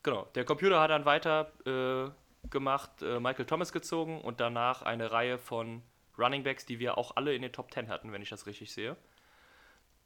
Genau, 0.03 0.25
der 0.35 0.43
Computer 0.43 0.81
hat 0.81 0.91
dann 0.91 1.05
weiter 1.05 1.53
äh, 1.65 2.49
gemacht, 2.49 3.01
äh, 3.01 3.21
Michael 3.21 3.45
Thomas 3.45 3.71
gezogen 3.71 4.19
und 4.19 4.41
danach 4.41 4.81
eine 4.81 5.09
Reihe 5.09 5.37
von 5.37 5.81
Running 6.17 6.43
Backs, 6.43 6.65
die 6.65 6.79
wir 6.79 6.97
auch 6.97 7.15
alle 7.15 7.33
in 7.33 7.43
den 7.43 7.53
Top 7.53 7.71
10 7.71 7.87
hatten, 7.87 8.11
wenn 8.11 8.21
ich 8.21 8.29
das 8.29 8.45
richtig 8.45 8.73
sehe. 8.73 8.97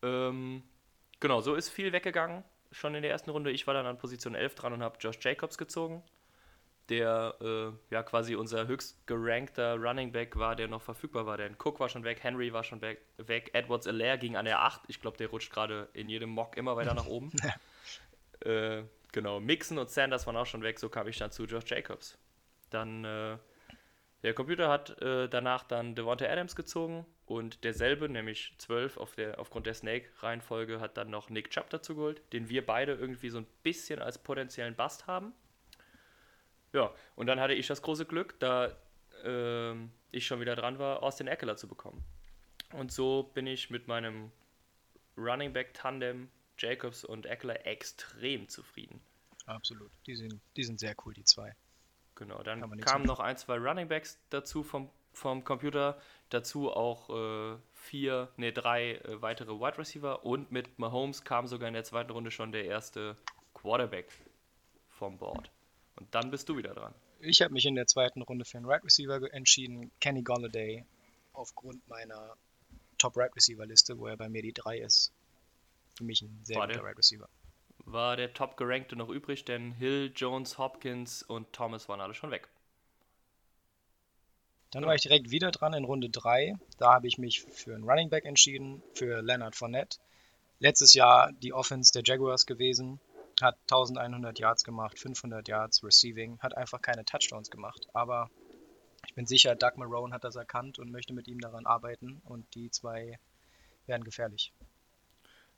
Ähm, 0.03 0.61
genau, 1.19 1.41
so 1.41 1.55
ist 1.55 1.69
viel 1.69 1.91
weggegangen, 1.91 2.43
schon 2.69 2.93
in 2.93 3.01
der 3.01 3.09
ersten 3.09 3.31
Runde. 3.31 3.49
Ich 3.49 3.65
war 3.65 3.73
dann 3.73 3.87
an 3.87 3.97
Position 3.97 4.35
11 4.35 4.53
dran 4.53 4.73
und 4.73 4.83
habe 4.83 4.99
Josh 4.99 5.17
Jacobs 5.19 5.57
gezogen, 5.57 6.03
der 6.89 7.35
äh, 7.41 7.93
ja 7.93 8.03
quasi 8.03 8.35
unser 8.35 8.67
höchst 8.67 9.05
gerankter 9.07 9.75
Running 9.75 10.11
Back 10.11 10.37
war, 10.37 10.55
der 10.55 10.67
noch 10.67 10.81
verfügbar 10.81 11.25
war. 11.25 11.37
Denn 11.37 11.55
Cook 11.57 11.79
war 11.79 11.89
schon 11.89 12.03
weg, 12.03 12.23
Henry 12.23 12.53
war 12.53 12.63
schon 12.63 12.81
weg, 12.81 13.01
weg 13.17 13.49
Edwards 13.53 13.87
Alaire 13.87 14.17
ging 14.17 14.35
an 14.35 14.45
der 14.45 14.61
8. 14.61 14.81
Ich 14.87 15.01
glaube, 15.01 15.17
der 15.17 15.29
rutscht 15.29 15.51
gerade 15.51 15.89
in 15.93 16.09
jedem 16.09 16.29
Mock 16.29 16.57
immer 16.57 16.75
weiter 16.75 16.93
nach 16.93 17.07
oben. 17.07 17.31
äh, 18.41 18.83
genau, 19.11 19.39
Mixon 19.39 19.77
und 19.77 19.89
Sanders 19.89 20.27
waren 20.27 20.37
auch 20.37 20.45
schon 20.45 20.61
weg, 20.61 20.79
so 20.79 20.89
kam 20.89 21.07
ich 21.07 21.17
dann 21.17 21.31
zu 21.31 21.45
Josh 21.45 21.65
Jacobs. 21.65 22.17
Dann, 22.69 23.03
äh, 23.03 23.37
der 24.23 24.33
Computer 24.33 24.69
hat 24.69 25.01
äh, 25.01 25.27
danach 25.27 25.63
dann 25.63 25.95
Devonta 25.95 26.25
Adams 26.25 26.55
gezogen 26.55 27.05
und 27.25 27.63
derselbe, 27.63 28.09
nämlich 28.09 28.53
12 28.57 28.97
auf 28.97 29.15
der, 29.15 29.39
aufgrund 29.39 29.65
der 29.65 29.73
Snake-Reihenfolge, 29.73 30.79
hat 30.79 30.97
dann 30.97 31.09
noch 31.09 31.29
Nick 31.29 31.49
Chubb 31.49 31.69
dazu 31.69 31.95
geholt, 31.95 32.21
den 32.33 32.49
wir 32.49 32.65
beide 32.65 32.93
irgendwie 32.93 33.29
so 33.29 33.39
ein 33.39 33.47
bisschen 33.63 34.01
als 34.01 34.21
potenziellen 34.21 34.75
Bust 34.75 35.07
haben. 35.07 35.33
Ja, 36.75 36.93
und 37.15 37.27
dann 37.27 37.39
hatte 37.39 37.53
ich 37.53 37.67
das 37.67 37.81
große 37.81 38.05
Glück, 38.05 38.37
da 38.39 38.75
äh, 39.23 39.73
ich 40.11 40.27
schon 40.27 40.41
wieder 40.41 40.57
dran 40.57 40.77
war, 40.77 41.03
Austin 41.03 41.25
Eckler 41.25 41.55
zu 41.55 41.69
bekommen. 41.69 42.03
Und 42.73 42.91
so 42.91 43.31
bin 43.33 43.47
ich 43.47 43.69
mit 43.69 43.87
meinem 43.87 44.29
Running 45.15 45.53
Back 45.53 45.73
Tandem 45.73 46.29
Jacobs 46.57 47.05
und 47.05 47.27
Eckler 47.27 47.65
extrem 47.65 48.49
zufrieden. 48.49 48.99
Absolut. 49.45 49.89
Die 50.05 50.17
sind, 50.17 50.41
die 50.57 50.65
sind 50.65 50.81
sehr 50.81 50.95
cool, 51.05 51.13
die 51.13 51.23
zwei. 51.23 51.55
Genau, 52.15 52.43
dann 52.43 52.77
kamen 52.81 53.05
noch 53.05 53.21
ein, 53.21 53.37
zwei 53.37 53.57
Running 53.57 53.87
Backs 53.87 54.19
dazu 54.29 54.61
vom, 54.61 54.89
vom 55.13 55.45
Computer, 55.45 55.97
dazu 56.29 56.73
auch 56.73 57.09
äh, 57.09 57.57
vier, 57.71 58.33
ne, 58.35 58.51
drei 58.51 58.95
äh, 58.95 59.21
weitere 59.21 59.51
Wide 59.51 59.77
Receiver 59.77 60.25
und 60.25 60.51
mit 60.51 60.77
Mahomes 60.77 61.23
kam 61.23 61.47
sogar 61.47 61.69
in 61.69 61.73
der 61.73 61.85
zweiten 61.85 62.11
Runde 62.11 62.31
schon 62.31 62.51
der 62.51 62.65
erste 62.65 63.15
Quarterback 63.53 64.11
vom 64.89 65.17
Board. 65.17 65.51
Und 65.95 66.13
dann 66.13 66.31
bist 66.31 66.49
du 66.49 66.57
wieder 66.57 66.73
dran. 66.73 66.93
Ich 67.19 67.41
habe 67.41 67.53
mich 67.53 67.65
in 67.65 67.75
der 67.75 67.87
zweiten 67.87 68.21
Runde 68.21 68.45
für 68.45 68.57
einen 68.57 68.67
Wide 68.67 68.83
Receiver 68.83 69.33
entschieden, 69.33 69.91
Kenny 69.99 70.21
Golladay, 70.21 70.85
aufgrund 71.33 71.87
meiner 71.87 72.35
Top 72.97 73.15
Wide 73.15 73.35
Receiver 73.35 73.65
Liste, 73.65 73.97
wo 73.97 74.07
er 74.07 74.17
bei 74.17 74.29
mir 74.29 74.41
die 74.41 74.53
3 74.53 74.79
ist. 74.79 75.11
Für 75.97 76.03
mich 76.03 76.21
ein 76.21 76.41
sehr 76.43 76.59
guter 76.59 76.83
Wide 76.83 76.97
Receiver 76.97 77.29
war 77.85 78.17
der 78.17 78.33
top 78.33 78.57
gerankte 78.57 78.95
noch 78.95 79.09
übrig, 79.09 79.45
denn 79.45 79.71
Hill, 79.71 80.11
Jones, 80.15 80.57
Hopkins 80.57 81.23
und 81.23 81.53
Thomas 81.53 81.87
waren 81.87 82.01
alle 82.01 82.13
schon 82.13 82.31
weg. 82.31 82.49
Dann 84.71 84.85
war 84.85 84.95
ich 84.95 85.03
direkt 85.03 85.31
wieder 85.31 85.51
dran 85.51 85.73
in 85.73 85.85
Runde 85.85 86.09
3. 86.09 86.55
Da 86.77 86.95
habe 86.95 87.07
ich 87.07 87.17
mich 87.17 87.43
für 87.43 87.75
einen 87.75 87.83
Running 87.83 88.09
Back 88.09 88.25
entschieden, 88.25 88.83
für 88.93 89.21
Leonard 89.21 89.55
Fournette. 89.55 89.99
Letztes 90.59 90.93
Jahr 90.93 91.31
die 91.31 91.53
Offense 91.53 91.93
der 91.93 92.01
Jaguars 92.03 92.45
gewesen, 92.45 92.99
hat 93.41 93.57
1100 93.69 94.39
Yards 94.39 94.63
gemacht, 94.63 94.99
500 94.99 95.47
Yards 95.47 95.83
Receiving, 95.83 96.39
hat 96.39 96.55
einfach 96.55 96.81
keine 96.81 97.05
Touchdowns 97.05 97.49
gemacht. 97.49 97.87
Aber 97.93 98.29
ich 99.07 99.13
bin 99.13 99.25
sicher, 99.25 99.55
Doug 99.55 99.77
Marone 99.77 100.13
hat 100.13 100.23
das 100.23 100.35
erkannt 100.35 100.79
und 100.79 100.91
möchte 100.91 101.13
mit 101.13 101.27
ihm 101.27 101.39
daran 101.39 101.65
arbeiten 101.65 102.21
und 102.25 102.53
die 102.55 102.71
zwei 102.71 103.19
werden 103.85 104.03
gefährlich. 104.03 104.51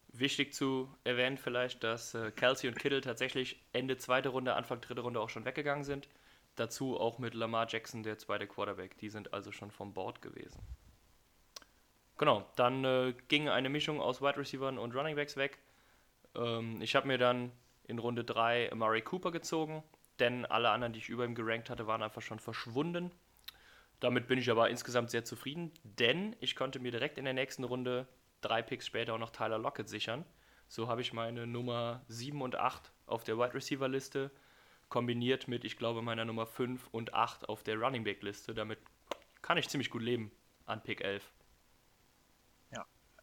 Wichtig 0.09 0.53
zu 0.53 0.93
erwähnen 1.03 1.37
vielleicht, 1.37 1.83
dass 1.83 2.13
äh, 2.13 2.31
Kelsey 2.31 2.69
und 2.69 2.79
Kittle 2.79 3.01
tatsächlich 3.01 3.61
Ende 3.73 3.97
zweite 3.97 4.29
Runde, 4.29 4.55
Anfang 4.55 4.81
dritte 4.81 5.01
Runde 5.01 5.19
auch 5.19 5.29
schon 5.29 5.45
weggegangen 5.45 5.83
sind. 5.83 6.07
Dazu 6.55 6.99
auch 6.99 7.19
mit 7.19 7.35
Lamar 7.35 7.67
Jackson, 7.69 8.03
der 8.03 8.17
zweite 8.17 8.47
Quarterback. 8.47 8.97
Die 8.97 9.09
sind 9.09 9.33
also 9.33 9.51
schon 9.51 9.69
vom 9.69 9.93
Board 9.93 10.21
gewesen. 10.21 10.59
Genau, 12.17 12.49
dann 12.55 12.83
äh, 12.83 13.13
ging 13.27 13.47
eine 13.47 13.69
Mischung 13.69 14.01
aus 14.01 14.21
Wide 14.21 14.37
Receivers 14.37 14.77
und 14.77 14.95
Running 14.95 15.15
Backs 15.15 15.37
weg. 15.37 15.59
Ähm, 16.35 16.81
ich 16.81 16.95
habe 16.95 17.07
mir 17.07 17.19
dann 17.19 17.51
in 17.87 17.99
Runde 17.99 18.23
3 18.23 18.71
Murray 18.75 19.01
Cooper 19.01 19.31
gezogen, 19.31 19.83
denn 20.19 20.45
alle 20.45 20.69
anderen, 20.69 20.93
die 20.93 20.99
ich 20.99 21.09
über 21.09 21.25
ihm 21.25 21.35
gerankt 21.35 21.69
hatte, 21.69 21.87
waren 21.87 22.03
einfach 22.03 22.21
schon 22.21 22.39
verschwunden. 22.39 23.11
Damit 23.99 24.27
bin 24.27 24.37
ich 24.37 24.51
aber 24.51 24.69
insgesamt 24.69 25.09
sehr 25.09 25.25
zufrieden, 25.25 25.71
denn 25.83 26.35
ich 26.39 26.55
konnte 26.55 26.79
mir 26.79 26.91
direkt 26.91 27.17
in 27.17 27.25
der 27.25 27.33
nächsten 27.33 27.63
Runde 27.63 28.07
drei 28.41 28.61
Picks 28.61 28.85
später 28.85 29.13
auch 29.13 29.19
noch 29.19 29.31
Tyler 29.31 29.57
Lockett 29.57 29.89
sichern. 29.89 30.23
So 30.67 30.87
habe 30.87 31.01
ich 31.01 31.13
meine 31.13 31.47
Nummer 31.47 32.03
7 32.07 32.41
und 32.41 32.55
8 32.55 32.91
auf 33.05 33.23
der 33.23 33.37
Wide 33.37 33.53
Receiver 33.53 33.87
Liste 33.87 34.31
kombiniert 34.89 35.47
mit, 35.47 35.65
ich 35.65 35.77
glaube, 35.77 36.01
meiner 36.01 36.25
Nummer 36.25 36.45
5 36.45 36.87
und 36.91 37.13
8 37.13 37.49
auf 37.49 37.63
der 37.63 37.77
Running 37.77 38.03
Back 38.03 38.21
Liste. 38.21 38.53
Damit 38.53 38.79
kann 39.41 39.57
ich 39.57 39.69
ziemlich 39.69 39.89
gut 39.89 40.01
leben 40.01 40.31
an 40.65 40.83
Pick 40.83 41.01
11. 41.01 41.31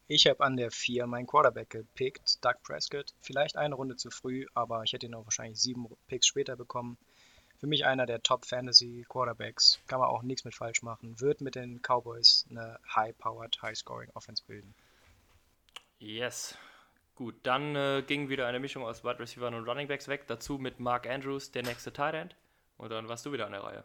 Ich 0.06 0.26
habe 0.26 0.44
an 0.44 0.56
der 0.56 0.70
4 0.70 1.06
meinen 1.06 1.26
Quarterback 1.26 1.70
gepickt, 1.70 2.44
Doug 2.44 2.56
Prescott. 2.62 3.14
Vielleicht 3.20 3.56
eine 3.56 3.74
Runde 3.74 3.96
zu 3.96 4.10
früh, 4.10 4.46
aber 4.52 4.82
ich 4.82 4.92
hätte 4.92 5.06
ihn 5.06 5.14
auch 5.14 5.24
wahrscheinlich 5.24 5.58
sieben 5.58 5.86
Picks 6.08 6.26
später 6.26 6.56
bekommen. 6.56 6.98
Für 7.58 7.66
mich 7.66 7.86
einer 7.86 8.04
der 8.04 8.22
Top 8.22 8.44
Fantasy 8.44 9.06
Quarterbacks. 9.08 9.80
Kann 9.86 10.00
man 10.00 10.10
auch 10.10 10.22
nichts 10.22 10.44
mit 10.44 10.54
falsch 10.54 10.82
machen. 10.82 11.18
Wird 11.20 11.40
mit 11.40 11.54
den 11.54 11.80
Cowboys 11.80 12.44
eine 12.50 12.78
High-Powered, 12.94 13.62
High-Scoring 13.62 14.10
Offense 14.12 14.42
bilden. 14.46 14.74
Yes. 15.98 16.58
Gut, 17.14 17.36
dann 17.44 17.74
äh, 17.74 18.02
ging 18.06 18.28
wieder 18.28 18.46
eine 18.46 18.60
Mischung 18.60 18.82
aus 18.82 19.04
Wide 19.04 19.20
Receiver 19.20 19.46
und 19.46 19.66
Running 19.66 19.88
Backs 19.88 20.08
weg. 20.08 20.26
Dazu 20.26 20.58
mit 20.58 20.80
Mark 20.80 21.08
Andrews, 21.08 21.50
der 21.52 21.62
nächste 21.62 21.92
Tight 21.92 22.14
End. 22.14 22.36
Und 22.76 22.90
dann 22.90 23.08
warst 23.08 23.24
du 23.24 23.32
wieder 23.32 23.46
an 23.46 23.52
der 23.52 23.62
Reihe. 23.62 23.84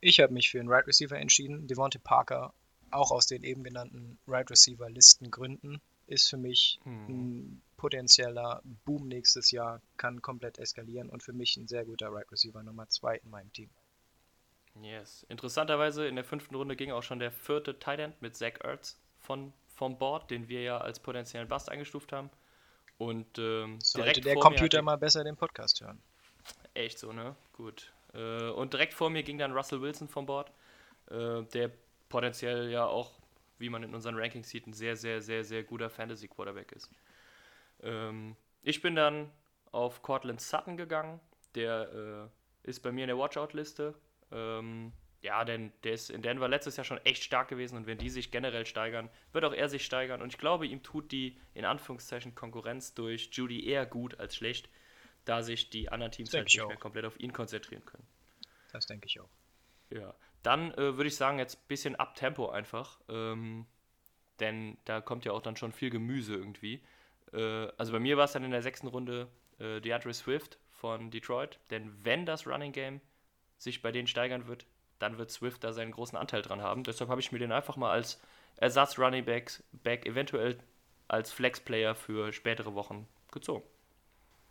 Ich 0.00 0.20
habe 0.20 0.32
mich 0.32 0.50
für 0.50 0.60
einen 0.60 0.68
Wide 0.68 0.86
Receiver 0.86 1.18
entschieden. 1.18 1.66
Devontae 1.66 1.98
Parker, 1.98 2.52
auch 2.94 3.10
aus 3.10 3.26
den 3.26 3.42
eben 3.42 3.62
genannten 3.62 4.18
Wide 4.26 4.50
Receiver 4.50 4.88
Listen 4.88 5.30
Gründen, 5.30 5.80
ist 6.06 6.28
für 6.28 6.36
mich 6.36 6.78
hm. 6.84 7.06
ein 7.08 7.62
potenzieller 7.76 8.62
Boom 8.84 9.08
nächstes 9.08 9.50
Jahr, 9.50 9.80
kann 9.96 10.22
komplett 10.22 10.58
eskalieren 10.58 11.10
und 11.10 11.22
für 11.22 11.32
mich 11.32 11.56
ein 11.56 11.66
sehr 11.66 11.84
guter 11.84 12.12
Right 12.12 12.30
Receiver 12.30 12.62
Nummer 12.62 12.88
2 12.88 13.16
in 13.16 13.30
meinem 13.30 13.52
Team. 13.52 13.70
Yes. 14.80 15.24
Interessanterweise 15.28 16.06
in 16.06 16.16
der 16.16 16.24
fünften 16.24 16.54
Runde 16.54 16.76
ging 16.76 16.90
auch 16.90 17.02
schon 17.02 17.18
der 17.18 17.30
vierte 17.30 17.78
Tight 17.78 18.00
End 18.00 18.20
mit 18.22 18.36
Zach 18.36 18.54
Ertz 18.62 18.98
von, 19.20 19.52
vom 19.74 19.98
Board, 19.98 20.30
den 20.30 20.48
wir 20.48 20.62
ja 20.62 20.78
als 20.78 20.98
potenziellen 20.98 21.48
Bust 21.48 21.70
eingestuft 21.70 22.12
haben. 22.12 22.30
Und 22.98 23.38
ähm, 23.38 23.80
Sollte 23.80 24.20
der 24.20 24.36
Computer 24.36 24.82
mal 24.82 24.96
besser 24.96 25.24
den 25.24 25.36
Podcast 25.36 25.80
hören. 25.80 26.00
Echt 26.74 26.98
so, 26.98 27.12
ne? 27.12 27.36
Gut. 27.52 27.92
Äh, 28.12 28.50
und 28.50 28.72
direkt 28.72 28.94
vor 28.94 29.10
mir 29.10 29.22
ging 29.22 29.38
dann 29.38 29.52
Russell 29.52 29.80
Wilson 29.80 30.08
vom 30.08 30.26
Board, 30.26 30.50
äh, 31.10 31.42
der 31.52 31.70
potenziell 32.14 32.70
ja 32.70 32.86
auch, 32.86 33.10
wie 33.58 33.68
man 33.68 33.82
in 33.82 33.92
unseren 33.92 34.16
Rankings 34.16 34.48
sieht, 34.48 34.68
ein 34.68 34.72
sehr, 34.72 34.94
sehr, 34.94 35.20
sehr, 35.20 35.42
sehr 35.42 35.64
guter 35.64 35.90
Fantasy-Quarterback 35.90 36.70
ist. 36.70 36.88
Ähm, 37.82 38.36
ich 38.62 38.80
bin 38.80 38.94
dann 38.94 39.32
auf 39.72 40.00
Cortland 40.00 40.40
Sutton 40.40 40.76
gegangen. 40.76 41.18
Der 41.56 42.30
äh, 42.64 42.70
ist 42.70 42.84
bei 42.84 42.92
mir 42.92 43.02
in 43.02 43.08
der 43.08 43.18
Watchout-Liste. 43.18 43.96
Ähm, 44.30 44.92
ja, 45.22 45.44
denn 45.44 45.72
der 45.82 45.94
ist 45.94 46.08
in 46.08 46.22
Denver 46.22 46.46
letztes 46.46 46.76
Jahr 46.76 46.84
schon 46.84 46.98
echt 46.98 47.24
stark 47.24 47.48
gewesen 47.48 47.76
und 47.78 47.88
wenn 47.88 47.98
die 47.98 48.10
sich 48.10 48.30
generell 48.30 48.64
steigern, 48.64 49.10
wird 49.32 49.44
auch 49.44 49.52
er 49.52 49.68
sich 49.68 49.84
steigern. 49.84 50.22
Und 50.22 50.28
ich 50.28 50.38
glaube, 50.38 50.68
ihm 50.68 50.84
tut 50.84 51.10
die 51.10 51.36
in 51.52 51.64
Anführungszeichen 51.64 52.36
Konkurrenz 52.36 52.94
durch 52.94 53.30
Judy 53.32 53.66
eher 53.66 53.86
gut 53.86 54.20
als 54.20 54.36
schlecht, 54.36 54.68
da 55.24 55.42
sich 55.42 55.68
die 55.68 55.88
anderen 55.88 56.12
Teams 56.12 56.32
halt 56.32 56.44
nicht 56.44 56.64
mehr 56.64 56.76
komplett 56.76 57.06
auf 57.06 57.18
ihn 57.18 57.32
konzentrieren 57.32 57.84
können. 57.84 58.06
Das 58.70 58.86
denke 58.86 59.06
ich 59.06 59.18
auch. 59.18 59.30
Ja, 59.90 60.14
dann 60.44 60.72
äh, 60.74 60.96
würde 60.96 61.06
ich 61.06 61.16
sagen, 61.16 61.38
jetzt 61.38 61.56
ein 61.56 61.68
bisschen 61.68 61.96
Abtempo 61.96 62.50
einfach. 62.50 63.00
Ähm, 63.08 63.66
denn 64.40 64.76
da 64.84 65.00
kommt 65.00 65.24
ja 65.24 65.32
auch 65.32 65.42
dann 65.42 65.56
schon 65.56 65.72
viel 65.72 65.90
Gemüse 65.90 66.34
irgendwie. 66.34 66.82
Äh, 67.32 67.68
also 67.76 67.92
bei 67.92 67.98
mir 67.98 68.16
war 68.16 68.26
es 68.26 68.32
dann 68.32 68.44
in 68.44 68.50
der 68.50 68.62
sechsten 68.62 68.86
Runde 68.86 69.28
äh, 69.58 69.80
DeAndre 69.80 70.12
Swift 70.12 70.58
von 70.70 71.10
Detroit. 71.10 71.58
Denn 71.70 71.92
wenn 72.04 72.26
das 72.26 72.46
Running 72.46 72.72
Game 72.72 73.00
sich 73.58 73.80
bei 73.80 73.90
denen 73.90 74.06
steigern 74.06 74.46
wird, 74.46 74.66
dann 74.98 75.18
wird 75.18 75.30
Swift 75.30 75.64
da 75.64 75.72
seinen 75.72 75.92
großen 75.92 76.16
Anteil 76.16 76.42
dran 76.42 76.62
haben. 76.62 76.84
Deshalb 76.84 77.10
habe 77.10 77.20
ich 77.20 77.32
mir 77.32 77.38
den 77.38 77.52
einfach 77.52 77.76
mal 77.76 77.90
als 77.90 78.20
Ersatz 78.56 78.98
Running 78.98 79.24
Back, 79.24 79.62
Back 79.72 80.06
eventuell 80.06 80.58
als 81.08 81.32
Flex-Player 81.32 81.94
für 81.94 82.32
spätere 82.32 82.74
Wochen 82.74 83.08
gezogen. 83.32 83.64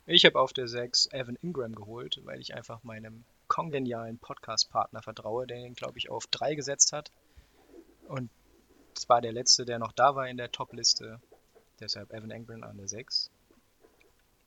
Ich 0.06 0.24
habe 0.24 0.38
auf 0.38 0.52
der 0.52 0.68
6 0.68 1.12
Evan 1.12 1.36
Ingram 1.40 1.74
geholt, 1.74 2.20
weil 2.24 2.40
ich 2.40 2.54
einfach 2.54 2.82
meinem 2.82 3.24
kongenialen 3.54 4.18
Podcast-Partner 4.18 5.00
vertraue, 5.00 5.46
der 5.46 5.58
ihn, 5.58 5.74
glaube 5.74 5.96
ich, 5.96 6.10
auf 6.10 6.26
3 6.26 6.56
gesetzt 6.56 6.92
hat. 6.92 7.12
Und 8.08 8.28
zwar 8.94 9.20
der 9.20 9.30
letzte, 9.30 9.64
der 9.64 9.78
noch 9.78 9.92
da 9.92 10.16
war 10.16 10.26
in 10.26 10.36
der 10.36 10.50
Top-Liste. 10.50 11.20
Deshalb 11.78 12.12
Evan 12.12 12.32
Ingram 12.32 12.64
an 12.64 12.78
der 12.78 12.88
6. 12.88 13.30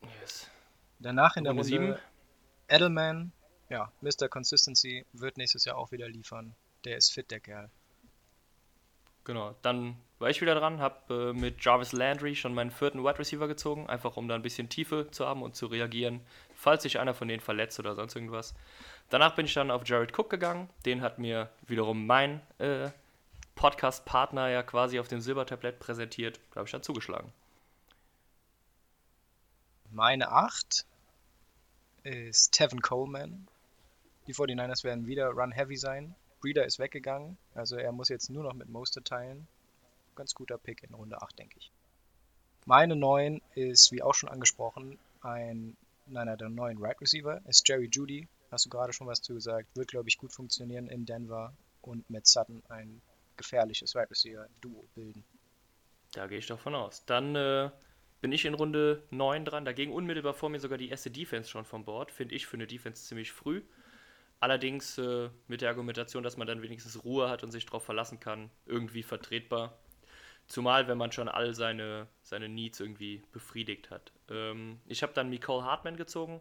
Yes. 0.01 0.49
Danach 0.99 1.37
in 1.37 1.45
der 1.45 1.53
Runde, 1.53 1.73
Runde 1.73 1.99
Edelman, 2.67 3.31
ja, 3.69 3.89
Mr. 4.01 4.27
Consistency 4.27 5.05
wird 5.13 5.37
nächstes 5.37 5.63
Jahr 5.63 5.77
auch 5.77 5.93
wieder 5.93 6.09
liefern. 6.09 6.53
Der 6.83 6.97
ist 6.97 7.13
fit, 7.13 7.31
der 7.31 7.39
Kerl. 7.39 7.69
Genau, 9.27 9.53
dann 9.61 9.97
war 10.19 10.29
ich 10.29 10.39
wieder 10.39 10.55
dran, 10.55 10.79
habe 10.79 11.33
äh, 11.35 11.37
mit 11.37 11.61
Jarvis 11.63 11.91
Landry 11.91 12.33
schon 12.33 12.53
meinen 12.53 12.71
vierten 12.71 13.03
Wide 13.03 13.19
Receiver 13.19 13.49
gezogen, 13.49 13.89
einfach 13.89 14.15
um 14.15 14.29
da 14.29 14.35
ein 14.35 14.41
bisschen 14.41 14.69
Tiefe 14.69 15.11
zu 15.11 15.27
haben 15.27 15.43
und 15.43 15.53
zu 15.53 15.65
reagieren, 15.65 16.21
falls 16.55 16.83
sich 16.83 16.97
einer 16.97 17.13
von 17.13 17.27
denen 17.27 17.41
verletzt 17.41 17.77
oder 17.77 17.93
sonst 17.93 18.15
irgendwas. 18.15 18.55
Danach 19.09 19.35
bin 19.35 19.45
ich 19.45 19.53
dann 19.53 19.69
auf 19.69 19.85
Jared 19.85 20.17
Cook 20.17 20.29
gegangen, 20.29 20.69
den 20.85 21.01
hat 21.01 21.19
mir 21.19 21.49
wiederum 21.67 22.07
mein 22.07 22.39
äh, 22.57 22.89
Podcast-Partner 23.55 24.47
ja 24.47 24.63
quasi 24.63 24.97
auf 24.97 25.09
dem 25.09 25.19
Silbertablett 25.19 25.77
präsentiert, 25.77 26.39
da 26.51 26.59
habe 26.59 26.67
ich 26.67 26.71
dann 26.71 26.83
zugeschlagen. 26.83 27.33
Meine 29.91 30.31
8 30.31 30.85
ist 32.03 32.53
Tevin 32.53 32.81
Coleman 32.81 33.49
die 34.27 34.33
49ers 34.33 34.83
werden 34.83 35.07
wieder 35.07 35.29
run-heavy 35.29 35.77
sein. 35.77 36.15
Breeder 36.39 36.65
ist 36.65 36.79
weggegangen, 36.79 37.37
also 37.53 37.77
er 37.77 37.91
muss 37.91 38.09
jetzt 38.09 38.29
nur 38.29 38.43
noch 38.43 38.53
mit 38.53 38.69
Moster 38.69 39.03
teilen. 39.03 39.47
Ganz 40.15 40.33
guter 40.33 40.57
Pick 40.57 40.83
in 40.83 40.93
Runde 40.93 41.21
8, 41.21 41.37
denke 41.37 41.57
ich. 41.59 41.71
Meine 42.65 42.95
9 42.95 43.41
ist, 43.55 43.91
wie 43.91 44.01
auch 44.01 44.13
schon 44.13 44.29
angesprochen, 44.29 44.99
ein, 45.21 45.77
einer 46.13 46.37
der 46.37 46.49
neuen 46.49 46.77
Right 46.79 46.99
Receiver, 46.99 47.41
ist 47.47 47.67
Jerry 47.67 47.89
Judy. 47.91 48.27
Hast 48.51 48.65
du 48.65 48.69
gerade 48.69 48.93
schon 48.93 49.07
was 49.07 49.21
zu 49.21 49.33
gesagt. 49.33 49.67
Wird, 49.75 49.89
glaube 49.89 50.09
ich, 50.09 50.17
gut 50.17 50.33
funktionieren 50.33 50.87
in 50.87 51.05
Denver 51.05 51.53
und 51.81 52.09
mit 52.09 52.27
Sutton 52.27 52.63
ein 52.69 53.01
gefährliches 53.35 53.95
Right 53.95 54.09
Receiver-Duo 54.09 54.85
bilden. 54.95 55.23
Da 56.13 56.27
gehe 56.27 56.39
ich 56.39 56.47
davon 56.47 56.75
aus. 56.75 57.05
Dann 57.05 57.35
äh, 57.35 57.69
bin 58.21 58.31
ich 58.31 58.45
in 58.45 58.53
Runde 58.53 59.03
9 59.11 59.45
dran. 59.45 59.65
Dagegen 59.65 59.91
unmittelbar 59.91 60.33
vor 60.33 60.49
mir 60.49 60.59
sogar 60.59 60.77
die 60.77 60.89
erste 60.89 61.11
Defense 61.11 61.49
schon 61.49 61.65
vom 61.65 61.85
Board. 61.85 62.11
Finde 62.11 62.35
ich 62.35 62.47
für 62.47 62.57
eine 62.57 62.67
Defense 62.67 63.05
ziemlich 63.05 63.31
früh. 63.31 63.61
Allerdings 64.39 64.97
äh, 64.99 65.29
mit 65.47 65.61
der 65.61 65.69
Argumentation, 65.69 66.23
dass 66.23 66.37
man 66.37 66.47
dann 66.47 66.61
wenigstens 66.61 67.03
Ruhe 67.03 67.29
hat 67.29 67.43
und 67.43 67.51
sich 67.51 67.65
darauf 67.65 67.83
verlassen 67.83 68.19
kann, 68.19 68.51
irgendwie 68.65 69.01
vertretbar. 69.01 69.79
Zumal, 70.47 70.87
wenn 70.87 70.97
man 70.97 71.11
schon 71.11 71.27
all 71.27 71.53
seine, 71.55 72.07
seine 72.21 72.47
Needs 72.47 72.79
irgendwie 72.79 73.23
befriedigt 73.31 73.89
hat. 73.89 74.11
Ähm, 74.29 74.79
ich 74.85 75.01
habe 75.01 75.13
dann 75.13 75.29
Nicole 75.29 75.65
Hartman 75.65 75.97
gezogen. 75.97 76.39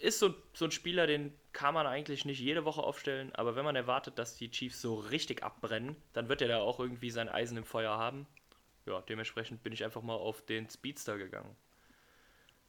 Ist 0.00 0.18
so, 0.18 0.34
so 0.52 0.66
ein 0.66 0.70
Spieler, 0.70 1.06
den 1.06 1.32
kann 1.52 1.72
man 1.72 1.86
eigentlich 1.86 2.26
nicht 2.26 2.38
jede 2.38 2.66
Woche 2.66 2.82
aufstellen, 2.82 3.34
aber 3.34 3.56
wenn 3.56 3.64
man 3.64 3.76
erwartet, 3.76 4.18
dass 4.18 4.36
die 4.36 4.50
Chiefs 4.50 4.82
so 4.82 4.96
richtig 4.96 5.42
abbrennen, 5.42 5.96
dann 6.12 6.28
wird 6.28 6.42
er 6.42 6.48
da 6.48 6.58
auch 6.58 6.80
irgendwie 6.80 7.10
sein 7.10 7.30
Eisen 7.30 7.56
im 7.56 7.64
Feuer 7.64 7.96
haben. 7.96 8.26
Ja, 8.84 9.00
dementsprechend 9.00 9.62
bin 9.62 9.72
ich 9.72 9.84
einfach 9.84 10.02
mal 10.02 10.14
auf 10.14 10.44
den 10.44 10.68
Speedster 10.68 11.16
gegangen. 11.16 11.56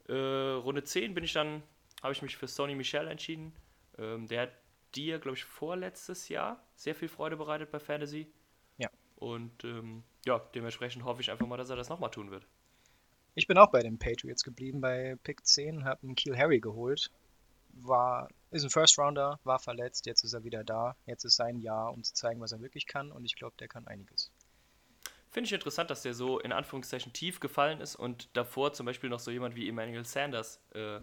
Äh, 0.07 0.13
Runde 0.13 0.83
10 0.83 1.13
bin 1.13 1.25
ich 1.25 1.33
dann, 1.33 1.63
habe 2.01 2.13
ich 2.13 2.21
mich 2.21 2.38
für 2.38 2.47
Sony 2.47 2.75
Michel 2.75 3.07
entschieden 3.07 3.53
ähm, 3.97 4.27
der 4.27 4.43
hat 4.43 4.51
dir, 4.95 5.19
glaube 5.19 5.38
ich, 5.38 5.43
vorletztes 5.43 6.29
Jahr 6.29 6.63
sehr 6.75 6.95
viel 6.95 7.07
Freude 7.07 7.38
bereitet 7.38 7.71
bei 7.71 7.79
Fantasy. 7.79 8.31
Ja. 8.77 8.89
Und 9.15 9.63
ähm, 9.63 10.03
ja, 10.25 10.39
dementsprechend 10.55 11.03
hoffe 11.03 11.21
ich 11.21 11.31
einfach 11.31 11.47
mal, 11.47 11.57
dass 11.57 11.69
er 11.69 11.75
das 11.75 11.89
nochmal 11.89 12.12
tun 12.12 12.31
wird. 12.31 12.47
Ich 13.36 13.47
bin 13.47 13.57
auch 13.57 13.71
bei 13.71 13.81
den 13.81 13.99
Patriots 13.99 14.43
geblieben, 14.43 14.81
bei 14.81 15.15
Pick 15.23 15.45
10, 15.45 15.86
habe 15.86 16.03
einen 16.03 16.15
Kiel 16.15 16.36
Harry 16.38 16.60
geholt. 16.60 17.12
War, 17.79 18.29
ist 18.49 18.63
ein 18.63 18.71
First 18.71 18.97
Rounder, 18.97 19.39
war 19.43 19.60
verletzt, 19.60 20.07
jetzt 20.07 20.23
ist 20.23 20.33
er 20.33 20.43
wieder 20.43 20.63
da. 20.63 20.95
Jetzt 21.05 21.23
ist 21.23 21.36
sein 21.36 21.60
Jahr, 21.60 21.93
um 21.93 22.03
zu 22.03 22.15
zeigen, 22.15 22.41
was 22.41 22.51
er 22.51 22.62
wirklich 22.62 22.88
kann 22.88 23.12
und 23.12 23.25
ich 23.25 23.36
glaube, 23.36 23.55
der 23.60 23.67
kann 23.67 23.86
einiges. 23.86 24.31
Finde 25.29 25.45
ich 25.45 25.53
interessant, 25.53 25.91
dass 25.91 26.01
der 26.01 26.15
so 26.15 26.39
in 26.39 26.51
Anführungszeichen 26.51 27.13
tief 27.13 27.39
gefallen 27.39 27.79
ist 27.79 27.95
und 27.95 28.36
davor 28.36 28.73
zum 28.73 28.88
Beispiel 28.88 29.12
noch 29.12 29.19
so 29.19 29.29
jemand 29.29 29.55
wie 29.55 29.69
Emmanuel 29.69 30.05
Sanders 30.05 30.60
äh, 30.73 31.01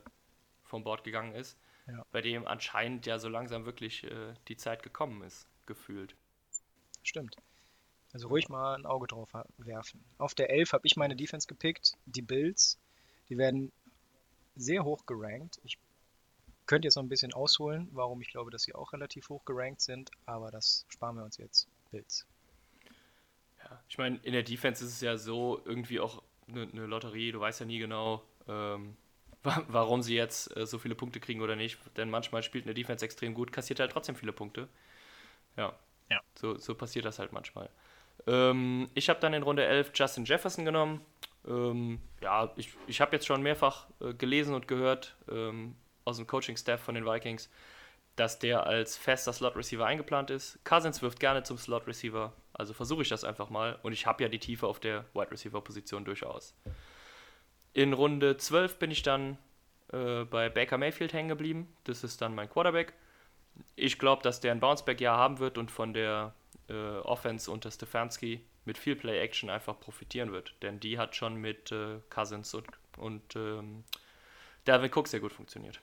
vom 0.64 0.83
Bord 0.83 1.04
gegangen 1.04 1.37
ist 1.37 1.57
ja. 1.87 2.05
bei 2.12 2.20
dem 2.20 2.47
anscheinend 2.47 3.07
ja 3.07 3.18
so 3.18 3.29
langsam 3.29 3.64
wirklich 3.64 4.05
äh, 4.05 4.35
die 4.49 4.57
Zeit 4.57 4.83
gekommen 4.83 5.23
ist, 5.23 5.47
gefühlt. 5.66 6.16
Stimmt. 7.03 7.37
Also 8.12 8.29
ruhig 8.29 8.49
mal 8.49 8.77
ein 8.77 8.87
Auge 8.87 9.09
drauf 9.09 9.33
werfen. 9.59 10.05
Auf 10.18 10.35
der 10.35 10.51
11 10.51 10.73
habe 10.73 10.87
ich 10.87 10.97
meine 10.97 11.16
Defense 11.16 11.49
gepickt, 11.49 11.94
die 12.07 12.23
Bills. 12.23 12.79
Die 13.29 13.37
werden 13.37 13.73
sehr 14.55 14.85
hoch 14.85 15.05
gerankt. 15.05 15.61
Ich 15.64 15.79
könnte 16.66 16.87
jetzt 16.87 16.94
noch 16.94 17.03
ein 17.03 17.09
bisschen 17.09 17.35
ausholen, 17.35 17.88
warum 17.92 18.20
ich 18.23 18.31
glaube, 18.31 18.51
dass 18.51 18.62
sie 18.62 18.75
auch 18.75 18.92
relativ 18.92 19.29
hoch 19.29 19.44
gerankt 19.44 19.81
sind, 19.81 20.11
aber 20.27 20.51
das 20.51 20.87
sparen 20.88 21.16
wir 21.16 21.25
uns 21.25 21.37
jetzt. 21.38 21.68
Bills. 21.90 22.27
Ja, 23.59 23.83
ich 23.88 23.99
meine, 23.99 24.18
in 24.23 24.33
der 24.33 24.42
Defense 24.42 24.85
ist 24.85 24.92
es 24.92 25.01
ja 25.01 25.16
so 25.16 25.61
irgendwie 25.64 25.99
auch 26.01 26.23
eine, 26.49 26.62
eine 26.62 26.87
Lotterie. 26.87 27.33
Du 27.33 27.40
weißt 27.40 27.61
ja 27.61 27.66
nie 27.66 27.79
genau, 27.79 28.23
ähm, 28.47 28.97
warum 29.68 30.02
sie 30.02 30.14
jetzt 30.14 30.57
äh, 30.57 30.66
so 30.66 30.78
viele 30.78 30.94
Punkte 30.94 31.20
kriegen 31.20 31.40
oder 31.40 31.57
nicht. 31.57 31.78
Denn 31.96 32.11
manchmal 32.11 32.42
spielt 32.42 32.64
eine 32.64 32.74
Defense 32.74 33.04
extrem 33.04 33.35
gut, 33.35 33.52
kassiert 33.52 33.80
halt 33.80 33.92
trotzdem 33.92 34.16
viele 34.16 34.33
Punkte. 34.33 34.68
Ja. 35.57 35.72
ja. 36.11 36.20
So, 36.35 36.57
so 36.57 36.74
passiert 36.74 37.04
das 37.04 37.18
halt 37.18 37.33
manchmal. 37.33 37.70
Ähm, 38.26 38.88
ich 38.94 39.09
habe 39.09 39.20
dann 39.20 39.35
in 39.35 39.42
Runde 39.42 39.64
11 39.64 39.92
Justin 39.94 40.24
Jefferson 40.24 40.64
genommen. 40.64 41.00
Ähm, 41.46 42.00
ja, 42.22 42.52
ich, 42.57 42.72
ich 42.87 43.00
habe 43.00 43.14
jetzt 43.16 43.26
schon 43.26 43.42
mehrfach 43.42 43.86
äh, 44.01 44.14
gelesen 44.14 44.55
und 44.55 44.66
gehört 44.66 45.16
ähm, 45.30 45.76
aus 46.05 46.16
dem 46.16 46.26
Coaching-Staff 46.26 46.80
von 46.80 46.95
den 46.95 47.05
Vikings, 47.05 47.51
dass 48.16 48.38
der 48.38 48.66
als 48.66 48.97
fester 48.97 49.32
Slot-Receiver 49.32 49.84
eingeplant 49.84 50.30
ist. 50.30 50.59
Cousins 50.64 51.03
wirft 51.03 51.20
gerne 51.20 51.42
zum 51.42 51.59
Slot-Receiver, 51.59 52.32
also 52.53 52.72
versuche 52.72 53.03
ich 53.03 53.09
das 53.09 53.24
einfach 53.24 53.51
mal. 53.51 53.78
Und 53.82 53.92
ich 53.92 54.07
habe 54.07 54.22
ja 54.22 54.28
die 54.28 54.38
Tiefe 54.38 54.66
auf 54.66 54.80
der 54.80 55.05
Wide-Receiver-Position 55.14 56.05
durchaus. 56.05 56.55
In 57.75 57.93
Runde 57.93 58.37
12 58.37 58.79
bin 58.79 58.91
ich 58.93 59.03
dann 59.03 59.37
äh, 59.93 60.25
bei 60.25 60.49
Baker 60.49 60.79
Mayfield 60.79 61.12
hängen 61.12 61.29
geblieben. 61.29 61.68
Das 61.85 62.05
ist 62.05 62.20
dann 62.20 62.35
mein 62.35 62.49
Quarterback. 62.49 62.95
Ich 63.77 63.99
glaube, 63.99 64.22
dass 64.22 64.41
der 64.41 64.53
ein 64.53 64.61
Bounceback-Jahr 64.61 65.18
haben 65.18 65.41
wird 65.41 65.59
und 65.59 65.70
von 65.70 65.93
der 65.93 66.35
äh, 66.68 66.72
Offense 66.72 67.51
unter 67.51 67.70
Stefanski 67.70 68.41
mit 68.64 68.79
viel 68.79 68.97
Play-Action 68.97 69.51
einfach 69.51 69.79
profitieren 69.79 70.33
wird. 70.33 70.55
Denn 70.62 70.81
die 70.81 70.99
hat 70.99 71.16
schon 71.16 71.37
mit 71.37 71.72
äh, 71.72 71.99
Cousins 72.11 72.55
und, 72.55 72.66
und 72.97 73.37
ähm, 73.37 73.85
Dalvin 74.64 74.91
Cook 74.95 75.09
sehr 75.09 75.20
gut 75.20 75.33
funktioniert. 75.33 75.81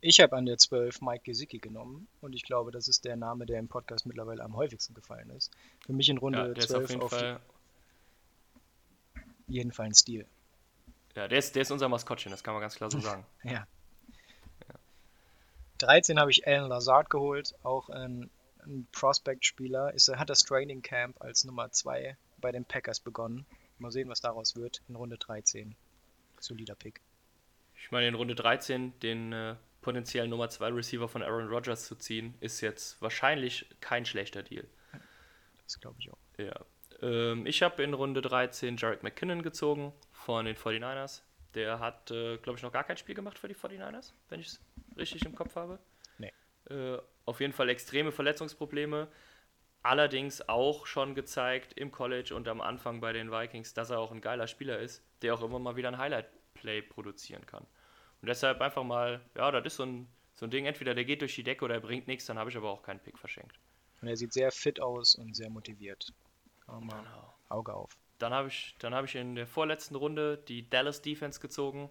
Ich 0.00 0.20
habe 0.20 0.36
an 0.36 0.44
der 0.44 0.58
12 0.58 1.00
Mike 1.02 1.24
Gesicki 1.24 1.58
genommen 1.58 2.08
und 2.20 2.34
ich 2.34 2.42
glaube, 2.42 2.72
das 2.72 2.88
ist 2.88 3.04
der 3.04 3.16
Name, 3.16 3.46
der 3.46 3.58
im 3.58 3.68
Podcast 3.68 4.04
mittlerweile 4.04 4.42
am 4.42 4.56
häufigsten 4.56 4.92
gefallen 4.94 5.30
ist. 5.30 5.50
Für 5.86 5.92
mich 5.92 6.08
in 6.08 6.18
Runde 6.18 6.54
ja, 6.56 6.60
12 6.60 6.84
auf 6.84 6.90
jeden, 6.90 7.02
auf 7.02 7.10
Fall 7.10 7.40
jeden 9.46 9.72
Fall 9.72 9.86
ein 9.86 9.94
Stil. 9.94 10.26
Ja, 11.14 11.28
der 11.28 11.38
ist, 11.38 11.54
der 11.54 11.62
ist 11.62 11.70
unser 11.70 11.88
Maskottchen, 11.88 12.30
das 12.30 12.42
kann 12.42 12.54
man 12.54 12.60
ganz 12.60 12.74
klar 12.74 12.90
so 12.90 12.98
sagen. 12.98 13.24
ja. 13.44 13.66
13 15.78 16.18
habe 16.18 16.30
ich 16.30 16.46
Alan 16.46 16.68
Lazard 16.68 17.10
geholt, 17.10 17.54
auch 17.62 17.88
ein, 17.88 18.30
ein 18.64 18.86
Prospect-Spieler. 18.92 19.92
Er 19.94 20.18
hat 20.18 20.30
das 20.30 20.40
Training 20.40 20.82
Camp 20.82 21.20
als 21.20 21.44
Nummer 21.44 21.70
2 21.70 22.16
bei 22.38 22.52
den 22.52 22.64
Packers 22.64 23.00
begonnen. 23.00 23.46
Mal 23.78 23.90
sehen, 23.90 24.08
was 24.08 24.20
daraus 24.20 24.56
wird 24.56 24.82
in 24.88 24.96
Runde 24.96 25.18
13. 25.18 25.74
Solider 26.38 26.74
Pick. 26.74 27.00
Ich 27.76 27.90
meine, 27.90 28.08
in 28.08 28.14
Runde 28.14 28.34
13 28.34 28.98
den 29.00 29.32
äh, 29.32 29.56
potenziellen 29.82 30.30
Nummer 30.30 30.48
2 30.48 30.68
Receiver 30.68 31.08
von 31.08 31.22
Aaron 31.22 31.48
Rodgers 31.48 31.86
zu 31.86 31.96
ziehen, 31.96 32.34
ist 32.40 32.60
jetzt 32.60 33.00
wahrscheinlich 33.02 33.68
kein 33.80 34.06
schlechter 34.06 34.42
Deal. 34.42 34.66
Das 35.64 35.80
glaube 35.80 35.96
ich 35.98 36.10
auch. 36.10 36.18
Ja. 36.38 36.54
Ähm, 37.04 37.46
ich 37.46 37.62
habe 37.62 37.82
in 37.82 37.92
Runde 37.92 38.22
13 38.22 38.76
Jarek 38.78 39.02
McKinnon 39.02 39.42
gezogen 39.42 39.92
von 40.10 40.46
den 40.46 40.56
49ers. 40.56 41.22
Der 41.54 41.78
hat, 41.78 42.10
äh, 42.10 42.38
glaube 42.38 42.56
ich, 42.56 42.62
noch 42.62 42.72
gar 42.72 42.84
kein 42.84 42.96
Spiel 42.96 43.14
gemacht 43.14 43.38
für 43.38 43.46
die 43.46 43.54
49ers, 43.54 44.14
wenn 44.28 44.40
ich 44.40 44.46
es 44.46 44.60
richtig 44.96 45.24
im 45.24 45.34
Kopf 45.34 45.54
habe. 45.54 45.78
Nee. 46.18 46.32
Äh, 46.70 46.98
auf 47.26 47.40
jeden 47.40 47.52
Fall 47.52 47.68
extreme 47.68 48.10
Verletzungsprobleme. 48.10 49.08
Allerdings 49.82 50.48
auch 50.48 50.86
schon 50.86 51.14
gezeigt 51.14 51.74
im 51.74 51.92
College 51.92 52.34
und 52.34 52.48
am 52.48 52.62
Anfang 52.62 53.00
bei 53.00 53.12
den 53.12 53.30
Vikings, 53.30 53.74
dass 53.74 53.90
er 53.90 53.98
auch 53.98 54.10
ein 54.10 54.22
geiler 54.22 54.46
Spieler 54.46 54.78
ist, 54.78 55.04
der 55.20 55.34
auch 55.34 55.42
immer 55.42 55.58
mal 55.58 55.76
wieder 55.76 55.88
ein 55.88 55.98
Highlight-Play 55.98 56.80
produzieren 56.82 57.44
kann. 57.44 57.66
Und 58.22 58.28
deshalb 58.28 58.62
einfach 58.62 58.82
mal, 58.82 59.20
ja, 59.36 59.50
das 59.50 59.66
ist 59.66 59.76
so 59.76 59.82
ein, 59.82 60.08
so 60.34 60.46
ein 60.46 60.50
Ding, 60.50 60.64
entweder 60.64 60.94
der 60.94 61.04
geht 61.04 61.20
durch 61.20 61.34
die 61.34 61.42
Decke 61.42 61.66
oder 61.66 61.74
er 61.74 61.80
bringt 61.80 62.06
nichts, 62.06 62.24
dann 62.24 62.38
habe 62.38 62.48
ich 62.48 62.56
aber 62.56 62.70
auch 62.70 62.82
keinen 62.82 63.00
Pick 63.00 63.18
verschenkt. 63.18 63.60
Und 64.00 64.08
er 64.08 64.16
sieht 64.16 64.32
sehr 64.32 64.50
fit 64.50 64.80
aus 64.80 65.16
und 65.16 65.36
sehr 65.36 65.50
motiviert. 65.50 66.14
Genau. 66.66 67.34
Auge 67.48 67.74
auf. 67.74 67.96
Dann 68.18 68.32
habe 68.32 68.48
ich, 68.48 68.76
hab 68.82 69.04
ich 69.04 69.14
in 69.16 69.34
der 69.34 69.46
vorletzten 69.46 69.96
Runde 69.96 70.38
die 70.38 70.68
Dallas 70.68 71.02
Defense 71.02 71.40
gezogen. 71.40 71.90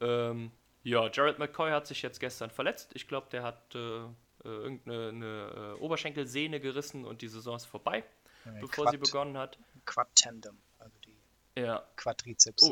Ähm, 0.00 0.52
ja, 0.82 1.08
Jared 1.10 1.38
McCoy 1.38 1.70
hat 1.70 1.86
sich 1.86 2.02
jetzt 2.02 2.20
gestern 2.20 2.50
verletzt. 2.50 2.92
Ich 2.94 3.08
glaube, 3.08 3.28
der 3.30 3.42
hat 3.42 3.74
äh, 3.74 3.78
äh 3.78 4.08
irgendeine 4.44 5.08
eine, 5.08 5.74
äh, 5.76 5.80
Oberschenkelsehne 5.80 6.60
gerissen 6.60 7.04
und 7.04 7.22
die 7.22 7.28
Saison 7.28 7.56
ist 7.56 7.64
vorbei, 7.64 8.04
ja, 8.44 8.52
bevor 8.60 8.84
Quad, 8.84 8.90
sie 8.92 8.98
begonnen 8.98 9.36
hat. 9.36 9.58
Quad-Tandem, 9.84 10.56
also 10.78 10.96
die 11.00 11.16
ja. 11.60 11.84
Quadrizeps 11.96 12.68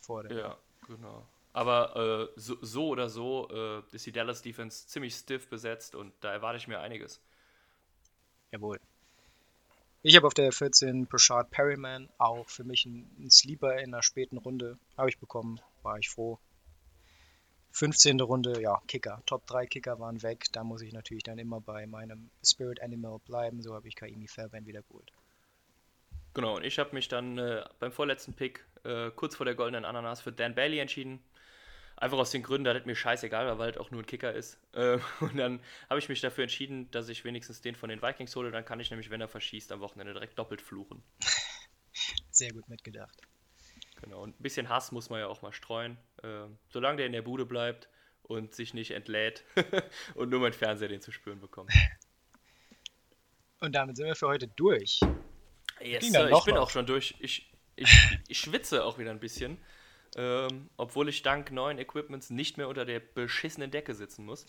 vor 0.00 0.22
dem. 0.24 0.36
Ja, 0.36 0.56
genau. 0.86 1.26
Aber 1.52 2.30
äh, 2.36 2.40
so, 2.40 2.56
so, 2.60 2.88
oder 2.88 3.08
so 3.08 3.48
äh, 3.50 3.82
ist 3.94 4.06
die 4.06 4.12
Dallas 4.12 4.42
Defense 4.42 4.86
ziemlich 4.86 5.14
stiff 5.14 5.48
besetzt 5.48 5.94
und 5.94 6.12
da 6.20 6.32
erwarte 6.32 6.58
ich 6.58 6.68
mir 6.68 6.80
einiges. 6.80 7.20
Jawohl. 8.52 8.80
Ich 10.02 10.16
habe 10.16 10.26
auf 10.26 10.34
der 10.34 10.50
14 10.50 11.06
Prashad 11.06 11.50
Perryman, 11.50 12.08
auch 12.16 12.48
für 12.48 12.64
mich 12.64 12.86
ein, 12.86 13.10
ein 13.18 13.30
Sleeper 13.30 13.78
in 13.80 13.92
der 13.92 14.02
späten 14.02 14.38
Runde, 14.38 14.78
habe 14.96 15.10
ich 15.10 15.18
bekommen, 15.18 15.60
war 15.82 15.98
ich 15.98 16.08
froh. 16.08 16.38
15. 17.72 18.18
Runde, 18.20 18.60
ja, 18.60 18.80
Kicker. 18.88 19.22
Top 19.26 19.46
3 19.46 19.66
Kicker 19.66 19.98
waren 20.00 20.22
weg. 20.22 20.46
Da 20.52 20.64
muss 20.64 20.82
ich 20.82 20.92
natürlich 20.92 21.22
dann 21.22 21.38
immer 21.38 21.60
bei 21.60 21.86
meinem 21.86 22.30
Spirit 22.42 22.82
Animal 22.82 23.18
bleiben. 23.20 23.62
So 23.62 23.74
habe 23.74 23.86
ich 23.88 23.94
Kaimi 23.94 24.26
Fairbairn 24.26 24.66
wieder 24.66 24.82
geholt. 24.82 25.12
Genau, 26.34 26.56
und 26.56 26.64
ich 26.64 26.78
habe 26.78 26.94
mich 26.94 27.08
dann 27.08 27.38
äh, 27.38 27.64
beim 27.78 27.92
vorletzten 27.92 28.34
Pick 28.34 28.64
äh, 28.84 29.10
kurz 29.10 29.36
vor 29.36 29.46
der 29.46 29.54
goldenen 29.54 29.84
Ananas 29.84 30.20
für 30.20 30.32
Dan 30.32 30.54
Bailey 30.54 30.78
entschieden. 30.78 31.22
Einfach 32.00 32.16
aus 32.16 32.30
den 32.30 32.42
Gründen, 32.42 32.64
da 32.64 32.72
das 32.72 32.86
mir 32.86 32.96
scheißegal 32.96 33.46
war, 33.46 33.58
weil 33.58 33.66
halt 33.66 33.78
auch 33.78 33.90
nur 33.90 34.02
ein 34.02 34.06
Kicker 34.06 34.32
ist. 34.32 34.58
Ähm, 34.72 35.02
und 35.20 35.36
dann 35.36 35.60
habe 35.90 36.00
ich 36.00 36.08
mich 36.08 36.22
dafür 36.22 36.42
entschieden, 36.42 36.90
dass 36.90 37.10
ich 37.10 37.24
wenigstens 37.24 37.60
den 37.60 37.74
von 37.74 37.90
den 37.90 38.00
Vikings 38.00 38.34
hole. 38.34 38.50
Dann 38.50 38.64
kann 38.64 38.80
ich 38.80 38.90
nämlich, 38.90 39.10
wenn 39.10 39.20
er 39.20 39.28
verschießt, 39.28 39.70
am 39.70 39.80
Wochenende 39.80 40.14
direkt 40.14 40.38
doppelt 40.38 40.62
fluchen. 40.62 41.02
Sehr 42.30 42.52
gut 42.52 42.66
mitgedacht. 42.68 43.20
Genau, 44.00 44.22
und 44.22 44.40
ein 44.40 44.42
bisschen 44.42 44.70
Hass 44.70 44.92
muss 44.92 45.10
man 45.10 45.20
ja 45.20 45.26
auch 45.26 45.42
mal 45.42 45.52
streuen. 45.52 45.98
Ähm, 46.22 46.58
solange 46.70 46.96
der 46.96 47.06
in 47.06 47.12
der 47.12 47.20
Bude 47.20 47.44
bleibt 47.44 47.90
und 48.22 48.54
sich 48.54 48.72
nicht 48.72 48.92
entlädt 48.92 49.44
und 50.14 50.30
nur 50.30 50.40
mein 50.40 50.54
Fernseher 50.54 50.88
den 50.88 51.02
zu 51.02 51.12
spüren 51.12 51.38
bekommt. 51.38 51.70
Und 53.60 53.74
damit 53.74 53.98
sind 53.98 54.06
wir 54.06 54.16
für 54.16 54.28
heute 54.28 54.48
durch. 54.48 55.00
Yes, 55.80 56.04
ich 56.04 56.12
bin 56.12 56.30
was. 56.30 56.46
auch 56.56 56.70
schon 56.70 56.86
durch. 56.86 57.14
Ich, 57.18 57.52
ich, 57.76 58.18
ich 58.26 58.38
schwitze 58.38 58.84
auch 58.84 58.98
wieder 58.98 59.10
ein 59.10 59.20
bisschen 59.20 59.58
ähm, 60.16 60.68
obwohl 60.76 61.08
ich 61.08 61.22
dank 61.22 61.50
neuen 61.52 61.78
Equipments 61.78 62.30
nicht 62.30 62.56
mehr 62.56 62.68
unter 62.68 62.84
der 62.84 63.00
beschissenen 63.00 63.70
Decke 63.70 63.94
sitzen 63.94 64.24
muss. 64.24 64.46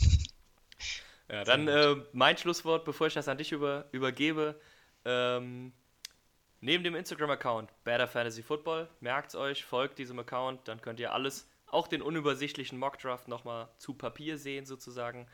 Ja, 1.30 1.44
dann 1.44 1.68
äh, 1.68 1.96
mein 2.12 2.38
Schlusswort, 2.38 2.84
bevor 2.84 3.08
ich 3.08 3.14
das 3.14 3.28
an 3.28 3.38
dich 3.38 3.52
über, 3.52 3.88
übergebe. 3.92 4.60
Ähm, 5.06 5.72
neben 6.60 6.84
dem 6.84 6.96
Instagram-Account 6.96 7.72
Better 7.84 8.08
Fantasy 8.08 8.44
Football, 8.44 8.90
merkt 9.00 9.34
euch, 9.36 9.64
folgt 9.64 9.98
diesem 9.98 10.20
Account, 10.20 10.68
dann 10.68 10.82
könnt 10.82 11.00
ihr 11.00 11.14
alles, 11.14 11.50
auch 11.68 11.88
den 11.88 12.02
unübersichtlichen 12.02 12.78
Mockdraft 12.78 13.30
nochmal 13.30 13.70
zu 13.78 13.94
Papier 13.94 14.38
sehen 14.38 14.66
sozusagen. 14.66 15.28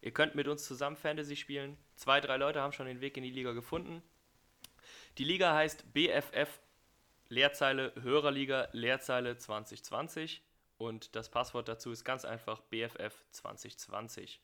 Ihr 0.00 0.10
könnt 0.10 0.34
mit 0.34 0.48
uns 0.48 0.64
zusammen 0.64 0.96
Fantasy 0.96 1.36
spielen. 1.36 1.78
Zwei, 1.94 2.20
drei 2.20 2.36
Leute 2.36 2.60
haben 2.60 2.72
schon 2.72 2.86
den 2.86 3.00
Weg 3.00 3.16
in 3.16 3.22
die 3.22 3.30
Liga 3.30 3.52
gefunden. 3.52 4.02
Die 5.18 5.24
Liga 5.24 5.54
heißt 5.54 5.94
BFF 5.94 6.58
Leerzeile 7.34 7.92
Hörerliga 8.00 8.68
Leerzeile 8.70 9.36
2020 9.36 10.40
und 10.78 11.16
das 11.16 11.28
Passwort 11.28 11.66
dazu 11.66 11.90
ist 11.90 12.04
ganz 12.04 12.24
einfach 12.24 12.60
BFF 12.62 13.24
2020. 13.32 14.40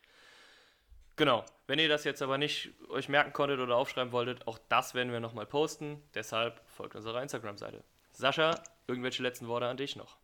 Genau, 1.15 1.45
wenn 1.69 1.79
ihr 1.79 1.89
das 1.89 2.03
jetzt 2.03 2.21
aber 2.21 2.37
nicht 2.37 2.73
euch 2.89 3.09
merken 3.09 3.33
konntet 3.33 3.61
oder 3.61 3.77
aufschreiben 3.77 4.11
wolltet, 4.11 4.49
auch 4.49 4.59
das 4.69 4.95
werden 4.95 5.13
wir 5.13 5.21
nochmal 5.21 5.47
posten. 5.47 6.03
Deshalb 6.15 6.61
folgt 6.69 6.97
unserer 6.97 7.23
Instagram-Seite. 7.23 7.85
Sascha, 8.11 8.61
irgendwelche 8.89 9.23
letzten 9.23 9.47
Worte 9.47 9.67
an 9.67 9.77
dich 9.77 9.95
noch? 9.95 10.17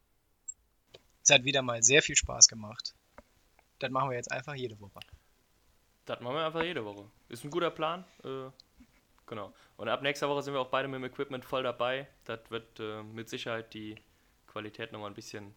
Es 1.22 1.30
hat 1.30 1.44
wieder 1.44 1.62
mal 1.62 1.84
sehr 1.84 2.02
viel 2.02 2.16
Spaß 2.16 2.48
gemacht. 2.48 2.94
Das 3.78 3.90
machen 3.90 4.10
wir 4.10 4.16
jetzt 4.16 4.32
einfach 4.32 4.54
jede 4.54 4.80
Woche. 4.80 4.98
Das 6.06 6.20
machen 6.20 6.34
wir 6.34 6.46
einfach 6.46 6.64
jede 6.64 6.84
Woche. 6.84 7.08
Ist 7.28 7.44
ein 7.44 7.50
guter 7.50 7.70
Plan. 7.70 8.04
Äh, 8.24 8.50
Genau. 9.26 9.52
Und 9.76 9.88
ab 9.88 10.02
nächster 10.02 10.28
Woche 10.28 10.42
sind 10.42 10.54
wir 10.54 10.60
auch 10.60 10.68
beide 10.68 10.88
mit 10.88 10.98
dem 11.00 11.04
Equipment 11.04 11.44
voll 11.44 11.62
dabei. 11.62 12.06
Das 12.24 12.40
wird 12.48 12.78
äh, 12.80 13.02
mit 13.02 13.28
Sicherheit 13.28 13.74
die 13.74 13.96
Qualität 14.46 14.92
nochmal 14.92 15.10
ein 15.10 15.14
bisschen 15.14 15.54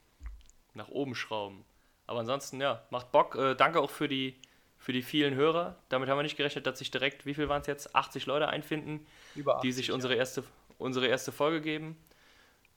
nach 0.73 0.89
oben 0.89 1.15
schrauben. 1.15 1.63
Aber 2.07 2.19
ansonsten, 2.19 2.59
ja, 2.59 2.83
macht 2.89 3.11
Bock. 3.11 3.35
Äh, 3.35 3.55
danke 3.55 3.79
auch 3.79 3.91
für 3.91 4.07
die, 4.07 4.35
für 4.77 4.93
die 4.93 5.03
vielen 5.03 5.35
Hörer. 5.35 5.77
Damit 5.89 6.09
haben 6.09 6.17
wir 6.17 6.23
nicht 6.23 6.37
gerechnet, 6.37 6.65
dass 6.65 6.79
sich 6.79 6.89
direkt, 6.89 7.25
wie 7.25 7.35
viel 7.35 7.49
waren 7.49 7.61
es 7.61 7.67
jetzt? 7.67 7.95
80 7.95 8.25
Leute 8.25 8.47
einfinden, 8.47 9.05
80, 9.35 9.61
die 9.61 9.71
sich 9.71 9.91
unsere, 9.91 10.13
ja. 10.13 10.19
erste, 10.19 10.43
unsere 10.79 11.07
erste 11.07 11.31
Folge 11.31 11.61
geben. 11.61 11.95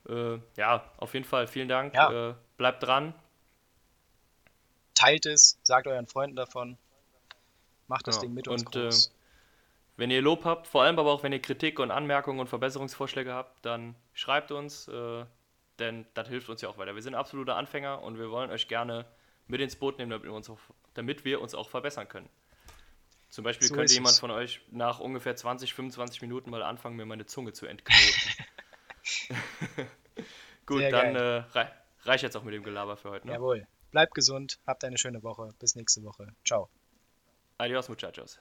Äh, 0.09 0.39
ja, 0.57 0.91
auf 0.99 1.15
jeden 1.15 1.25
Fall, 1.25 1.47
vielen 1.47 1.69
Dank. 1.69 1.95
Ja. 1.95 2.31
Äh, 2.31 2.35
bleibt 2.59 2.83
dran. 2.83 3.15
Teilt 4.95 5.27
es, 5.27 5.59
sagt 5.63 5.87
euren 5.87 6.07
Freunden 6.07 6.37
davon. 6.37 6.77
Macht 7.89 8.07
das 8.07 8.17
genau. 8.17 8.27
Ding 8.27 8.35
mit 8.35 8.49
uns 8.49 8.65
und, 8.65 8.77
äh, 8.77 8.83
groß. 8.83 9.15
Wenn 9.97 10.11
ihr 10.11 10.23
Lob 10.23 10.45
habt, 10.45 10.67
vor 10.67 10.83
allem 10.83 10.99
aber 10.99 11.13
auch 11.13 11.23
wenn 11.23 11.33
ihr 11.33 11.43
Kritik 11.43 11.79
und 11.79 11.91
Anmerkungen 11.91 12.41
und 12.41 12.49
Verbesserungsvorschläge 12.49 13.33
habt, 13.33 13.65
dann 13.65 13.95
schreibt 14.15 14.51
uns, 14.51 14.89
äh, 14.89 15.25
denn 15.79 16.07
das 16.15 16.29
hilft 16.29 16.49
uns 16.49 16.63
ja 16.63 16.69
auch 16.69 16.79
weiter. 16.79 16.95
Wir 16.95 17.03
sind 17.03 17.15
absolute 17.15 17.55
Anfänger 17.55 18.03
und 18.03 18.19
wir 18.19 18.31
wollen 18.31 18.51
euch 18.51 18.69
gerne 18.69 19.05
mit 19.47 19.61
ins 19.61 19.77
Boot 19.77 19.99
nehmen, 19.99 20.11
damit 20.11 20.25
wir 20.25 20.33
uns 20.33 20.49
auch, 20.49 20.59
wir 20.95 21.41
uns 21.41 21.55
auch 21.55 21.69
verbessern 21.69 22.09
können. 22.09 22.29
Zum 23.29 23.45
Beispiel 23.45 23.69
so 23.69 23.75
könnte 23.75 23.95
jemand 23.95 24.13
es. 24.13 24.21
von 24.21 24.31
euch 24.31 24.61
nach 24.71 25.01
ungefähr 25.01 25.35
20, 25.35 25.73
25 25.73 26.21
Minuten 26.21 26.51
mal 26.51 26.63
anfangen, 26.63 26.97
mir 26.97 27.07
meine 27.07 27.25
Zunge 27.25 27.55
zu 27.55 27.67
entknoten. 27.67 28.45
Gut, 30.67 30.81
Sehr 30.81 30.91
dann 30.91 31.17
äh, 31.17 31.43
reicht 32.05 32.23
jetzt 32.23 32.37
auch 32.37 32.43
mit 32.43 32.53
dem 32.53 32.63
Gelaber 32.63 32.97
für 32.97 33.11
heute. 33.11 33.27
Ne? 33.27 33.33
Jawohl. 33.33 33.67
Bleibt 33.91 34.15
gesund, 34.15 34.59
habt 34.67 34.85
eine 34.85 34.99
schöne 34.99 35.23
Woche. 35.23 35.55
Bis 35.59 35.77
nächste 35.77 36.03
Woche. 36.03 36.35
Ciao. 36.45 36.69
Adios, 37.57 37.89
muchachos. 37.89 38.39